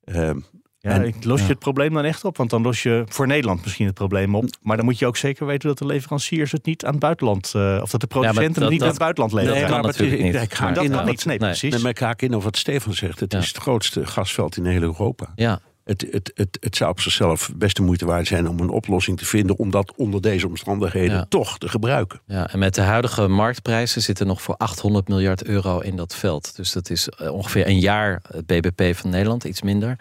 Ehm, 0.05 0.39
Ja, 0.85 0.91
En- 0.91 1.15
los 1.21 1.39
je 1.41 1.45
ja. 1.47 1.51
het 1.51 1.59
probleem 1.59 1.93
dan 1.95 2.05
echt 2.05 2.25
op? 2.25 2.37
Want 2.37 2.51
dan 2.51 2.63
los 2.63 2.83
je 2.83 3.05
voor 3.09 3.27
Nederland 3.27 3.63
misschien 3.63 3.87
het 3.87 3.95
probleem 3.95 4.35
op. 4.35 4.45
Maar 4.63 4.77
dan 4.77 4.85
moet 4.85 4.99
je 4.99 5.07
ook 5.07 5.17
zeker 5.17 5.47
weten 5.47 5.69
dat 5.69 5.79
de 5.79 5.87
leveranciers 5.87 6.53
het 6.53 6.67
niet 6.67 6.85
aan 6.85 6.91
het 6.91 7.01
buitenland... 7.01 7.53
eh, 7.55 7.79
of 7.83 7.91
dat 7.91 8.01
de 8.01 8.07
producenten 8.07 8.53
dat- 8.53 8.63
het 8.63 8.71
niet 8.71 8.79
dat- 8.81 8.89
aan 8.89 8.95
het 8.95 8.99
buitenland 9.03 9.33
leveren. 9.33 9.61
dat 9.61 9.71
kan 9.71 9.81
maar 9.81 9.91
is- 9.91 9.99
niet. 10.23 10.35
ik- 10.43 10.53
haak 10.53 10.75
dat 10.75 10.85
in 10.85 10.99
op 10.99 11.05
niet. 11.05 11.25
Nee, 11.25 11.39
Nee. 11.39 11.49
precies. 11.49 11.73
Nee, 11.73 11.81
maar 11.83 11.91
ik 11.91 11.99
haak 11.99 12.23
in 12.23 12.35
op 12.35 12.43
wat 12.43 12.57
Stefan 12.57 12.95
zegt. 12.95 13.21
Het 13.21 13.33
Ja. 13.33 13.39
is 13.39 13.49
het 13.49 13.57
grootste 13.57 14.07
gasveld 14.07 14.57
in 14.57 14.65
heel 14.65 14.83
Europa. 14.83 15.27
Ja, 15.35 15.61
Het, 15.85 16.07
het, 16.11 16.31
het, 16.35 16.57
het 16.61 16.77
zou 16.77 16.91
op 16.91 17.01
zichzelf 17.01 17.51
best 17.57 17.77
de 17.77 17.83
moeite 17.83 18.07
waard 18.07 18.27
zijn 18.27 18.49
om 18.49 18.61
een 18.61 18.69
oplossing 18.69 19.19
te 19.19 19.25
vinden... 19.25 19.57
om 19.59 19.71
dat 19.71 19.93
onder 19.97 20.21
deze 20.21 20.47
omstandigheden 20.47 21.17
Ja. 21.17 21.27
toch 21.29 21.59
te 21.59 21.69
gebruiken. 21.69 22.21
ja, 22.27 22.51
en 22.53 22.59
met 22.59 22.75
de 22.75 22.81
huidige 22.81 23.29
marktprijzen 23.29 24.03
zitten 24.03 24.27
nog 24.27 24.43
voor 24.43 24.57
800 24.57 25.09
miljard 25.09 25.45
euro 25.45 25.79
in 25.79 25.97
dat 25.97 26.15
veld. 26.17 26.57
Dus 26.57 26.73
dat 26.73 26.91
is 26.91 27.09
eh, 27.09 27.33
ongeveer 27.33 27.67
een 27.67 27.79
jaar 27.81 28.23
het 28.33 28.47
BBP 28.47 28.97
van 28.97 29.11
Nederland, 29.11 29.45
iets 29.45 29.63
minder. 29.63 29.97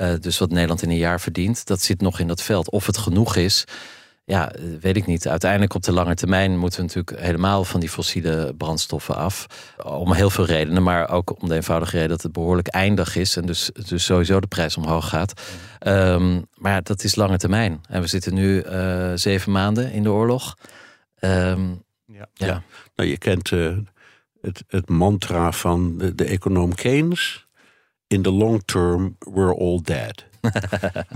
Eh, 0.00 0.12
dus 0.20 0.38
wat 0.38 0.50
Nederland 0.50 0.82
in 0.82 0.90
een 0.90 0.96
jaar 0.96 1.20
verdient, 1.20 1.66
dat 1.66 1.82
zit 1.82 2.00
nog 2.00 2.18
in 2.18 2.26
dat 2.26 2.42
veld. 2.42 2.70
Of 2.70 2.86
het 2.86 2.98
genoeg 2.98 3.36
is, 3.36 3.64
ja, 4.24 4.52
eh, 4.52 4.62
weet 4.80 4.96
ik 4.96 5.06
niet. 5.06 5.28
Uiteindelijk 5.28 5.74
op 5.74 5.82
de 5.82 5.92
lange 5.92 6.14
termijn 6.14 6.58
moeten 6.58 6.80
we 6.80 6.86
natuurlijk 6.86 7.20
helemaal 7.20 7.64
van 7.64 7.80
die 7.80 7.88
fossiele 7.88 8.54
brandstoffen 8.56 9.16
af. 9.16 9.46
Om 9.84 10.12
heel 10.12 10.30
veel 10.30 10.44
redenen, 10.44 10.82
maar 10.82 11.10
ook 11.10 11.42
om 11.42 11.48
de 11.48 11.54
eenvoudige 11.54 11.94
reden 11.96 12.08
dat 12.08 12.22
het 12.22 12.32
behoorlijk 12.32 12.68
eindig 12.68 13.16
is. 13.16 13.36
En 13.36 13.46
dus, 13.46 13.70
dus 13.88 14.04
sowieso 14.04 14.40
de 14.40 14.46
prijs 14.46 14.76
omhoog 14.76 15.08
gaat. 15.08 15.42
Ehm, 15.78 16.40
maar 16.54 16.72
ja, 16.72 16.80
dat 16.80 17.04
is 17.04 17.14
lange 17.14 17.38
termijn. 17.38 17.80
En 17.88 18.00
we 18.00 18.06
zitten 18.06 18.34
nu 18.34 18.60
eh, 18.60 19.12
zeven 19.14 19.52
maanden 19.52 19.92
in 19.92 20.02
de 20.02 20.10
oorlog. 20.10 20.56
Ehm, 21.18 21.68
Ja. 22.06 22.28
ja. 22.34 22.46
Ja. 22.46 22.62
Nou, 22.96 23.08
je 23.08 23.18
kent 23.18 23.52
eh, 23.52 23.76
het, 24.40 24.64
het 24.68 24.88
mantra 24.88 25.52
van 25.52 25.98
de, 25.98 26.14
de 26.14 26.24
econoom 26.24 26.74
Keynes. 26.74 27.48
In 28.10 28.22
the 28.22 28.32
long 28.32 28.62
term, 28.64 29.16
we're 29.18 29.54
all 29.54 29.80
dead. 29.82 30.24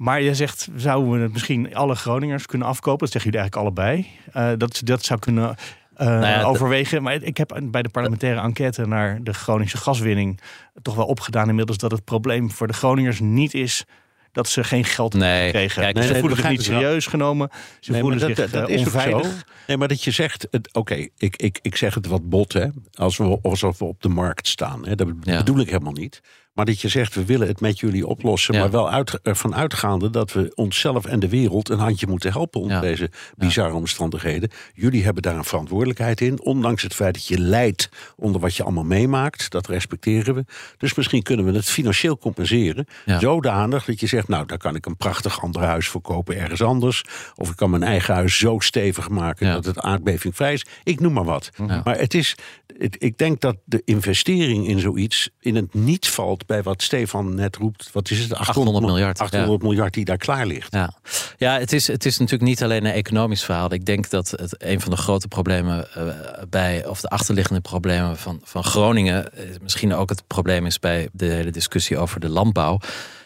Maar 0.00 0.20
je 0.22 0.34
zegt, 0.34 0.68
zouden 0.76 1.12
we 1.12 1.18
het 1.18 1.32
misschien 1.32 1.74
alle 1.74 1.94
Groningers 1.94 2.46
kunnen 2.46 2.68
afkopen? 2.68 2.98
Dat 2.98 3.10
zeggen 3.10 3.30
jullie 3.30 3.46
eigenlijk 3.46 3.76
allebei. 3.76 4.08
Eh, 4.32 4.58
dat, 4.58 4.80
dat 4.84 5.04
zou 5.04 5.20
kunnen 5.20 5.54
eh, 5.94 6.06
ja, 6.06 6.36
dat- 6.38 6.44
overwegen. 6.44 7.02
Maar 7.02 7.22
ik 7.22 7.36
heb 7.36 7.60
bij 7.62 7.82
de 7.82 7.88
parlementaire 7.88 8.40
enquête 8.40 8.86
naar 8.86 9.22
de 9.22 9.34
Groningse 9.34 9.76
gaswinning... 9.76 10.40
toch 10.82 10.94
wel 10.94 11.06
opgedaan 11.06 11.48
inmiddels 11.48 11.78
dat 11.78 11.90
het 11.90 12.04
probleem 12.04 12.50
voor 12.50 12.66
de 12.66 12.72
Groningers 12.72 13.20
niet 13.20 13.54
is... 13.54 13.84
dat 14.32 14.48
ze 14.48 14.64
geen 14.64 14.84
geld 14.84 15.14
Nee, 15.14 15.50
kijk, 15.50 15.70
ze 15.70 15.80
nee, 15.80 15.92
voelen 16.20 16.36
zich 16.38 16.48
niet 16.48 16.66
wel. 16.66 16.80
serieus 16.80 17.06
genomen. 17.06 17.48
Ze 17.80 17.94
voelen 17.98 18.18
dat- 18.18 18.36
zich 18.36 18.50
dat- 18.50 18.68
eh, 18.68 18.74
is 18.74 18.80
onveilig. 18.80 19.44
Nee, 19.66 19.76
maar 19.76 19.88
dat 19.88 20.02
je 20.02 20.10
zegt, 20.10 20.48
oké, 20.72 20.94
ik, 21.16 21.36
ik, 21.36 21.58
ik 21.62 21.76
zeg 21.76 21.94
het 21.94 22.06
wat 22.06 22.28
bot, 22.28 22.52
hè, 22.52 22.66
als 22.92 23.16
we, 23.16 23.38
alsof 23.42 23.78
we 23.78 23.84
op 23.84 24.02
de 24.02 24.08
markt 24.08 24.48
staan. 24.48 24.86
Hè, 24.86 24.94
dat 24.94 25.08
Ja. 25.22 25.36
bedoel 25.36 25.60
ik 25.60 25.66
helemaal 25.70 25.92
niet. 25.92 26.20
Maar 26.52 26.64
dat 26.64 26.80
je 26.80 26.88
zegt, 26.88 27.14
we 27.14 27.24
willen 27.24 27.46
het 27.48 27.60
met 27.60 27.80
jullie 27.80 28.06
oplossen. 28.06 28.54
Ja. 28.54 28.60
Maar 28.60 28.70
wel 28.70 28.90
uit, 28.90 29.18
ervan 29.22 29.54
uitgaande 29.54 30.10
dat 30.10 30.32
we 30.32 30.52
onszelf 30.54 31.04
en 31.04 31.20
de 31.20 31.28
wereld 31.28 31.68
een 31.68 31.78
handje 31.78 32.06
moeten 32.06 32.32
helpen 32.32 32.60
onder 32.60 32.76
Ja. 32.76 32.82
deze 32.82 33.10
bizarre 33.36 33.74
omstandigheden. 33.74 34.50
Jullie 34.74 35.04
hebben 35.04 35.22
daar 35.22 35.36
een 35.36 35.44
verantwoordelijkheid 35.44 36.20
in. 36.20 36.40
Ondanks 36.42 36.82
het 36.82 36.94
feit 36.94 37.14
dat 37.14 37.26
je 37.26 37.38
lijdt 37.38 37.88
onder 38.16 38.40
wat 38.40 38.56
je 38.56 38.62
allemaal 38.62 38.84
meemaakt. 38.84 39.50
Dat 39.50 39.66
respecteren 39.66 40.34
we. 40.34 40.44
Dus 40.76 40.94
misschien 40.94 41.22
kunnen 41.22 41.44
we 41.46 41.52
het 41.52 41.64
financieel 41.64 42.18
compenseren. 42.18 42.86
Zodanig 43.20 43.84
dat 43.84 44.00
je 44.00 44.06
zegt, 44.06 44.28
nou 44.28 44.46
daar 44.46 44.58
kan 44.58 44.74
ik 44.74 44.86
een 44.86 44.96
prachtig 44.96 45.42
ander 45.42 45.62
huis 45.62 45.88
voor 45.88 46.00
kopen 46.00 46.36
ergens 46.36 46.62
anders. 46.62 47.04
Of 47.34 47.50
ik 47.50 47.56
kan 47.56 47.70
mijn 47.70 47.82
eigen 47.82 48.14
huis 48.14 48.38
zo 48.38 48.58
stevig 48.58 49.08
maken 49.08 49.52
dat 49.52 49.64
het 49.64 49.78
aardbevingvrij 49.78 50.52
is. 50.52 50.66
Ik 50.84 51.00
noem 51.00 51.12
maar 51.12 51.24
wat. 51.24 51.50
Maar 51.84 51.98
het 51.98 52.14
is, 52.14 52.36
het- 52.78 52.96
ik 52.98 53.18
denk 53.18 53.40
dat 53.40 53.56
de 53.64 53.82
investering 53.84 54.68
in 54.68 54.78
zoiets 54.78 55.30
in 55.40 55.54
het 55.56 55.74
niet 55.74 56.08
valt 56.08 56.39
bij 56.46 56.62
wat 56.62 56.82
Stefan 56.82 57.34
net 57.34 57.56
roept. 57.56 57.90
Wat 57.92 58.10
is 58.10 58.18
het? 58.18 58.34
800 58.34 58.86
miljard, 58.86 59.18
800 59.18 59.62
miljard 59.62 59.94
die 59.94 60.04
daar 60.04 60.16
klaar 60.16 60.46
ligt. 60.46 60.72
Ja, 60.72 60.92
ja 61.36 61.58
het, 61.58 61.72
is, 61.72 61.86
het 61.86 62.04
is 62.04 62.18
natuurlijk 62.18 62.48
niet 62.48 62.62
alleen 62.62 62.84
een 62.84 62.92
economisch 62.92 63.44
verhaal. 63.44 63.72
Ik 63.72 63.84
denk 63.84 64.10
dat 64.10 64.30
het 64.30 64.54
een 64.58 64.80
van 64.80 64.90
de 64.90 64.96
grote 64.96 65.28
problemen 65.28 65.94
eh, 65.94 66.04
bij, 66.48 66.86
of 66.86 67.00
de 67.00 67.08
achterliggende 67.08 67.60
problemen 67.60 68.16
van, 68.16 68.40
van 68.44 68.64
Groningen, 68.64 69.32
eh, 69.32 69.44
misschien 69.62 69.94
ook 69.94 70.08
het 70.08 70.26
probleem 70.26 70.66
is 70.66 70.78
bij 70.78 71.08
de 71.12 71.26
hele 71.26 71.50
discussie 71.50 71.98
over 71.98 72.20
de 72.20 72.28
landbouw, 72.28 72.78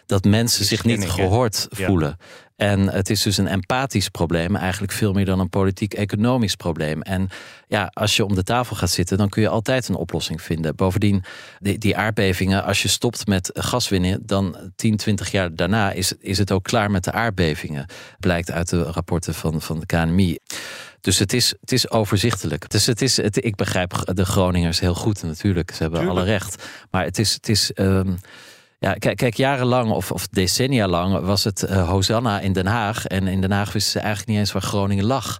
dat 0.06 0.24
mensen 0.24 0.64
zich 0.64 0.84
niet 0.84 1.10
gehoord 1.10 1.66
Ja. 1.70 1.86
voelen. 1.86 2.16
En 2.56 2.88
het 2.90 3.10
is 3.10 3.22
dus 3.22 3.36
een 3.36 3.46
empathisch 3.46 4.08
probleem, 4.08 4.56
eigenlijk 4.56 4.92
veel 4.92 5.12
meer 5.12 5.24
dan 5.24 5.40
een 5.40 5.48
politiek-economisch 5.48 6.54
probleem. 6.54 7.02
En 7.02 7.28
ja, 7.66 7.90
als 7.92 8.16
je 8.16 8.24
om 8.24 8.34
de 8.34 8.42
tafel 8.42 8.76
gaat 8.76 8.90
zitten, 8.90 9.18
dan 9.18 9.28
kun 9.28 9.42
je 9.42 9.48
altijd 9.48 9.88
een 9.88 9.94
oplossing 9.94 10.42
vinden. 10.42 10.76
Bovendien, 10.76 11.24
die, 11.58 11.78
die 11.78 11.96
aardbevingen, 11.96 12.64
als 12.64 12.82
je 12.82 12.88
stopt 12.88 13.26
met 13.26 13.50
gaswinnen, 13.54 14.20
dan 14.26 14.72
10, 14.76 14.96
20 14.96 15.30
jaar 15.30 15.54
daarna 15.54 15.92
is, 15.92 16.12
is 16.20 16.38
het 16.38 16.52
ook 16.52 16.64
klaar 16.64 16.90
met 16.90 17.04
de 17.04 17.12
aardbevingen. 17.12 17.86
Blijkt 18.18 18.50
uit 18.50 18.68
de 18.68 18.82
rapporten 18.82 19.34
van, 19.34 19.62
van 19.62 19.80
de 19.80 19.86
KNMI. 19.86 20.38
Dus 21.00 21.18
het 21.18 21.32
is, 21.32 21.54
het 21.60 21.72
is 21.72 21.90
overzichtelijk. 21.90 22.70
Dus 22.70 22.86
het 22.86 23.02
is, 23.02 23.16
het, 23.16 23.44
ik 23.44 23.56
begrijp 23.56 24.02
de 24.04 24.24
Groningers 24.24 24.80
heel 24.80 24.94
goed 24.94 25.22
natuurlijk. 25.22 25.70
Ze 25.70 25.82
hebben 25.82 26.08
alle 26.08 26.24
recht. 26.24 26.64
Maar 26.90 27.04
het 27.04 27.18
is. 27.18 27.32
Het 27.32 27.48
is 27.48 27.72
ehm, 27.72 28.12
ja, 28.84 28.94
kijk, 28.94 29.16
kijk, 29.16 29.34
jarenlang 29.34 29.90
of, 29.90 30.12
of 30.12 30.26
decennia 30.28 30.88
lang 30.88 31.20
was 31.20 31.44
het 31.44 31.62
eh, 31.62 31.88
Hosanna 31.88 32.40
in 32.40 32.52
Den 32.52 32.66
Haag. 32.66 33.06
En 33.06 33.26
in 33.26 33.40
Den 33.40 33.50
Haag 33.50 33.72
wisten 33.72 33.92
ze 33.92 33.98
eigenlijk 33.98 34.28
niet 34.28 34.38
eens 34.38 34.52
waar 34.52 34.62
Groningen 34.62 35.04
lag. 35.04 35.38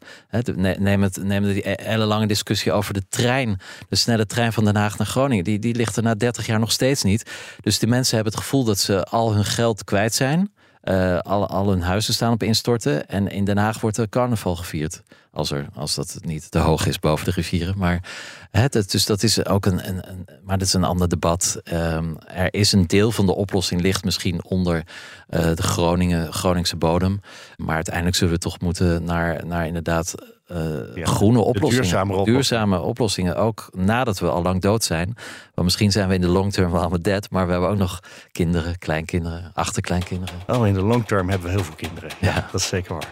Neem, 0.78 1.02
het, 1.02 1.24
neem 1.24 1.44
die 1.44 1.62
ellenlange 1.62 2.26
discussie 2.26 2.72
over 2.72 2.94
de 2.94 3.02
trein. 3.08 3.60
De 3.88 3.96
snelle 3.96 4.26
trein 4.26 4.52
van 4.52 4.64
Den 4.64 4.76
Haag 4.76 4.98
naar 4.98 5.06
Groningen. 5.06 5.44
Die, 5.44 5.58
die 5.58 5.74
ligt 5.74 5.96
er 5.96 6.02
na 6.02 6.14
30 6.14 6.46
jaar 6.46 6.58
nog 6.58 6.72
steeds 6.72 7.02
niet. 7.02 7.30
Dus 7.60 7.78
die 7.78 7.88
mensen 7.88 8.14
hebben 8.14 8.32
het 8.32 8.42
gevoel 8.42 8.64
dat 8.64 8.78
ze 8.78 9.04
al 9.04 9.34
hun 9.34 9.44
geld 9.44 9.84
kwijt 9.84 10.14
zijn. 10.14 10.53
Eh, 10.84 11.18
al, 11.18 11.48
al 11.48 11.68
hun 11.68 11.82
huizen 11.82 12.14
staan 12.14 12.32
op 12.32 12.42
instorten. 12.42 13.08
En 13.08 13.28
in 13.28 13.44
Den 13.44 13.56
Haag 13.58 13.80
wordt 13.80 13.96
er 13.96 14.08
carnaval 14.08 14.56
gevierd. 14.56 15.02
Als, 15.32 15.50
er, 15.50 15.66
als 15.74 15.94
dat 15.94 16.16
niet 16.20 16.50
te 16.50 16.58
hoog 16.58 16.86
is 16.86 16.98
boven 16.98 17.24
de 17.24 17.30
rivieren. 17.30 17.78
Maar, 17.78 18.02
hè, 18.50 18.68
dat, 18.68 18.90
dus 18.90 19.06
dat 19.06 19.22
is 19.22 19.46
ook 19.46 19.66
een, 19.66 19.88
een, 19.88 20.08
een- 20.10 20.28
Maar 20.44 20.58
dat 20.58 20.66
is 20.66 20.72
een 20.72 20.84
ander 20.84 21.08
debat. 21.08 21.60
Ehm, 21.64 22.14
er 22.26 22.54
is 22.54 22.72
een 22.72 22.86
deel 22.86 23.10
van 23.12 23.26
de 23.26 23.34
oplossing 23.34 23.80
ligt 23.80 24.04
misschien 24.04 24.44
onder 24.44 24.82
eh, 25.28 25.54
de 25.54 25.62
Groningen, 25.62 26.32
Groningse 26.32 26.76
bodem. 26.76 27.20
Maar 27.56 27.74
uiteindelijk 27.74 28.16
zullen 28.16 28.32
we 28.34 28.38
toch 28.40 28.60
moeten 28.60 29.04
naar, 29.04 29.46
naar 29.46 29.66
inderdaad. 29.66 30.14
Eh, 30.46 30.56
Ja, 30.94 31.04
groene 31.06 31.38
oplossingen. 31.38 31.82
duurzame 31.82 32.10
oplossingen. 32.12 32.34
duurzame 32.34 32.80
oplossingen. 32.80 33.36
Ook 33.36 33.68
nadat 33.72 34.18
we 34.18 34.28
al 34.30 34.42
lang 34.42 34.60
dood 34.60 34.84
zijn. 34.84 35.06
Want 35.54 35.66
misschien 35.66 35.92
zijn 35.92 36.08
we 36.08 36.14
in 36.14 36.20
de 36.20 36.28
long 36.28 36.52
term 36.52 36.70
wel 36.70 36.80
allemaal 36.80 37.02
dead. 37.02 37.30
Maar 37.30 37.46
we 37.46 37.52
hebben 37.52 37.70
ook 37.70 37.76
nog 37.78 38.00
kinderen, 38.32 38.78
kleinkinderen, 38.78 39.50
achterkleinkinderen. 39.54 40.34
Oh, 40.46 40.66
in 40.66 40.74
de 40.74 40.82
long 40.82 41.06
term 41.06 41.28
hebben 41.30 41.48
we 41.48 41.54
heel 41.54 41.64
veel 41.64 41.74
kinderen. 41.74 42.10
Ja, 42.20 42.28
Ja. 42.28 42.48
dat 42.52 42.60
is 42.60 42.66
zeker 42.68 42.92
waar. 42.94 43.10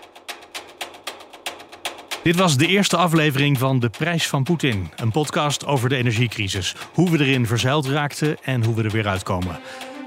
Dit 2.22 2.36
was 2.36 2.56
de 2.56 2.66
eerste 2.66 2.96
aflevering 2.96 3.58
van 3.58 3.78
De 3.80 3.88
Prijs 3.90 4.28
van 4.28 4.42
Poetin. 4.42 4.90
Een 4.96 5.10
podcast 5.10 5.66
over 5.66 5.88
de 5.88 5.96
energiecrisis. 5.96 6.74
Hoe 6.94 7.10
we 7.10 7.18
erin 7.24 7.46
verzeild 7.46 7.86
raakten 7.86 8.36
en 8.42 8.64
hoe 8.64 8.74
we 8.74 8.82
er 8.82 8.90
weer 8.90 9.08
uitkomen. 9.08 9.58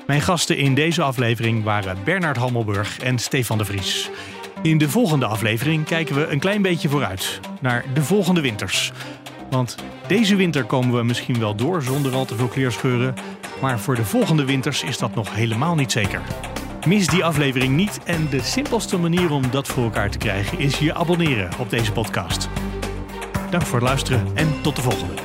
Mijn 0.07 0.21
gasten 0.21 0.57
in 0.57 0.75
deze 0.75 1.01
aflevering 1.01 1.63
waren 1.63 1.97
Bernard 2.03 2.37
Hammelburg 2.37 2.99
en 2.99 3.19
Stefan 3.19 3.57
de 3.57 3.65
Vries. 3.65 4.09
In 4.65 4.77
de 4.77 4.89
volgende 4.89 5.25
aflevering 5.25 5.85
kijken 5.85 6.15
we 6.15 6.27
een 6.27 6.39
klein 6.39 6.61
beetje 6.61 6.89
vooruit. 6.89 7.39
Naar 7.61 7.85
de 7.93 8.03
volgende 8.03 8.41
winters. 8.41 8.91
Want 9.49 9.75
deze 10.07 10.35
winter 10.35 10.63
komen 10.63 10.97
we 10.97 11.03
misschien 11.03 11.39
wel 11.39 11.55
door 11.55 11.81
zonder 11.81 12.13
al 12.13 12.25
te 12.25 12.35
veel 12.35 12.47
kleerscheuren. 12.47 13.13
Maar 13.61 13.79
voor 13.79 13.95
de 13.95 14.05
volgende 14.05 14.45
winters 14.45 14.83
is 14.83 14.97
dat 14.97 15.15
nog 15.15 15.35
helemaal 15.35 15.75
niet 15.75 15.91
zeker. 15.91 16.21
Mis 16.87 17.07
die 17.07 17.25
aflevering 17.25 17.75
niet 17.75 17.99
en 18.03 18.29
de 18.29 18.41
simpelste 18.41 18.97
manier 18.97 19.31
om 19.31 19.51
dat 19.51 19.67
voor 19.67 19.83
elkaar 19.83 20.09
te 20.09 20.17
krijgen 20.17 20.59
is 20.59 20.79
je 20.79 20.93
abonneren 20.93 21.49
op 21.59 21.69
deze 21.69 21.91
podcast. 21.91 22.49
Dank 23.49 23.63
voor 23.63 23.79
het 23.79 23.87
luisteren 23.87 24.27
en 24.33 24.61
tot 24.61 24.75
de 24.75 24.81
volgende. 24.81 25.24